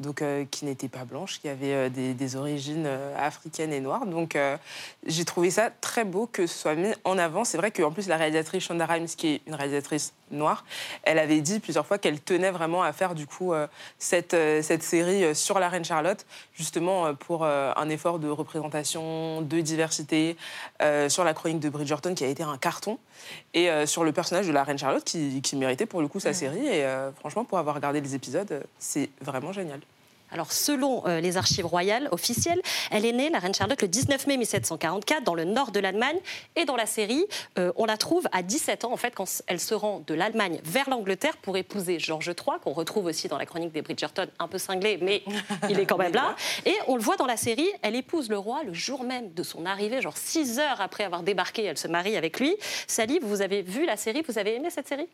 donc 0.00 0.22
euh, 0.22 0.44
qui 0.50 0.64
n'était 0.64 0.88
pas 0.88 1.04
blanche, 1.04 1.40
qui 1.40 1.48
avait 1.48 1.74
euh, 1.74 1.88
des, 1.88 2.14
des 2.14 2.36
origines 2.36 2.84
euh, 2.86 3.14
africaines 3.18 3.72
et 3.72 3.80
noires. 3.80 4.06
Donc 4.06 4.36
j'ai 5.06 5.24
trouvé 5.24 5.50
ça 5.50 5.70
très 5.80 6.04
beau 6.04 6.26
que 6.26 6.46
ce 6.46 6.58
soit 6.58 6.74
mis 6.74 6.92
en 7.04 7.18
avant. 7.18 7.44
C'est 7.44 7.58
vrai 7.58 7.70
qu'en 7.70 7.92
plus, 7.92 8.08
la 8.08 8.16
réalisatrice 8.16 8.64
Shonda 8.64 8.86
Rhimes, 8.86 9.06
qui 9.06 9.28
est 9.28 9.40
une 9.46 9.54
réalisatrice 9.54 10.14
noire, 10.30 10.64
elle 11.02 11.18
avait 11.18 11.40
dit 11.40 11.60
plusieurs 11.60 11.86
fois 11.86 11.98
qu'elle 11.98 12.20
tenait 12.20 12.50
vraiment 12.50 12.82
à 12.82 12.92
faire 12.92 13.14
du 13.14 13.26
coup 13.26 13.52
cette, 13.98 14.36
cette 14.62 14.82
série 14.82 15.34
sur 15.34 15.58
la 15.58 15.68
reine 15.68 15.84
Charlotte, 15.84 16.24
justement 16.54 17.12
pour 17.14 17.44
un 17.44 17.88
effort 17.88 18.20
de 18.20 18.28
représentation, 18.28 19.42
de 19.42 19.60
diversité, 19.60 20.36
sur 21.08 21.24
la 21.24 21.34
chronique 21.34 21.58
de 21.58 21.68
Bridgerton 21.68 22.14
qui 22.14 22.24
a 22.24 22.28
été 22.28 22.44
un 22.44 22.58
carton, 22.58 22.98
et 23.54 23.68
sur 23.86 24.04
le 24.04 24.12
personnage 24.12 24.46
de 24.46 24.52
la 24.52 24.62
reine 24.62 24.78
Charlotte 24.78 25.04
qui, 25.04 25.42
qui 25.42 25.56
méritait 25.56 25.86
pour 25.86 26.00
le 26.00 26.06
coup 26.06 26.20
sa 26.20 26.32
série. 26.32 26.66
Et 26.66 26.86
franchement, 27.18 27.44
pour 27.44 27.58
avoir 27.58 27.74
regardé 27.74 28.00
les 28.00 28.14
épisodes, 28.14 28.62
c'est 28.78 29.10
vraiment 29.20 29.52
génial. 29.52 29.80
Alors, 30.32 30.52
selon 30.52 31.06
euh, 31.06 31.20
les 31.20 31.36
archives 31.36 31.66
royales 31.66 32.08
officielles, 32.12 32.60
elle 32.90 33.04
est 33.04 33.12
née, 33.12 33.30
la 33.30 33.38
reine 33.38 33.54
Charlotte, 33.54 33.80
le 33.82 33.88
19 33.88 34.26
mai 34.26 34.36
1744, 34.36 35.24
dans 35.24 35.34
le 35.34 35.44
nord 35.44 35.70
de 35.72 35.80
l'Allemagne. 35.80 36.18
Et 36.56 36.64
dans 36.64 36.76
la 36.76 36.86
série, 36.86 37.24
euh, 37.58 37.72
on 37.76 37.84
la 37.84 37.96
trouve 37.96 38.26
à 38.32 38.42
17 38.42 38.84
ans, 38.84 38.92
en 38.92 38.96
fait, 38.96 39.14
quand 39.14 39.42
elle 39.46 39.60
se 39.60 39.74
rend 39.74 40.02
de 40.06 40.14
l'Allemagne 40.14 40.60
vers 40.64 40.88
l'Angleterre 40.88 41.36
pour 41.38 41.56
épouser 41.56 41.98
George 41.98 42.28
III, 42.28 42.58
qu'on 42.62 42.72
retrouve 42.72 43.06
aussi 43.06 43.28
dans 43.28 43.38
la 43.38 43.46
chronique 43.46 43.72
des 43.72 43.82
Bridgerton, 43.82 44.26
un 44.38 44.48
peu 44.48 44.58
cinglé, 44.58 44.98
mais 45.00 45.22
il 45.68 45.78
est 45.78 45.86
quand 45.86 45.98
même 45.98 46.14
là. 46.14 46.36
Et 46.64 46.74
on 46.86 46.96
le 46.96 47.02
voit 47.02 47.16
dans 47.16 47.26
la 47.26 47.36
série, 47.36 47.68
elle 47.82 47.96
épouse 47.96 48.28
le 48.28 48.38
roi 48.38 48.62
le 48.64 48.72
jour 48.72 49.04
même 49.04 49.32
de 49.32 49.42
son 49.42 49.66
arrivée, 49.66 50.00
genre 50.00 50.16
6 50.16 50.58
heures 50.58 50.80
après 50.80 51.04
avoir 51.04 51.22
débarqué, 51.22 51.64
elle 51.64 51.78
se 51.78 51.88
marie 51.88 52.16
avec 52.16 52.40
lui. 52.40 52.56
Sally, 52.86 53.18
vous 53.22 53.42
avez 53.42 53.62
vu 53.62 53.86
la 53.86 53.96
série, 53.96 54.22
vous 54.26 54.38
avez 54.38 54.54
aimé 54.54 54.70
cette 54.70 54.88
série 54.88 55.08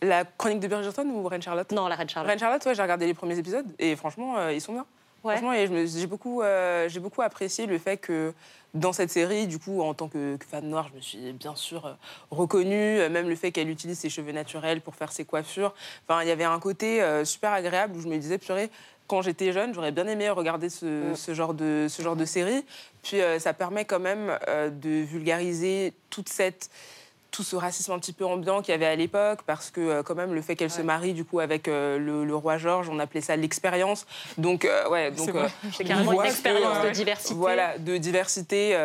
La 0.00 0.24
chronique 0.24 0.60
de 0.60 0.68
Bridgerton 0.68 1.08
ou 1.10 1.26
Reine 1.26 1.42
Charlotte? 1.42 1.70
Non, 1.72 1.88
la 1.88 1.96
Reine 1.96 2.08
Charlotte. 2.08 2.28
Reine 2.28 2.38
Charlotte, 2.38 2.64
ouais, 2.64 2.74
j'ai 2.74 2.82
regardé 2.82 3.06
les 3.06 3.14
premiers 3.14 3.38
épisodes 3.38 3.66
et 3.78 3.96
franchement, 3.96 4.38
euh, 4.38 4.52
ils 4.52 4.60
sont 4.60 4.72
bien. 4.72 4.86
Franchement, 5.20 5.52
et 5.52 5.68
j'ai 5.86 6.06
beaucoup, 6.06 6.42
euh, 6.42 6.88
j'ai 6.88 7.00
beaucoup 7.00 7.22
apprécié 7.22 7.66
le 7.66 7.76
fait 7.78 7.96
que 7.96 8.32
dans 8.72 8.92
cette 8.92 9.10
série, 9.10 9.48
du 9.48 9.58
coup, 9.58 9.82
en 9.82 9.92
tant 9.92 10.08
que, 10.08 10.36
que 10.36 10.46
femme 10.46 10.66
noire, 10.66 10.88
je 10.90 10.96
me 10.96 11.00
suis 11.00 11.32
bien 11.32 11.56
sûr 11.56 11.86
euh, 11.86 11.92
reconnue. 12.30 13.08
Même 13.10 13.28
le 13.28 13.34
fait 13.34 13.50
qu'elle 13.50 13.68
utilise 13.68 13.98
ses 13.98 14.08
cheveux 14.08 14.32
naturels 14.32 14.80
pour 14.80 14.94
faire 14.94 15.10
ses 15.10 15.24
coiffures. 15.24 15.74
Enfin, 16.06 16.22
il 16.22 16.28
y 16.28 16.30
avait 16.30 16.44
un 16.44 16.60
côté 16.60 17.02
super 17.24 17.52
agréable 17.52 17.96
où 17.96 18.00
je 18.00 18.08
me 18.08 18.16
disais, 18.16 18.38
purée, 18.38 18.70
quand 19.08 19.22
j'étais 19.22 19.52
jeune, 19.52 19.74
j'aurais 19.74 19.90
bien 19.90 20.06
aimé 20.06 20.28
regarder 20.30 20.68
ce, 20.68 21.14
ce 21.14 21.34
genre, 21.34 21.54
de, 21.54 21.86
ce 21.88 22.02
genre 22.02 22.14
de 22.14 22.26
série. 22.26 22.64
Puis 23.02 23.20
euh, 23.20 23.38
ça 23.38 23.54
permet 23.54 23.84
quand 23.86 23.98
même 23.98 24.38
euh, 24.48 24.70
de 24.70 25.02
vulgariser 25.02 25.94
toute 26.10 26.28
cette 26.28 26.70
tout 27.30 27.42
ce 27.42 27.56
racisme 27.56 27.92
un 27.92 27.98
petit 27.98 28.12
peu 28.12 28.24
ambiant 28.24 28.62
qu'il 28.62 28.72
y 28.72 28.74
avait 28.74 28.86
à 28.86 28.96
l'époque, 28.96 29.40
parce 29.44 29.70
que 29.70 29.80
euh, 29.80 30.02
quand 30.02 30.14
même 30.14 30.32
le 30.32 30.40
fait 30.40 30.56
qu'elle 30.56 30.70
se 30.70 30.80
marie 30.80 31.12
du 31.12 31.24
coup 31.24 31.40
avec 31.40 31.68
euh, 31.68 31.98
le, 31.98 32.24
le 32.24 32.34
roi 32.34 32.56
George, 32.56 32.88
on 32.90 32.98
appelait 32.98 33.20
ça 33.20 33.36
l'expérience. 33.36 34.06
Donc 34.38 34.64
euh, 34.64 34.88
ouais, 34.88 35.10
donc 35.10 35.30
C'est 35.76 35.84
carrément 35.84 36.12
une 36.22 36.26
expérience 36.26 36.82
de 36.84 36.90
diversité. 36.90 37.34
Voilà, 37.34 37.76
de 37.78 37.98
diversité 37.98 38.76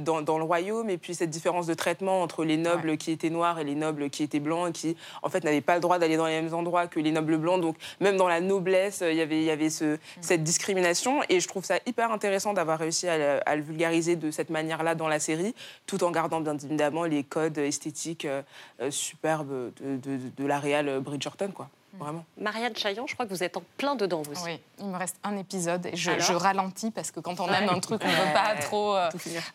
dans, 0.00 0.20
dans 0.20 0.38
le 0.38 0.44
royaume, 0.44 0.90
et 0.90 0.98
puis 0.98 1.14
cette 1.14 1.30
différence 1.30 1.66
de 1.66 1.74
traitement 1.74 2.22
entre 2.22 2.44
les 2.44 2.56
nobles 2.56 2.96
qui 2.96 3.12
étaient 3.12 3.30
noirs 3.30 3.60
et 3.60 3.64
les 3.64 3.76
nobles 3.76 4.10
qui 4.10 4.24
étaient 4.24 4.40
blancs, 4.40 4.70
et 4.70 4.72
qui 4.72 4.96
en 5.22 5.28
fait 5.28 5.44
n'avaient 5.44 5.60
pas 5.60 5.76
le 5.76 5.80
droit 5.80 5.98
d'aller 5.98 6.16
dans 6.16 6.26
les 6.26 6.40
mêmes 6.40 6.54
endroits 6.54 6.88
que 6.88 6.98
les 6.98 7.12
nobles 7.12 7.36
blancs. 7.36 7.60
Donc 7.60 7.76
même 8.00 8.16
dans 8.16 8.28
la 8.28 8.40
noblesse, 8.40 9.04
il 9.08 9.16
y 9.16 9.20
avait 9.20 9.38
il 9.38 9.44
y 9.44 9.50
avait 9.50 9.70
ce, 9.70 9.98
cette 10.20 10.42
discrimination, 10.42 11.20
et 11.28 11.38
je 11.38 11.46
trouve 11.46 11.64
ça 11.64 11.76
hyper 11.86 12.10
intéressant 12.10 12.52
d'avoir 12.52 12.80
réussi 12.80 13.08
à, 13.08 13.38
à 13.46 13.54
le 13.54 13.62
vulgariser 13.62 14.16
de 14.16 14.32
cette 14.32 14.50
manière-là 14.50 14.96
dans 14.96 15.08
la 15.08 15.20
série, 15.20 15.54
tout 15.86 16.02
en 16.02 16.10
gardant 16.10 16.40
bien 16.40 16.56
évidemment 16.58 17.04
les 17.04 17.22
codes 17.22 17.58
esthétiques 17.58 17.91
euh, 18.24 18.42
euh, 18.80 18.90
superbes 18.90 19.72
de, 19.80 19.96
de, 19.96 20.18
de 20.36 20.46
la 20.46 20.58
réal 20.58 21.00
Bridgerton, 21.00 21.50
quoi. 21.52 21.68
Vraiment. 21.98 22.24
Marianne 22.38 22.74
Chaillon, 22.74 23.06
je 23.06 23.12
crois 23.12 23.26
que 23.26 23.30
vous 23.34 23.42
êtes 23.42 23.54
en 23.58 23.62
plein 23.76 23.94
dedans, 23.94 24.22
vous 24.22 24.32
aussi. 24.32 24.42
Oui, 24.44 24.60
il 24.78 24.86
me 24.86 24.96
reste 24.96 25.16
un 25.24 25.36
épisode 25.36 25.84
et 25.84 25.94
je, 25.94 26.32
ralentis 26.32 26.90
parce 26.90 27.10
que 27.10 27.20
quand 27.20 27.38
on 27.38 27.46
Ouais. 27.46 27.62
aime 27.62 27.68
un 27.68 27.80
truc, 27.80 28.00
on 28.02 28.08
ne 28.08 28.12
veut 28.14 28.32
pas 28.32 28.54
trop. 28.62 28.96
euh, 28.96 29.10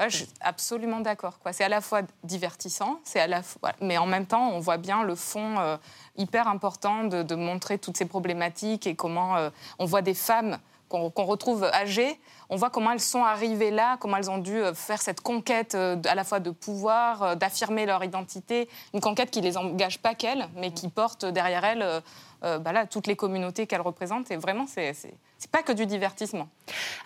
je 0.08 0.18
suis 0.18 0.28
absolument 0.42 1.00
d'accord. 1.00 1.40
quoi. 1.40 1.52
C'est 1.52 1.64
à 1.64 1.70
la 1.70 1.82
fois 1.82 2.02
divertissant, 2.24 3.00
c'est 3.04 3.20
à 3.20 3.26
la 3.26 3.42
fois, 3.42 3.72
mais 3.82 3.98
en 3.98 4.06
même 4.06 4.28
temps, 4.28 4.52
on 4.52 4.60
voit 4.60 4.78
bien 4.78 5.02
le 5.04 5.16
fond 5.16 5.58
euh, 5.58 5.78
hyper 6.16 6.48
important 6.48 7.06
de, 7.06 7.24
de 7.24 7.34
montrer 7.34 7.80
toutes 7.80 7.98
ces 7.98 8.06
problématiques 8.06 8.86
et 8.86 8.94
comment 8.96 9.36
euh, 9.38 9.50
on 9.80 9.86
voit 9.86 10.04
des 10.04 10.14
femmes 10.14 10.60
qu'on 10.90 11.10
qu'on 11.10 11.26
retrouve 11.26 11.64
âgées. 11.64 12.20
On 12.50 12.56
voit 12.56 12.70
comment 12.70 12.92
elles 12.92 13.00
sont 13.02 13.24
arrivées 13.24 13.72
là, 13.72 13.98
comment 14.00 14.18
elles 14.18 14.30
ont 14.32 14.38
dû 14.38 14.56
euh, 14.56 14.74
faire 14.74 15.02
cette 15.02 15.22
conquête 15.22 15.76
euh, 15.76 15.98
à 16.06 16.16
la 16.16 16.24
fois 16.24 16.40
de 16.40 16.50
pouvoir, 16.52 17.24
euh, 17.24 17.36
d'affirmer 17.36 17.86
leur 17.86 18.04
identité, 18.04 18.70
une 18.94 19.02
conquête 19.02 19.32
qui 19.32 19.42
les 19.42 19.58
engage 19.58 20.00
pas 20.00 20.16
qu'elles, 20.16 20.48
mais 20.56 20.72
qui 20.72 20.88
porte 20.88 21.26
derrière 21.26 21.66
elles 21.66 22.02
euh, 22.44 22.60
bah 22.60 22.72
là, 22.72 22.86
toutes 22.86 23.08
les 23.08 23.16
communautés 23.16 23.66
qu'elles 23.66 23.82
représentent. 23.82 24.30
Et 24.30 24.36
vraiment, 24.38 24.68
c'est 24.68 24.94
c'est- 24.94 25.14
pas 25.52 25.64
que 25.64 25.72
du 25.72 25.86
divertissement. 25.86 26.50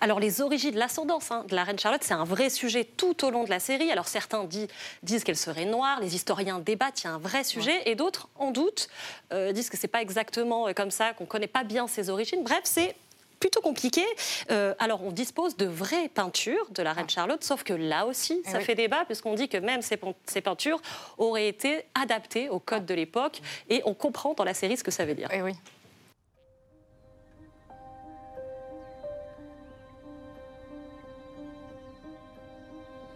Alors 0.01 0.19
les 0.19 0.41
origines, 0.41 0.75
l'ascendance 0.75 1.29
hein, 1.31 1.45
de 1.47 1.55
la 1.55 1.63
reine 1.63 1.77
Charlotte, 1.77 2.03
c'est 2.03 2.15
un 2.15 2.23
vrai 2.23 2.49
sujet 2.49 2.83
tout 2.85 3.23
au 3.23 3.29
long 3.29 3.43
de 3.43 3.49
la 3.51 3.59
série. 3.59 3.91
Alors 3.91 4.07
certains 4.07 4.43
dit- 4.45 4.67
disent 5.03 5.23
qu'elle 5.23 5.37
serait 5.37 5.65
noire, 5.65 5.99
les 6.01 6.15
historiens 6.15 6.57
débattent, 6.59 7.03
il 7.03 7.07
y 7.07 7.09
a 7.09 7.13
un 7.13 7.17
vrai 7.19 7.43
sujet, 7.43 7.83
et 7.85 7.93
d'autres 7.95 8.29
en 8.39 8.49
doutent, 8.51 8.89
euh, 9.31 9.51
disent 9.51 9.69
que 9.69 9.77
c'est 9.77 9.87
pas 9.87 10.01
exactement 10.01 10.73
comme 10.73 10.89
ça, 10.91 11.13
qu'on 11.13 11.25
connaît 11.25 11.45
pas 11.47 11.63
bien 11.63 11.87
ses 11.87 12.09
origines. 12.09 12.43
Bref, 12.43 12.61
c'est 12.63 12.95
plutôt 13.41 13.59
compliqué. 13.59 14.05
Euh, 14.51 14.73
alors, 14.79 15.03
on 15.03 15.11
dispose 15.11 15.57
de 15.57 15.65
vraies 15.65 16.07
peintures 16.07 16.69
de 16.71 16.81
la 16.81 16.93
reine 16.93 17.09
Charlotte, 17.09 17.43
sauf 17.43 17.63
que 17.63 17.73
là 17.73 18.05
aussi, 18.05 18.41
Eh 18.45 18.49
ça 18.49 18.59
oui. 18.59 18.63
fait 18.63 18.75
débat, 18.75 19.03
puisqu'on 19.05 19.33
dit 19.35 19.49
que 19.49 19.57
même 19.57 19.81
ces, 19.81 19.97
peintures 20.41 20.81
auraient 21.17 21.49
été 21.49 21.83
adaptées 22.01 22.47
au 22.47 22.59
code 22.59 22.85
de 22.85 22.93
l'époque, 22.93 23.41
et 23.69 23.81
on 23.85 23.93
comprend 23.93 24.33
dans 24.33 24.45
la 24.45 24.53
série 24.53 24.77
ce 24.77 24.83
que 24.83 24.91
ça 24.91 25.03
veut 25.03 25.15
dire. 25.15 25.29
Et 25.31 25.39
Eh 25.39 25.41
oui. 25.41 25.53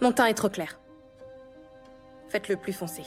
Mon 0.02 0.12
teint 0.12 0.26
est 0.26 0.34
trop 0.34 0.50
clair. 0.50 0.78
Faites-le 2.30 2.58
plus 2.58 2.74
foncé, 2.74 3.04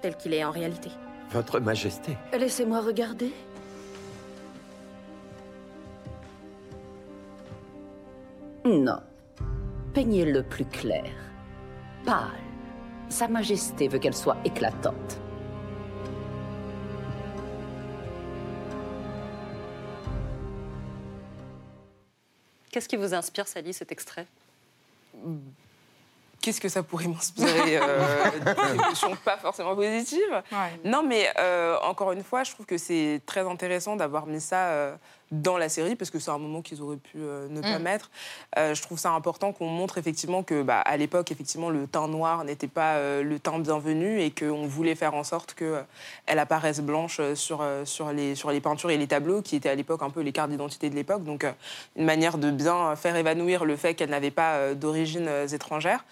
tel 0.00 0.16
qu'il 0.16 0.32
est 0.32 0.44
en 0.44 0.50
réalité. 0.52 0.90
Votre 1.30 1.58
Majesté. 1.58 2.16
Laissez-moi 2.32 2.80
regarder. 2.80 3.32
Non. 8.64 9.00
Peignez-le 9.92 10.42
plus 10.42 10.64
clair. 10.64 11.10
Pâle. 12.06 12.30
Sa 13.10 13.28
Majesté 13.28 13.88
veut 13.88 13.98
qu'elle 13.98 14.14
soit 14.14 14.38
éclatante. 14.42 15.20
Qu'est-ce 22.72 22.88
qui 22.88 22.96
vous 22.96 23.14
inspire, 23.14 23.46
Sally, 23.46 23.74
cet 23.74 23.92
extrait? 23.92 24.26
Qu'est-ce 26.40 26.60
que 26.60 26.68
ça 26.68 26.82
pourrait 26.82 27.06
m'inspirer 27.06 27.78
euh, 27.78 28.30
Des 28.44 29.16
pas 29.24 29.36
forcément 29.36 29.76
positives? 29.76 30.42
Non, 30.84 31.02
mais 31.02 31.32
euh, 31.38 31.78
encore 31.82 32.12
une 32.12 32.24
fois, 32.24 32.44
je 32.44 32.50
trouve 32.50 32.66
que 32.66 32.78
c'est 32.78 33.20
très 33.26 33.46
intéressant 33.48 33.96
d'avoir 33.96 34.26
mis 34.26 34.40
ça 34.40 34.68
euh, 34.68 34.96
dans 35.32 35.56
la 35.56 35.68
série, 35.68 35.96
parce 35.96 36.10
que 36.10 36.18
c'est 36.18 36.30
un 36.30 36.38
moment 36.38 36.62
qu'ils 36.62 36.82
auraient 36.82 36.96
pu 36.96 37.16
euh, 37.16 37.48
ne 37.48 37.60
pas 37.60 37.78
Mm. 37.78 37.82
mettre. 37.82 38.10
Euh, 38.58 38.74
je 38.74 38.82
trouve 38.82 38.98
ça 38.98 39.10
important 39.12 39.52
qu'on 39.52 39.66
montre 39.66 39.98
effectivement 39.98 40.42
que, 40.42 40.62
bah, 40.62 40.80
à 40.80 40.96
l'époque, 40.96 41.32
effectivement, 41.32 41.70
le 41.70 41.86
teint 41.86 42.08
noir 42.08 42.44
n'était 42.44 42.68
pas 42.68 42.94
euh, 42.94 43.22
le 43.22 43.38
teint 43.38 43.58
bienvenu 43.58 44.20
et 44.20 44.30
qu'on 44.30 44.66
voulait 44.66 44.94
faire 44.94 45.14
en 45.14 45.24
sorte 45.24 45.54
qu'elle 45.54 46.38
apparaisse 46.38 46.80
blanche 46.80 47.20
sur, 47.34 47.64
sur, 47.84 48.12
les, 48.12 48.34
sur 48.34 48.50
les 48.50 48.60
peintures 48.60 48.90
et 48.90 48.98
les 48.98 49.06
tableaux, 49.06 49.42
qui 49.42 49.56
étaient 49.56 49.70
à 49.70 49.74
l'époque 49.74 50.02
un 50.02 50.10
peu 50.10 50.20
les 50.20 50.32
cartes 50.32 50.50
d'identité 50.50 50.90
de 50.90 50.94
l'époque. 50.94 51.24
Donc, 51.24 51.46
une 51.96 52.04
manière 52.04 52.38
de 52.38 52.50
bien 52.50 52.94
faire 52.96 53.16
évanouir 53.16 53.64
le 53.64 53.76
fait 53.76 53.94
qu'elle 53.94 54.10
n'avait 54.10 54.30
pas 54.30 54.74
d'origine 54.74 55.28
étrangère. 55.52 56.04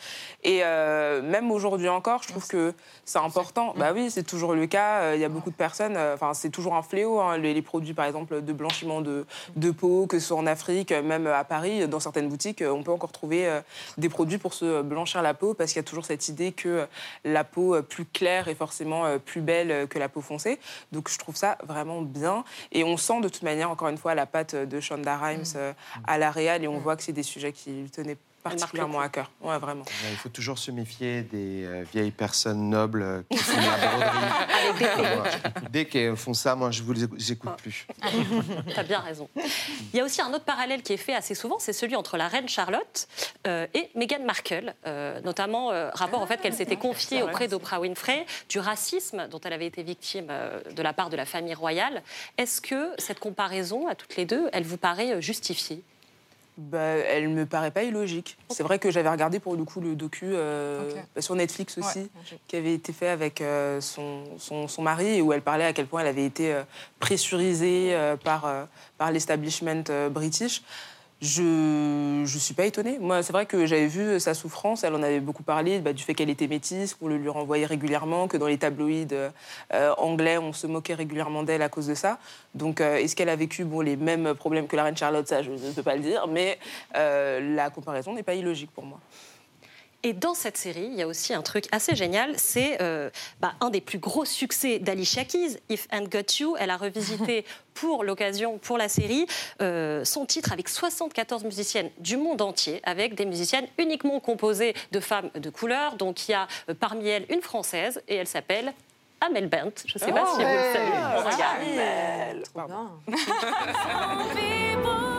Et 0.43 0.61
même 0.63 1.51
aujourd'hui 1.51 1.89
encore, 1.89 2.23
je 2.23 2.29
trouve 2.29 2.47
que 2.47 2.73
c'est 3.05 3.19
important. 3.19 3.75
Bah 3.77 3.93
oui, 3.95 4.11
c'est 4.11 4.23
toujours 4.23 4.55
le 4.55 4.67
cas. 4.67 5.15
Il 5.15 5.21
y 5.21 5.25
a 5.25 5.29
beaucoup 5.29 5.51
de 5.51 5.57
personnes, 5.57 5.97
enfin, 5.97 6.35
c'est 6.35 6.51
toujours 6.51 6.75
un 6.75 6.83
fléau, 6.83 7.21
hein, 7.21 7.37
les, 7.37 7.55
les 7.55 7.63
produits, 7.63 7.95
par 7.95 8.07
exemple, 8.07 8.43
de 8.43 8.53
blanchiment 8.53 9.02
de, 9.03 9.27
de 9.57 9.71
peau, 9.71 10.07
que 10.07 10.19
ce 10.19 10.29
soit 10.29 10.37
en 10.37 10.47
Afrique, 10.47 10.93
même 10.93 11.27
à 11.27 11.45
Paris, 11.45 11.87
dans 11.89 12.01
certaines 12.01 12.29
boutiques, 12.29 12.63
on 12.67 12.83
peut 12.83 12.93
encore 12.93 13.13
trouver 13.13 13.47
euh, 13.47 13.61
des 13.99 14.09
produits 14.09 14.39
pour 14.39 14.55
se 14.55 14.83
blanchir 14.83 15.23
la 15.23 15.35
peau, 15.35 15.55
parce 15.55 15.73
qu'il 15.73 15.79
y 15.79 15.85
a 15.85 15.89
toujours 15.89 16.05
cette 16.05 16.29
idée 16.29 16.53
que 16.53 16.87
la 17.25 17.45
peau 17.45 17.75
euh, 17.75 17.83
plus 17.83 18.05
claire 18.05 18.49
est 18.49 18.55
forcément 18.55 19.05
euh, 19.05 19.19
plus 19.19 19.41
belle 19.41 19.89
que 19.89 19.99
la 19.99 20.09
peau 20.09 20.21
foncée. 20.21 20.59
Donc 20.93 21.09
je 21.09 21.19
trouve 21.19 21.37
ça 21.37 21.59
vraiment 21.67 22.03
bien. 22.03 22.45
Et 22.71 22.85
on 22.85 22.97
sent 22.97 23.21
de 23.21 23.29
toute 23.29 23.43
manière, 23.43 23.71
encore 23.71 23.89
une 23.89 23.99
fois, 23.99 24.15
la 24.15 24.27
patte 24.27 24.55
de 24.55 24.81
Shonda 24.81 25.17
Rhimes 25.17 25.45
euh, 25.57 25.73
à 26.07 26.19
la 26.19 26.31
réal, 26.31 26.65
et 26.65 26.69
on 26.69 26.79
voit 26.79 26.97
que 26.97 27.03
c'est 27.03 27.13
des 27.13 27.23
sujets 27.23 27.53
qui 27.53 27.71
lui 27.71 27.91
tenaient 27.91 28.17
particulièrement 28.43 29.01
à 29.01 29.09
cœur. 29.09 29.31
Ouais, 29.41 29.59
vraiment. 29.59 29.85
Il 30.11 30.17
faut 30.17 30.29
toujours 30.29 30.59
se 30.59 30.71
méfier 30.71 31.23
des 31.23 31.65
euh, 31.65 31.85
vieilles 31.93 32.11
personnes 32.11 32.69
nobles 32.71 33.03
euh, 33.03 33.23
qui 33.31 33.39
font 33.39 33.57
la 33.61 33.89
broderie. 33.89 35.31
Dès 35.71 35.85
qu'elles 35.87 36.17
font 36.17 36.35
ça, 36.35 36.55
moi, 36.55 36.71
je 36.71 36.83
vous 36.83 36.93
les 36.93 37.05
éc- 37.05 37.33
écoute 37.33 37.53
plus. 37.57 37.87
T'as 38.75 38.83
bien 38.83 39.01
raison. 39.01 39.29
Il 39.93 39.97
y 39.97 40.01
a 40.01 40.05
aussi 40.05 40.21
un 40.23 40.33
autre 40.33 40.45
parallèle 40.45 40.83
qui 40.83 40.93
est 40.93 40.97
fait 40.99 41.15
assez 41.15 41.35
souvent, 41.35 41.59
c'est 41.59 41.73
celui 41.73 41.97
entre 41.97 42.17
la 42.17 42.29
reine 42.29 42.49
Charlotte 42.49 43.07
euh, 43.47 43.67
et 43.75 43.91
Meghan 43.95 44.25
Markle, 44.25 44.75
euh, 44.87 45.21
notamment 45.23 45.71
euh, 45.71 45.91
rapport 45.95 46.23
au 46.23 46.27
fait 46.27 46.41
qu'elle 46.41 46.55
s'était 46.55 46.77
confiée 46.77 47.23
auprès 47.23 47.49
d'Oprah 47.49 47.81
Winfrey 47.81 48.27
du 48.49 48.59
racisme 48.59 49.29
dont 49.29 49.41
elle 49.45 49.53
avait 49.53 49.67
été 49.67 49.83
victime 49.83 50.27
euh, 50.31 50.61
de 50.75 50.83
la 50.83 50.93
part 50.93 51.11
de 51.11 51.17
la 51.17 51.25
famille 51.27 51.55
royale. 51.55 52.03
Est-ce 52.39 52.61
que 52.61 52.91
cette 52.99 53.19
comparaison 53.21 53.87
à 53.89 53.95
toutes 53.95 54.17
les 54.17 54.25
deux, 54.27 54.49
elle 54.53 54.65
vous 54.65 54.77
paraît 54.79 55.21
justifiée? 55.23 55.83
Bah, 56.59 56.79
elle 56.81 57.31
me 57.31 57.47
paraît 57.47 57.71
pas 57.71 57.83
illogique. 57.83 58.37
C'est 58.51 58.63
vrai 58.63 58.79
que 58.79 58.91
j'avais 58.91 59.09
regardé 59.09 59.41
pour 59.41 59.57
le 59.57 59.65
coup 59.65 59.81
le 59.81 59.95
docu 59.95 60.27
euh, 60.27 60.93
bah, 61.15 61.23
sur 61.23 61.35
Netflix 61.35 61.79
aussi, 61.79 62.01
Ouais, 62.01 62.39
qui 62.47 62.57
avait 62.57 62.75
été 62.75 62.93
fait 62.93 63.09
avec 63.09 63.41
euh, 63.41 63.81
son, 63.81 64.25
son, 64.39 64.69
son 64.69 64.83
mari, 64.83 65.07
et 65.07 65.23
où 65.23 65.33
elle 65.33 65.41
parlait 65.41 65.65
à 65.65 65.73
quel 65.73 65.87
point 65.87 66.03
elle 66.03 66.09
avait 66.09 66.27
été 66.27 66.53
euh, 66.53 66.63
pressurisée 67.01 67.97
par, 68.23 68.47
par 68.99 69.11
l'establishment 69.11 69.85
british. 70.11 70.63
Je 71.23 72.23
ne 72.23 72.27
suis 72.27 72.53
pas 72.53 72.67
étonnée. 72.67 72.99
Moi, 73.01 73.23
c'est 73.23 73.33
vrai 73.33 73.47
que 73.47 73.65
j'avais 73.65 73.87
vu 73.87 74.19
sa 74.19 74.35
souffrance. 74.35 74.83
Elle 74.83 74.97
en 74.97 75.05
avait 75.05 75.21
beaucoup 75.21 75.45
parlé 75.45 75.79
bah, 75.79 75.93
du 75.93 76.03
fait 76.03 76.15
qu'elle 76.15 76.31
était 76.31 76.49
métisse, 76.49 76.97
qu'on 76.97 77.07
le 77.07 77.17
lui 77.17 77.29
renvoyait 77.29 77.65
régulièrement, 77.65 78.27
que 78.27 78.37
dans 78.37 78.49
les 78.49 78.59
tabloïds 78.59 79.07
euh, 79.13 79.95
anglais, 79.99 80.37
on 80.39 80.53
se 80.53 80.67
moquait 80.67 80.95
régulièrement 80.95 81.45
d'elle 81.45 81.63
à 81.63 81.69
cause 81.69 81.87
de 81.87 81.95
ça. 81.95 82.19
Donc, 82.57 82.81
euh, 82.81 82.97
est-ce 82.97 83.15
qu'elle 83.15 83.29
a 83.29 83.37
vécu 83.37 83.63
bon, 83.63 83.83
les 83.83 83.95
mêmes 83.95 84.35
problèmes 84.35 84.67
que 84.67 84.75
la 84.75 84.83
reine 84.83 84.97
Charlotte? 84.97 85.29
Ça, 85.29 85.43
je 85.43 85.53
ne 85.53 85.73
peux 85.73 85.85
pas 85.85 85.95
le 85.95 86.03
dire. 86.03 86.27
Mais 86.27 86.59
euh, 86.97 87.55
la 87.55 87.71
comparaison 87.71 88.13
n'est 88.15 88.25
pas 88.25 88.35
illogique 88.35 88.73
pour 88.73 88.85
moi. 88.85 88.99
Et 90.05 90.13
dans 90.15 90.35
cette 90.35 90.57
série, 90.57 90.89
il 90.91 90.95
y 90.95 91.03
a 91.03 91.07
aussi 91.07 91.33
un 91.33 91.43
truc 91.43 91.67
assez 91.71 91.95
génial, 91.95 92.35
c'est 92.37 92.83
euh, 92.83 93.09
bah, 93.41 93.55
un 93.61 93.71
des 93.71 93.81
plus 93.81 93.99
gros 93.99 94.25
succès 94.25 94.81
d'Alicia 94.81 95.25
Keys, 95.25 95.59
If 95.69 95.87
and 95.93 96.07
Got 96.11 96.41
You. 96.41 96.57
Elle 96.59 96.71
a 96.71 96.77
revisité 96.77 97.45
pour 97.75 98.03
l'occasion, 98.03 98.59
pour 98.59 98.79
la 98.79 98.89
série, 98.89 99.27
euh, 99.61 100.05
son 100.05 100.27
titre 100.27 100.53
avec 100.53 100.69
74 100.69 101.45
musiciennes 101.45 101.91
du 101.99 102.17
monde 102.17 102.43
entier, 102.43 102.81
avec 102.83 103.15
des 103.15 103.27
musiciennes 103.27 103.69
uniquement 103.79 104.19
composées 104.19 104.75
de 104.91 104.99
femmes 104.99 105.31
de 105.37 105.51
couleur. 105.51 105.95
Donc 105.95 106.29
il 106.29 106.33
y 106.33 106.35
a 106.35 106.49
euh, 106.69 106.75
parmi 106.75 107.09
elles 107.09 107.27
une 107.31 107.41
française 107.41 108.03
et 108.09 108.17
elle 108.17 108.27
s'appelle 108.27 108.73
Amel 109.21 109.49
Bent. 109.49 109.73
Je 109.87 109.95
ne 109.95 109.99
sais 110.01 110.13
pas 110.13 110.25
Oh, 110.27 110.37
si 110.37 110.43
vous 110.43 110.51
le 110.51 110.73
savez. 110.73 110.91
On 111.15 111.31
regarde. 111.31 111.63
Amel. 111.63 112.43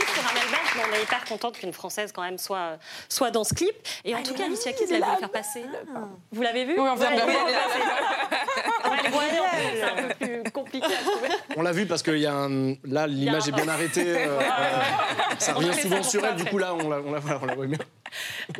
pour 0.00 0.30
Amel 0.30 0.42
Bent, 0.50 0.58
mais 0.76 0.82
on 0.90 0.94
est 0.96 1.02
hyper 1.02 1.24
contente 1.24 1.58
qu'une 1.58 1.72
Française 1.72 2.12
quand 2.12 2.22
même 2.22 2.38
soit, 2.38 2.78
soit 3.08 3.30
dans 3.30 3.44
ce 3.44 3.54
clip. 3.54 3.74
Et 4.04 4.14
en 4.14 4.22
tout 4.22 4.34
cas, 4.34 4.44
Alicia 4.44 4.72
Keys, 4.72 4.86
elle 4.90 5.00
le 5.00 5.18
faire 5.18 5.30
passer. 5.30 5.64
Vous 6.30 6.42
l'avez 6.42 6.64
vu 6.64 6.74
Oui, 6.78 6.88
on 6.88 6.94
vient 6.94 7.10
de 7.10 7.16
Ouais, 7.16 7.26
le 7.26 8.31
c'est 9.74 9.82
un 9.82 10.08
peu 10.08 10.14
plus 10.14 10.50
compliqué 10.52 10.86
à 10.86 11.10
trouver. 11.10 11.28
On 11.56 11.62
l'a 11.62 11.72
vu 11.72 11.86
parce 11.86 12.02
que 12.02 12.10
y 12.10 12.26
a 12.26 12.34
un... 12.34 12.74
là, 12.84 13.06
l'image 13.06 13.48
est 13.48 13.52
bien 13.52 13.68
arrêtée. 13.68 14.16
euh, 14.16 14.38
euh, 14.38 14.80
ça 15.38 15.54
revient 15.54 15.74
souvent 15.74 16.02
sur 16.02 16.24
elle, 16.24 16.36
du 16.36 16.44
coup, 16.44 16.58
là, 16.58 16.74
on 16.74 16.88
la, 16.88 17.00
on 17.00 17.12
la, 17.12 17.18
voilà, 17.18 17.38
on 17.42 17.46
la 17.46 17.54
voit 17.54 17.66
bien. 17.66 17.78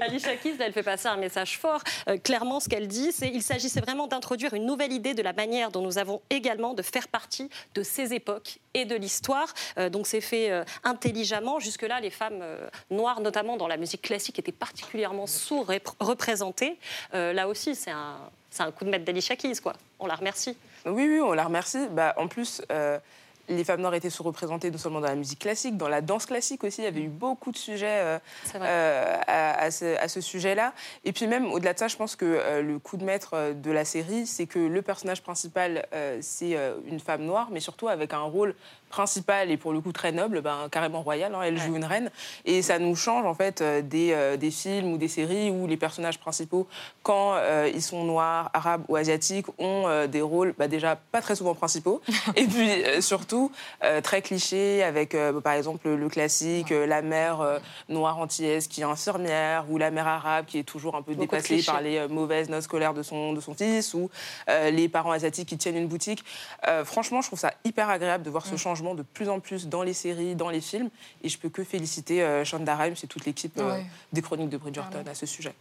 Alicia 0.01 0.37
Keys, 0.37 0.57
elle 0.61 0.73
fait 0.73 0.83
passer 0.83 1.09
un 1.09 1.17
message 1.17 1.59
fort. 1.59 1.83
Euh, 2.09 2.17
clairement, 2.17 2.61
ce 2.61 2.69
qu'elle 2.69 2.89
dit, 2.89 3.13
c'est 3.13 3.29
il 3.29 3.43
s'agissait 3.43 3.81
vraiment 3.81 4.07
d'introduire 4.07 4.55
une 4.55 4.67
nouvelle 4.67 4.93
idée 4.93 5.15
de 5.15 5.23
la 5.23 5.33
manière 5.33 5.71
dont 5.71 5.83
nous 5.83 5.99
avons 5.99 6.23
également 6.31 6.75
de 6.75 6.83
faire 6.83 7.09
partie 7.09 7.51
de 7.75 7.83
ces 7.83 8.15
époques 8.15 8.59
et 8.75 8.85
de 8.85 8.97
l'histoire. 8.97 9.53
Euh, 9.79 9.91
donc 9.91 10.07
c'est 10.07 10.21
fait 10.21 10.51
euh, 10.51 10.65
intelligemment. 10.85 11.61
Jusque-là, 11.61 12.01
les 12.01 12.11
femmes 12.11 12.43
noires, 12.91 13.21
notamment 13.21 13.57
dans 13.57 13.69
la 13.69 13.77
musique 13.77 14.03
classique, 14.03 14.39
étaient 14.39 14.53
particulièrement 14.53 15.27
sous-représentées. 15.27 16.79
Là 17.13 17.49
aussi, 17.49 17.75
c'est 17.75 17.91
un, 17.91 18.17
c'est 18.53 18.63
un 18.63 18.71
coup 18.71 18.85
de 18.85 18.91
maître 18.91 19.11
Keys, 19.35 19.61
quoi. 19.63 19.73
On 19.99 20.07
la 20.07 20.15
remercie. 20.15 20.57
Oui, 20.85 21.09
oui, 21.09 21.21
on 21.21 21.33
la 21.33 21.45
remercie. 21.45 21.89
Bah, 21.91 22.15
en 22.19 22.29
plus, 22.29 22.61
euh, 22.71 22.99
les 23.49 23.65
femmes 23.65 23.81
noires 23.81 23.95
étaient 23.95 24.11
sous-représentées 24.11 24.71
non 24.71 24.77
seulement 24.77 25.01
dans 25.01 25.09
la 25.09 25.15
musique 25.15 25.39
classique, 25.39 25.79
dans 25.79 25.89
la 25.89 26.03
danse 26.03 26.27
classique 26.27 26.63
aussi. 26.63 26.83
Il 26.83 26.85
y 26.85 26.89
avait 26.89 27.01
eu 27.01 27.09
beaucoup 27.09 27.51
de 27.51 27.57
sujets 27.57 27.87
euh, 27.87 28.19
euh, 28.57 29.17
à, 29.27 29.59
à 29.59 29.71
ce, 29.71 29.97
à 29.99 30.07
ce 30.07 30.21
sujet-là. 30.21 30.75
Et 31.07 31.13
puis 31.13 31.27
même, 31.27 31.51
au-delà 31.51 31.73
de 31.73 31.79
ça, 31.79 31.89
je 31.89 31.97
pense 31.97 32.15
que 32.15 32.61
le 32.61 32.79
coup 32.79 32.99
de 32.99 33.05
maître 33.05 33.55
de 33.55 33.71
la 33.71 33.87
série, 33.87 34.27
c'est 34.27 34.47
que 34.47 34.59
le 34.59 34.83
personnage 34.83 35.23
principal, 35.23 35.87
c'est 36.21 36.57
une 36.85 37.01
femme 37.01 37.23
noire, 37.23 37.49
mais 37.51 37.61
surtout 37.61 37.89
avec 37.89 38.13
un 38.13 38.21
rôle 38.21 38.55
principal 38.93 39.51
et 39.51 39.57
pour 39.57 39.73
le 39.73 39.81
coup 39.81 39.91
très 39.91 40.13
noble, 40.13 40.43
ben, 40.43 40.69
carrément 40.71 41.03
royal. 41.03 41.35
hein. 41.35 41.41
elle 41.43 41.59
joue 41.59 41.75
une 41.75 41.85
reine. 41.85 42.11
Et 42.45 42.61
ça 42.63 42.79
nous 42.79 42.95
change 42.95 43.25
en 43.27 43.35
fait 43.35 43.61
euh, 43.63 43.81
des, 43.81 44.13
euh, 44.13 44.37
des 44.37 44.51
films 44.51 44.93
ou 44.93 44.99
des 44.99 45.09
séries 45.09 45.51
où 45.51 45.67
les 45.67 45.79
personnages 45.79 46.19
principaux, 46.19 46.69
quand 47.03 47.33
euh, 47.35 47.71
ils 47.75 47.83
sont 47.83 48.05
noirs, 48.05 48.51
arabes 48.53 48.85
ou 48.89 48.97
asiatiques, 48.97 49.47
ont 49.59 49.85
euh, 49.89 50.07
des 50.07 50.21
rôles 50.21 50.55
bah, 50.59 50.69
déjà 50.69 50.95
pas 51.11 51.23
très 51.23 51.35
souvent 51.35 51.55
principaux. 51.55 52.03
et 52.37 52.47
puis 52.47 52.71
surtout 53.01 53.51
très 54.03 54.21
clichés 54.21 54.83
avec 54.83 55.17
par 55.43 55.55
exemple 55.55 55.89
le 55.89 56.09
classique, 56.09 56.71
la 56.71 57.01
mère 57.01 57.39
noire 57.89 58.19
antillaise 58.19 58.69
qui 58.69 58.83
est 58.83 58.85
infirmière 58.85 59.65
ou 59.71 59.79
la 59.79 59.91
mère 59.91 60.07
arabe 60.07 60.45
qui 60.45 60.59
est 60.59 60.65
toujours 60.65 60.95
un 60.97 61.03
peu 61.03 61.15
Beaucoup 61.15 61.37
dépassée 61.37 61.63
par 61.63 61.81
les 61.81 62.07
mauvaises 62.09 62.51
notes 62.51 62.63
scolaires 62.63 62.93
de 62.93 63.03
son, 63.03 63.33
de 63.33 63.41
son 63.41 63.55
fils 63.55 63.95
ou 63.95 64.11
les 64.49 64.89
parents 64.89 65.13
asiatiques 65.13 65.49
qui 65.49 65.57
tiennent 65.57 65.79
une 65.79 65.89
boutique. 65.89 66.25
Franchement, 66.85 67.23
je 67.23 67.29
trouve 67.29 67.39
ça 67.39 67.55
hyper 67.65 67.89
agréable 67.89 68.25
de 68.25 68.31
voir 68.31 68.45
ce 68.45 68.57
changement 68.57 68.82
de 68.95 69.03
plus 69.03 69.29
en 69.29 69.41
plus 69.41 69.69
dans 69.69 69.83
les 69.83 69.95
séries, 69.95 70.35
dans 70.35 70.51
les 70.51 70.61
films. 70.61 70.91
Et 71.23 71.29
je 71.29 71.39
peux 71.39 71.49
que 71.49 71.65
féliciter 71.65 72.23
euh, 72.23 72.45
Shonda 72.45 72.77
Rhimes 72.77 72.95
et 73.03 73.07
toute 73.07 73.25
l'équipe 73.25 73.57
euh, 73.59 73.73
Ouais. 73.77 73.87
des 74.13 74.23
Chroniques 74.23 74.51
de 74.51 74.57
Bridgerton 74.59 75.03
à 75.11 75.15
ce 75.15 75.27
sujet. 75.27 75.55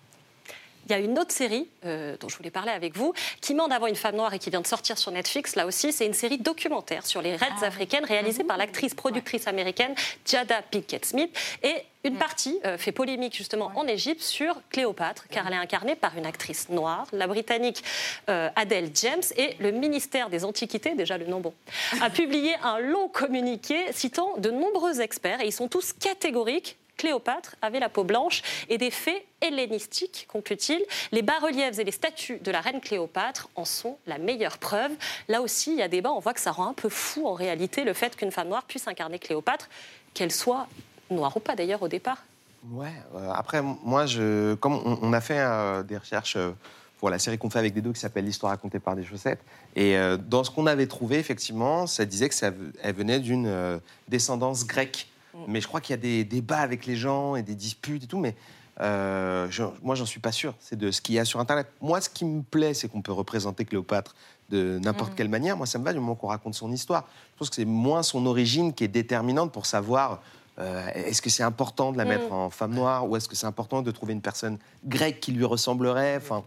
Il 0.86 0.92
y 0.92 0.96
a 0.96 1.00
une 1.00 1.18
autre 1.20 1.32
série 1.32 1.68
euh, 1.86 2.16
dont 2.20 2.30
je 2.30 2.38
voulais 2.38 2.52
parler 2.52 2.72
avec 2.72 2.98
vous, 2.98 3.14
qui 3.40 3.54
en 3.60 3.70
avant 3.70 3.88
une 3.88 3.96
femme 3.96 4.16
noire 4.16 4.34
et 4.34 4.40
qui 4.40 4.50
vient 4.50 4.62
de 4.62 4.68
sortir 4.68 4.98
sur 4.98 5.12
Netflix. 5.12 5.56
Là 5.56 5.66
aussi, 5.66 5.92
c'est 5.92 6.06
une 6.06 6.14
série 6.14 6.38
documentaire 6.38 7.06
sur 7.06 7.22
les 7.22 7.36
raids 7.36 7.64
africaines 7.64 8.06
réalisée 8.06 8.44
par 8.44 8.58
l'actrice 8.58 8.94
productrice 8.94 9.48
américaine 9.48 9.94
Jada 10.26 10.62
Pinkett 10.62 11.06
Smith. 11.06 11.30
Et 11.64 11.76
une 12.04 12.18
partie 12.18 12.60
euh, 12.66 12.78
fait 12.78 12.92
polémique 12.92 13.36
justement 13.36 13.72
en 13.76 13.86
Égypte 13.86 14.22
sur 14.22 14.56
Cléopâtre, 14.70 15.28
car 15.30 15.46
elle 15.48 15.54
est 15.54 15.58
incarnée 15.58 15.96
par 15.96 16.18
une 16.18 16.26
actrice 16.26 16.70
noire, 16.70 17.06
la 17.14 17.28
britannique 17.28 17.84
euh, 18.30 18.50
Adele 18.56 18.90
James, 18.96 19.22
et 19.38 19.56
le 19.60 19.72
ministère 19.72 20.30
des 20.30 20.44
Antiquités, 20.44 20.96
déjà 20.96 21.18
le 21.18 21.28
nom 21.28 21.40
bon, 21.40 21.54
a 22.02 22.10
publié 22.10 22.56
un 22.64 22.80
long 22.80 23.08
communiqué 23.08 23.92
citant 23.92 24.36
de 24.38 24.50
nombreux 24.50 25.02
experts, 25.02 25.42
et 25.42 25.48
ils 25.48 25.54
sont 25.54 25.68
tous 25.68 25.94
catégoriques. 25.94 26.78
Cléopâtre 27.02 27.56
avait 27.64 27.80
la 27.80 27.90
peau 27.90 28.04
blanche 28.04 28.44
et 28.70 28.78
des 28.78 28.92
faits 28.92 29.26
hellénistiques, 29.42 30.28
conclut-il. 30.28 30.80
Les 31.12 31.24
bas-reliefs 31.24 31.80
et 31.80 31.84
les 31.84 31.92
statues 31.92 32.38
de 32.44 32.52
la 32.52 32.62
reine 32.62 32.80
Cléopâtre 32.80 33.50
en 33.56 33.66
sont 33.66 33.98
la 34.06 34.20
meilleure 34.20 34.60
preuve. 34.60 34.92
Là 35.28 35.42
aussi, 35.42 35.72
il 35.72 35.80
y 35.80 35.82
a 35.82 35.88
débat. 35.88 36.12
On 36.12 36.20
voit 36.20 36.36
que 36.36 36.40
ça 36.40 36.52
rend 36.52 36.68
un 36.68 36.74
peu 36.74 36.90
fou 36.90 37.26
en 37.28 37.34
réalité 37.34 37.86
le 37.86 37.94
fait 37.94 38.16
qu'une 38.16 38.32
femme 38.32 38.50
noire 38.50 38.66
puisse 38.66 38.88
incarner 38.88 39.18
Cléopâtre, 39.18 39.68
qu'elle 40.14 40.32
soit 40.32 40.68
noire 41.10 41.36
ou 41.36 41.40
pas 41.40 41.56
d'ailleurs 41.56 41.82
au 41.82 41.88
départ. 41.88 42.24
Ouais, 42.70 42.94
euh, 43.16 43.32
après, 43.34 43.64
moi, 43.64 44.06
je, 44.06 44.54
comme 44.54 44.76
on, 45.02 45.12
a 45.12 45.22
fait 45.22 45.40
euh, 45.40 45.82
des 45.82 45.98
recherches 45.98 46.36
euh, 46.36 46.52
pour 47.00 47.10
la 47.10 47.18
série 47.18 47.40
qu'on 47.40 47.50
fait 47.50 47.58
avec 47.58 47.74
des 47.74 47.82
dos 47.82 47.94
qui 47.94 48.00
s'appelle 48.00 48.26
L'histoire 48.26 48.52
racontée 48.52 48.78
par 48.78 48.96
des 48.96 49.04
chaussettes, 49.04 49.42
et 49.76 49.96
dans 50.28 50.44
ce 50.44 50.52
qu'on 50.52 50.68
avait 50.68 50.86
trouvé, 50.86 51.18
effectivement, 51.18 51.88
ça 51.88 52.06
disait 52.06 52.30
que 52.30 52.36
ça, 52.36 52.52
elle 52.84 52.94
venait 52.94 53.20
d'une 53.20 53.82
descendance 54.08 54.68
grecque. 54.68 55.08
Mais 55.48 55.62
je 55.62 55.68
crois 55.68 55.82
qu'il 55.82 55.94
y 55.94 56.00
a 56.00 56.02
des 56.02 56.24
débats 56.24 56.60
avec 56.60 56.86
les 56.86 56.96
gens 56.96 57.36
et 57.36 57.44
des 57.44 57.56
disputes 57.56 58.04
et 58.04 58.08
tout, 58.08 58.20
mais 58.20 58.36
euh, 58.80 59.48
je- 59.50 59.64
moi, 59.84 59.96
j'en 59.96 60.06
suis 60.06 60.20
pas 60.20 60.32
sûr. 60.32 60.56
C'est 60.60 60.78
de 60.78 60.92
ce 60.92 61.02
qu'il 61.02 61.16
y 61.16 61.20
a 61.20 61.26
sur 61.26 61.40
Internet. 61.40 61.68
Moi, 61.82 62.02
ce 62.02 62.10
qui 62.10 62.26
me 62.26 62.42
plaît, 62.42 62.74
c'est 62.74 62.88
qu'on 62.88 63.02
peut 63.02 63.12
représenter 63.12 63.66
Cléopâtre 63.66 64.16
de 64.50 64.80
n'importe 64.80 65.12
Mhm. 65.12 65.16
quelle 65.18 65.30
manière. 65.30 65.56
Moi, 65.58 65.66
ça 65.66 65.78
me 65.80 65.84
va 65.86 65.94
du 65.94 66.00
moment 66.00 66.16
qu'on 66.16 66.28
raconte 66.28 66.56
son 66.56 66.72
histoire. 66.72 67.08
Je 67.34 67.40
pense 67.40 67.50
que 67.50 67.56
c'est 67.56 67.66
moins 67.66 68.04
son 68.04 68.26
origine 68.26 68.74
qui 68.74 68.84
est 68.84 68.88
déterminante 68.90 69.52
pour 69.52 69.66
savoir 69.66 70.22
euh, 70.60 70.86
est-ce 70.94 71.22
que 71.22 71.30
c'est 71.30 71.44
important 71.44 71.92
de 71.94 71.98
la 71.98 72.04
mettre 72.06 72.26
Mhm. 72.28 72.34
en 72.34 72.50
femme 72.50 72.74
noire 72.76 73.08
ou 73.10 73.16
est-ce 73.16 73.28
que 73.30 73.36
c'est 73.38 73.48
important 73.48 73.82
de 73.82 73.90
trouver 73.90 74.12
une 74.14 74.22
personne 74.22 74.58
grecque 74.86 75.20
qui 75.22 75.32
lui 75.32 75.46
ressemblerait? 75.46 76.18
Enfin, 76.18 76.44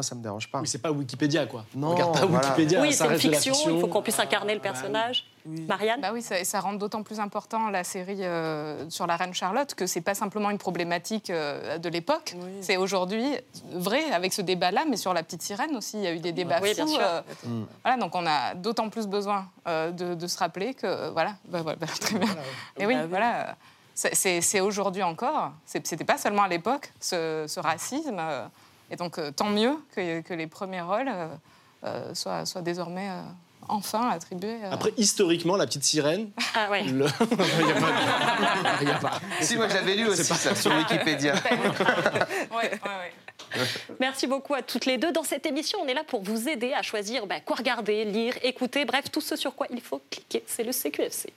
moi, 0.00 0.02
ça 0.02 0.14
me 0.14 0.22
dérange 0.22 0.48
pas. 0.50 0.60
Oui, 0.60 0.66
c'est 0.66 0.80
pas 0.80 0.90
Wikipédia, 0.90 1.44
quoi. 1.46 1.64
Non, 1.74 1.90
Regarde 1.90 2.18
pas 2.18 2.24
voilà. 2.26 2.46
Wikipédia, 2.46 2.80
oui, 2.80 2.92
c'est 2.94 3.04
une 3.06 3.18
fiction, 3.18 3.52
fiction. 3.54 3.74
il 3.76 3.80
faut 3.80 3.86
qu'on 3.86 4.00
puisse 4.02 4.18
incarner 4.18 4.54
le 4.54 4.60
personnage. 4.60 5.26
Marianne 5.46 6.00
Bah 6.00 6.10
oui, 6.12 6.22
ça, 6.22 6.38
et 6.38 6.44
ça 6.44 6.60
rend 6.60 6.72
d'autant 6.74 7.02
plus 7.02 7.18
important 7.20 7.68
la 7.70 7.82
série 7.84 8.24
euh, 8.24 8.88
sur 8.90 9.06
la 9.06 9.16
reine 9.16 9.32
Charlotte 9.34 9.74
que 9.74 9.86
c'est 9.86 10.00
pas 10.02 10.14
simplement 10.14 10.50
une 10.50 10.58
problématique 10.58 11.30
euh, 11.30 11.78
de 11.78 11.88
l'époque. 11.88 12.34
C'est 12.62 12.76
aujourd'hui 12.78 13.34
vrai 13.72 14.10
avec 14.12 14.32
ce 14.32 14.42
débat-là, 14.42 14.84
mais 14.88 14.96
sur 14.96 15.12
la 15.14 15.22
petite 15.22 15.42
sirène 15.42 15.76
aussi, 15.76 15.96
il 15.98 16.04
y 16.04 16.06
a 16.06 16.12
eu 16.14 16.18
des 16.20 16.32
débats 16.32 16.60
Oui, 16.62 16.74
bien 16.74 16.86
fous. 16.86 16.92
sûr. 16.92 17.00
euh, 17.02 17.20
Mm. 17.46 17.64
voilà, 17.84 17.96
donc 17.98 18.14
on 18.14 18.26
a 18.26 18.54
d'autant 18.54 18.88
plus 18.90 19.06
besoin 19.06 19.46
euh, 19.66 19.90
de, 19.90 20.14
de 20.14 20.26
se 20.26 20.38
rappeler 20.38 20.74
que 20.74 21.10
voilà, 21.10 21.34
bah, 21.48 21.60
voilà, 21.62 21.76
bah, 21.78 21.86
très 22.00 22.18
bien. 22.18 22.28
Mais 22.78 22.86
oui, 22.86 22.96
voilà. 23.08 23.50
euh, 23.50 23.52
c'est- 24.12 24.60
aujourd'hui 24.60 25.02
encore. 25.02 25.52
C'est- 25.66 25.86
C'était 25.86 26.04
pas 26.04 26.18
seulement 26.18 26.42
à 26.42 26.48
l'époque 26.48 26.92
ce, 27.00 27.44
ce 27.48 27.60
racisme. 27.60 28.20
Et 28.90 28.96
donc 28.96 29.18
euh, 29.18 29.30
tant 29.30 29.48
mieux 29.50 29.76
que, 29.94 30.20
que 30.20 30.34
les 30.34 30.46
premiers 30.46 30.80
rôles 30.82 31.08
euh, 31.08 31.28
euh, 31.84 32.14
soient, 32.14 32.44
soient 32.46 32.62
désormais 32.62 33.08
euh, 33.08 33.22
enfin 33.68 34.08
attribués. 34.10 34.58
euh, 34.64 34.72
Après, 34.72 34.92
historiquement, 34.96 35.56
la 35.56 35.66
petite 35.66 35.84
sirène. 35.84 36.30
Ah 36.54 36.68
ouais. 36.70 36.82
le- 36.84 37.06
Il 37.60 37.68
y 37.68 37.70
a 37.70 37.74
pas- 37.74 38.78
il 38.82 38.88
y 38.88 38.90
a 38.90 38.98
pas- 38.98 39.20
Si, 39.40 39.56
moi, 39.56 39.68
j'avais 39.68 39.94
lu 39.94 40.04
C'est 40.06 40.20
aussi 40.20 40.28
pas- 40.28 40.34
ça 40.34 40.54
sur 40.54 40.72
Wikipédia. 40.76 41.34
Merci 44.00 44.26
beaucoup 44.26 44.54
à 44.54 44.62
toutes 44.62 44.86
les 44.86 44.96
deux. 44.98 45.10
Dans 45.12 45.24
cette 45.24 45.44
émission, 45.46 45.78
on 45.82 45.86
est 45.88 45.94
là 45.94 46.04
pour 46.06 46.22
vous 46.22 46.48
aider 46.48 46.72
à 46.72 46.82
choisir 46.82 47.26
bah, 47.26 47.40
quoi 47.40 47.56
regarder, 47.56 48.04
lire, 48.04 48.34
écouter, 48.42 48.84
bref, 48.84 49.10
tout 49.10 49.20
ce 49.20 49.34
sur 49.36 49.54
quoi 49.56 49.66
il 49.70 49.80
faut 49.80 50.00
cliquer. 50.10 50.44
C'est 50.46 50.62
le 50.62 50.72
CQFC. 50.72 51.32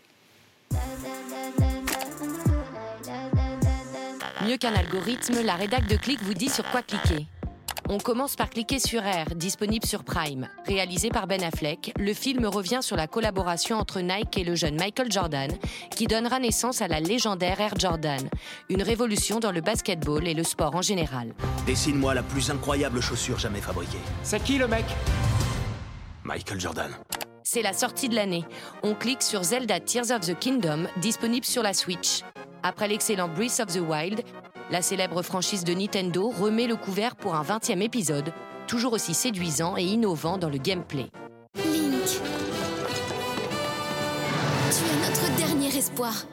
Mieux 4.46 4.58
qu'un 4.58 4.74
algorithme, 4.76 5.42
la 5.44 5.56
rédac 5.56 5.88
de 5.88 5.96
Click 5.96 6.22
vous 6.22 6.34
dit 6.34 6.50
sur 6.50 6.70
quoi 6.72 6.82
cliquer. 6.82 7.26
On 7.90 7.98
commence 7.98 8.36
par 8.36 8.50
cliquer 8.50 8.80
sur 8.80 9.02
R, 9.02 9.36
disponible 9.36 9.86
sur 9.86 10.04
Prime. 10.04 10.48
Réalisé 10.66 11.10
par 11.10 11.28
Ben 11.28 11.44
Affleck, 11.44 11.94
le 12.00 12.14
film 12.14 12.46
revient 12.46 12.80
sur 12.82 12.96
la 12.96 13.08
collaboration 13.08 13.78
entre 13.78 14.00
Nike 14.00 14.38
et 14.38 14.44
le 14.44 14.56
jeune 14.56 14.76
Michael 14.76 15.12
Jordan, 15.12 15.52
qui 15.96 16.08
donnera 16.08 16.40
naissance 16.40 16.82
à 16.82 16.88
la 16.88 17.02
légendaire 17.02 17.60
Air 17.60 17.74
Jordan, 17.78 18.30
une 18.70 18.82
révolution 18.82 19.40
dans 19.40 19.52
le 19.52 19.60
basketball 19.60 20.26
et 20.28 20.34
le 20.34 20.44
sport 20.44 20.76
en 20.76 20.82
général. 20.82 21.34
Dessine-moi 21.66 22.14
la 22.14 22.24
plus 22.24 22.50
incroyable 22.50 23.02
chaussure 23.02 23.38
jamais 23.38 23.62
fabriquée. 23.62 24.00
C'est 24.24 24.42
qui 24.42 24.58
le 24.58 24.68
mec? 24.68 24.86
Michael 26.24 26.62
Jordan. 26.62 26.92
C'est 27.44 27.62
la 27.62 27.74
sortie 27.74 28.08
de 28.08 28.16
l'année. 28.16 28.46
On 28.84 28.96
clique 28.96 29.22
sur 29.22 29.44
Zelda 29.44 29.82
Tears 29.82 30.12
of 30.12 30.22
the 30.22 30.40
Kingdom, 30.40 30.88
disponible 31.02 31.46
sur 31.46 31.62
la 31.62 31.74
Switch. 31.74 32.22
Après 32.64 32.88
l'excellent 32.88 33.28
Breath 33.28 33.60
of 33.60 33.68
the 33.68 33.82
Wild, 33.82 34.24
la 34.72 34.82
célèbre 34.82 35.22
franchise 35.22 35.64
de 35.64 35.74
Nintendo 35.74 36.30
remet 36.30 36.68
le 36.68 36.76
couvert 36.76 37.16
pour 37.16 37.36
un 37.36 37.44
20e 37.44 37.82
épisode, 37.82 38.34
toujours 38.68 38.94
aussi 38.94 39.14
séduisant 39.14 39.78
et 39.78 39.84
innovant 39.84 40.38
dans 40.38 40.50
le 40.50 40.58
gameplay. 40.58 41.10
Link. 41.56 42.06
Tu 44.72 44.84
es 44.84 45.08
notre 45.08 45.36
dernier 45.38 45.76
espoir. 45.78 46.26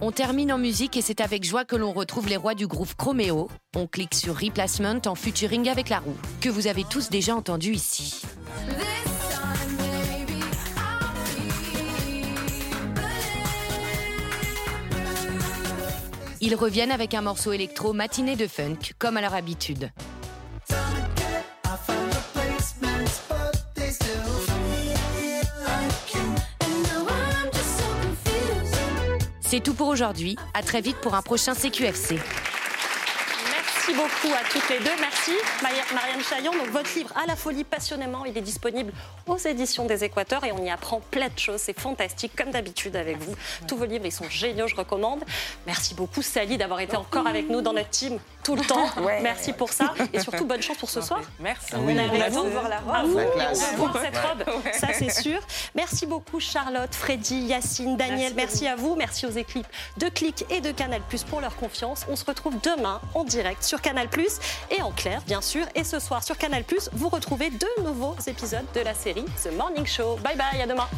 On 0.00 0.12
termine 0.12 0.52
en 0.52 0.58
musique 0.58 0.96
et 0.96 1.02
c'est 1.02 1.20
avec 1.20 1.44
joie 1.44 1.64
que 1.64 1.74
l'on 1.74 1.92
retrouve 1.92 2.28
les 2.28 2.36
rois 2.36 2.54
du 2.54 2.66
groove 2.66 2.94
Chromeo. 2.96 3.48
On 3.76 3.86
clique 3.86 4.14
sur 4.14 4.36
Replacement 4.36 5.00
en 5.06 5.14
featuring 5.14 5.68
avec 5.68 5.88
la 5.88 5.98
roue, 5.98 6.16
que 6.40 6.48
vous 6.48 6.68
avez 6.68 6.84
tous 6.84 7.10
déjà 7.10 7.34
entendu 7.34 7.72
ici. 7.72 8.22
Ils 16.40 16.54
reviennent 16.54 16.92
avec 16.92 17.14
un 17.14 17.22
morceau 17.22 17.52
électro 17.52 17.92
matinée 17.92 18.36
de 18.36 18.46
funk, 18.46 18.92
comme 18.98 19.16
à 19.16 19.20
leur 19.20 19.34
habitude. 19.34 19.90
C'est 29.40 29.60
tout 29.60 29.74
pour 29.74 29.88
aujourd'hui. 29.88 30.36
À 30.54 30.62
très 30.62 30.80
vite 30.80 30.98
pour 30.98 31.14
un 31.14 31.22
prochain 31.22 31.54
CQFC. 31.54 32.20
Merci 33.98 34.22
beaucoup 34.22 34.34
à 34.34 34.48
toutes 34.48 34.68
les 34.70 34.78
deux. 34.78 34.96
Merci 35.00 35.32
Marianne 35.62 36.22
Chaillon. 36.22 36.52
Donc 36.52 36.68
votre 36.68 36.94
livre 36.94 37.12
À 37.16 37.26
la 37.26 37.34
folie 37.34 37.64
passionnément, 37.64 38.24
il 38.24 38.36
est 38.36 38.42
disponible 38.42 38.92
aux 39.26 39.36
éditions 39.36 39.86
des 39.86 40.04
Équateurs 40.04 40.44
et 40.44 40.52
on 40.52 40.64
y 40.64 40.70
apprend 40.70 41.00
plein 41.10 41.28
de 41.28 41.38
choses. 41.38 41.60
C'est 41.60 41.78
fantastique 41.78 42.32
comme 42.36 42.50
d'habitude 42.50 42.94
avec 42.96 43.18
vous. 43.18 43.34
Tous 43.66 43.76
vos 43.76 43.86
livres, 43.86 44.06
ils 44.06 44.12
sont 44.12 44.28
géniaux, 44.30 44.68
je 44.68 44.76
recommande. 44.76 45.24
Merci 45.66 45.94
beaucoup 45.94 46.22
Sally 46.22 46.58
d'avoir 46.58 46.80
été 46.80 46.96
encore 46.96 47.26
avec 47.26 47.48
nous 47.48 47.60
dans 47.60 47.72
notre 47.72 47.90
team 47.90 48.18
tout 48.48 48.56
le 48.56 48.64
temps. 48.64 48.86
Ouais. 49.02 49.20
Merci 49.20 49.52
pour 49.52 49.70
ça 49.74 49.92
et 50.12 50.20
surtout 50.20 50.46
bonne 50.46 50.62
chance 50.62 50.78
pour 50.78 50.88
ce 50.88 51.02
soir. 51.02 51.20
Merci. 51.38 51.74
On 51.74 51.86
avec 51.86 52.10
On 52.12 52.20
a 52.22 52.28
vous. 52.30 52.38
hâte 52.38 52.44
de 52.46 52.50
voir 52.50 52.68
la 52.68 52.78
robe. 52.78 52.94
À 52.94 53.02
vous, 53.02 53.18
La 53.18 53.24
et 53.24 53.28
on 53.54 53.54
va 53.54 53.76
voir 53.76 53.98
cette 54.02 54.16
robe, 54.16 54.62
Ouais. 54.64 54.72
ça 54.72 54.88
c'est 54.98 55.10
sûr. 55.10 55.38
Merci 55.74 56.06
beaucoup 56.06 56.40
Charlotte, 56.40 56.94
Freddy, 56.94 57.40
Yacine, 57.40 57.96
Daniel. 57.98 58.32
Merci, 58.34 58.66
à 58.66 58.74
vous. 58.76 58.94
Merci 58.96 59.26
aux 59.26 59.30
équipes 59.30 59.66
de 59.98 60.08
Click 60.08 60.46
et 60.50 60.62
de 60.62 60.70
Canal 60.72 61.02
Plus 61.08 61.24
pour 61.24 61.42
leur 61.42 61.56
confiance. 61.56 62.06
On 62.08 62.16
se 62.16 62.24
retrouve 62.24 62.54
demain 62.62 63.00
en 63.14 63.24
direct 63.24 63.62
sur 63.62 63.82
Canal 63.82 64.08
Plus 64.08 64.38
et 64.70 64.80
en 64.80 64.92
clair, 64.92 65.20
bien 65.26 65.42
sûr. 65.42 65.66
Et 65.74 65.84
ce 65.84 65.98
soir 65.98 66.22
sur 66.24 66.38
Canal 66.38 66.64
Plus, 66.64 66.88
vous 66.94 67.10
retrouvez 67.10 67.50
deux 67.50 67.82
nouveaux 67.84 68.16
épisodes 68.26 68.64
de 68.74 68.80
la 68.80 68.94
série 68.94 69.26
The 69.44 69.52
Morning 69.52 69.84
Show. 69.86 70.16
Bye 70.24 70.36
bye, 70.36 70.62
à 70.62 70.66
demain. 70.66 70.88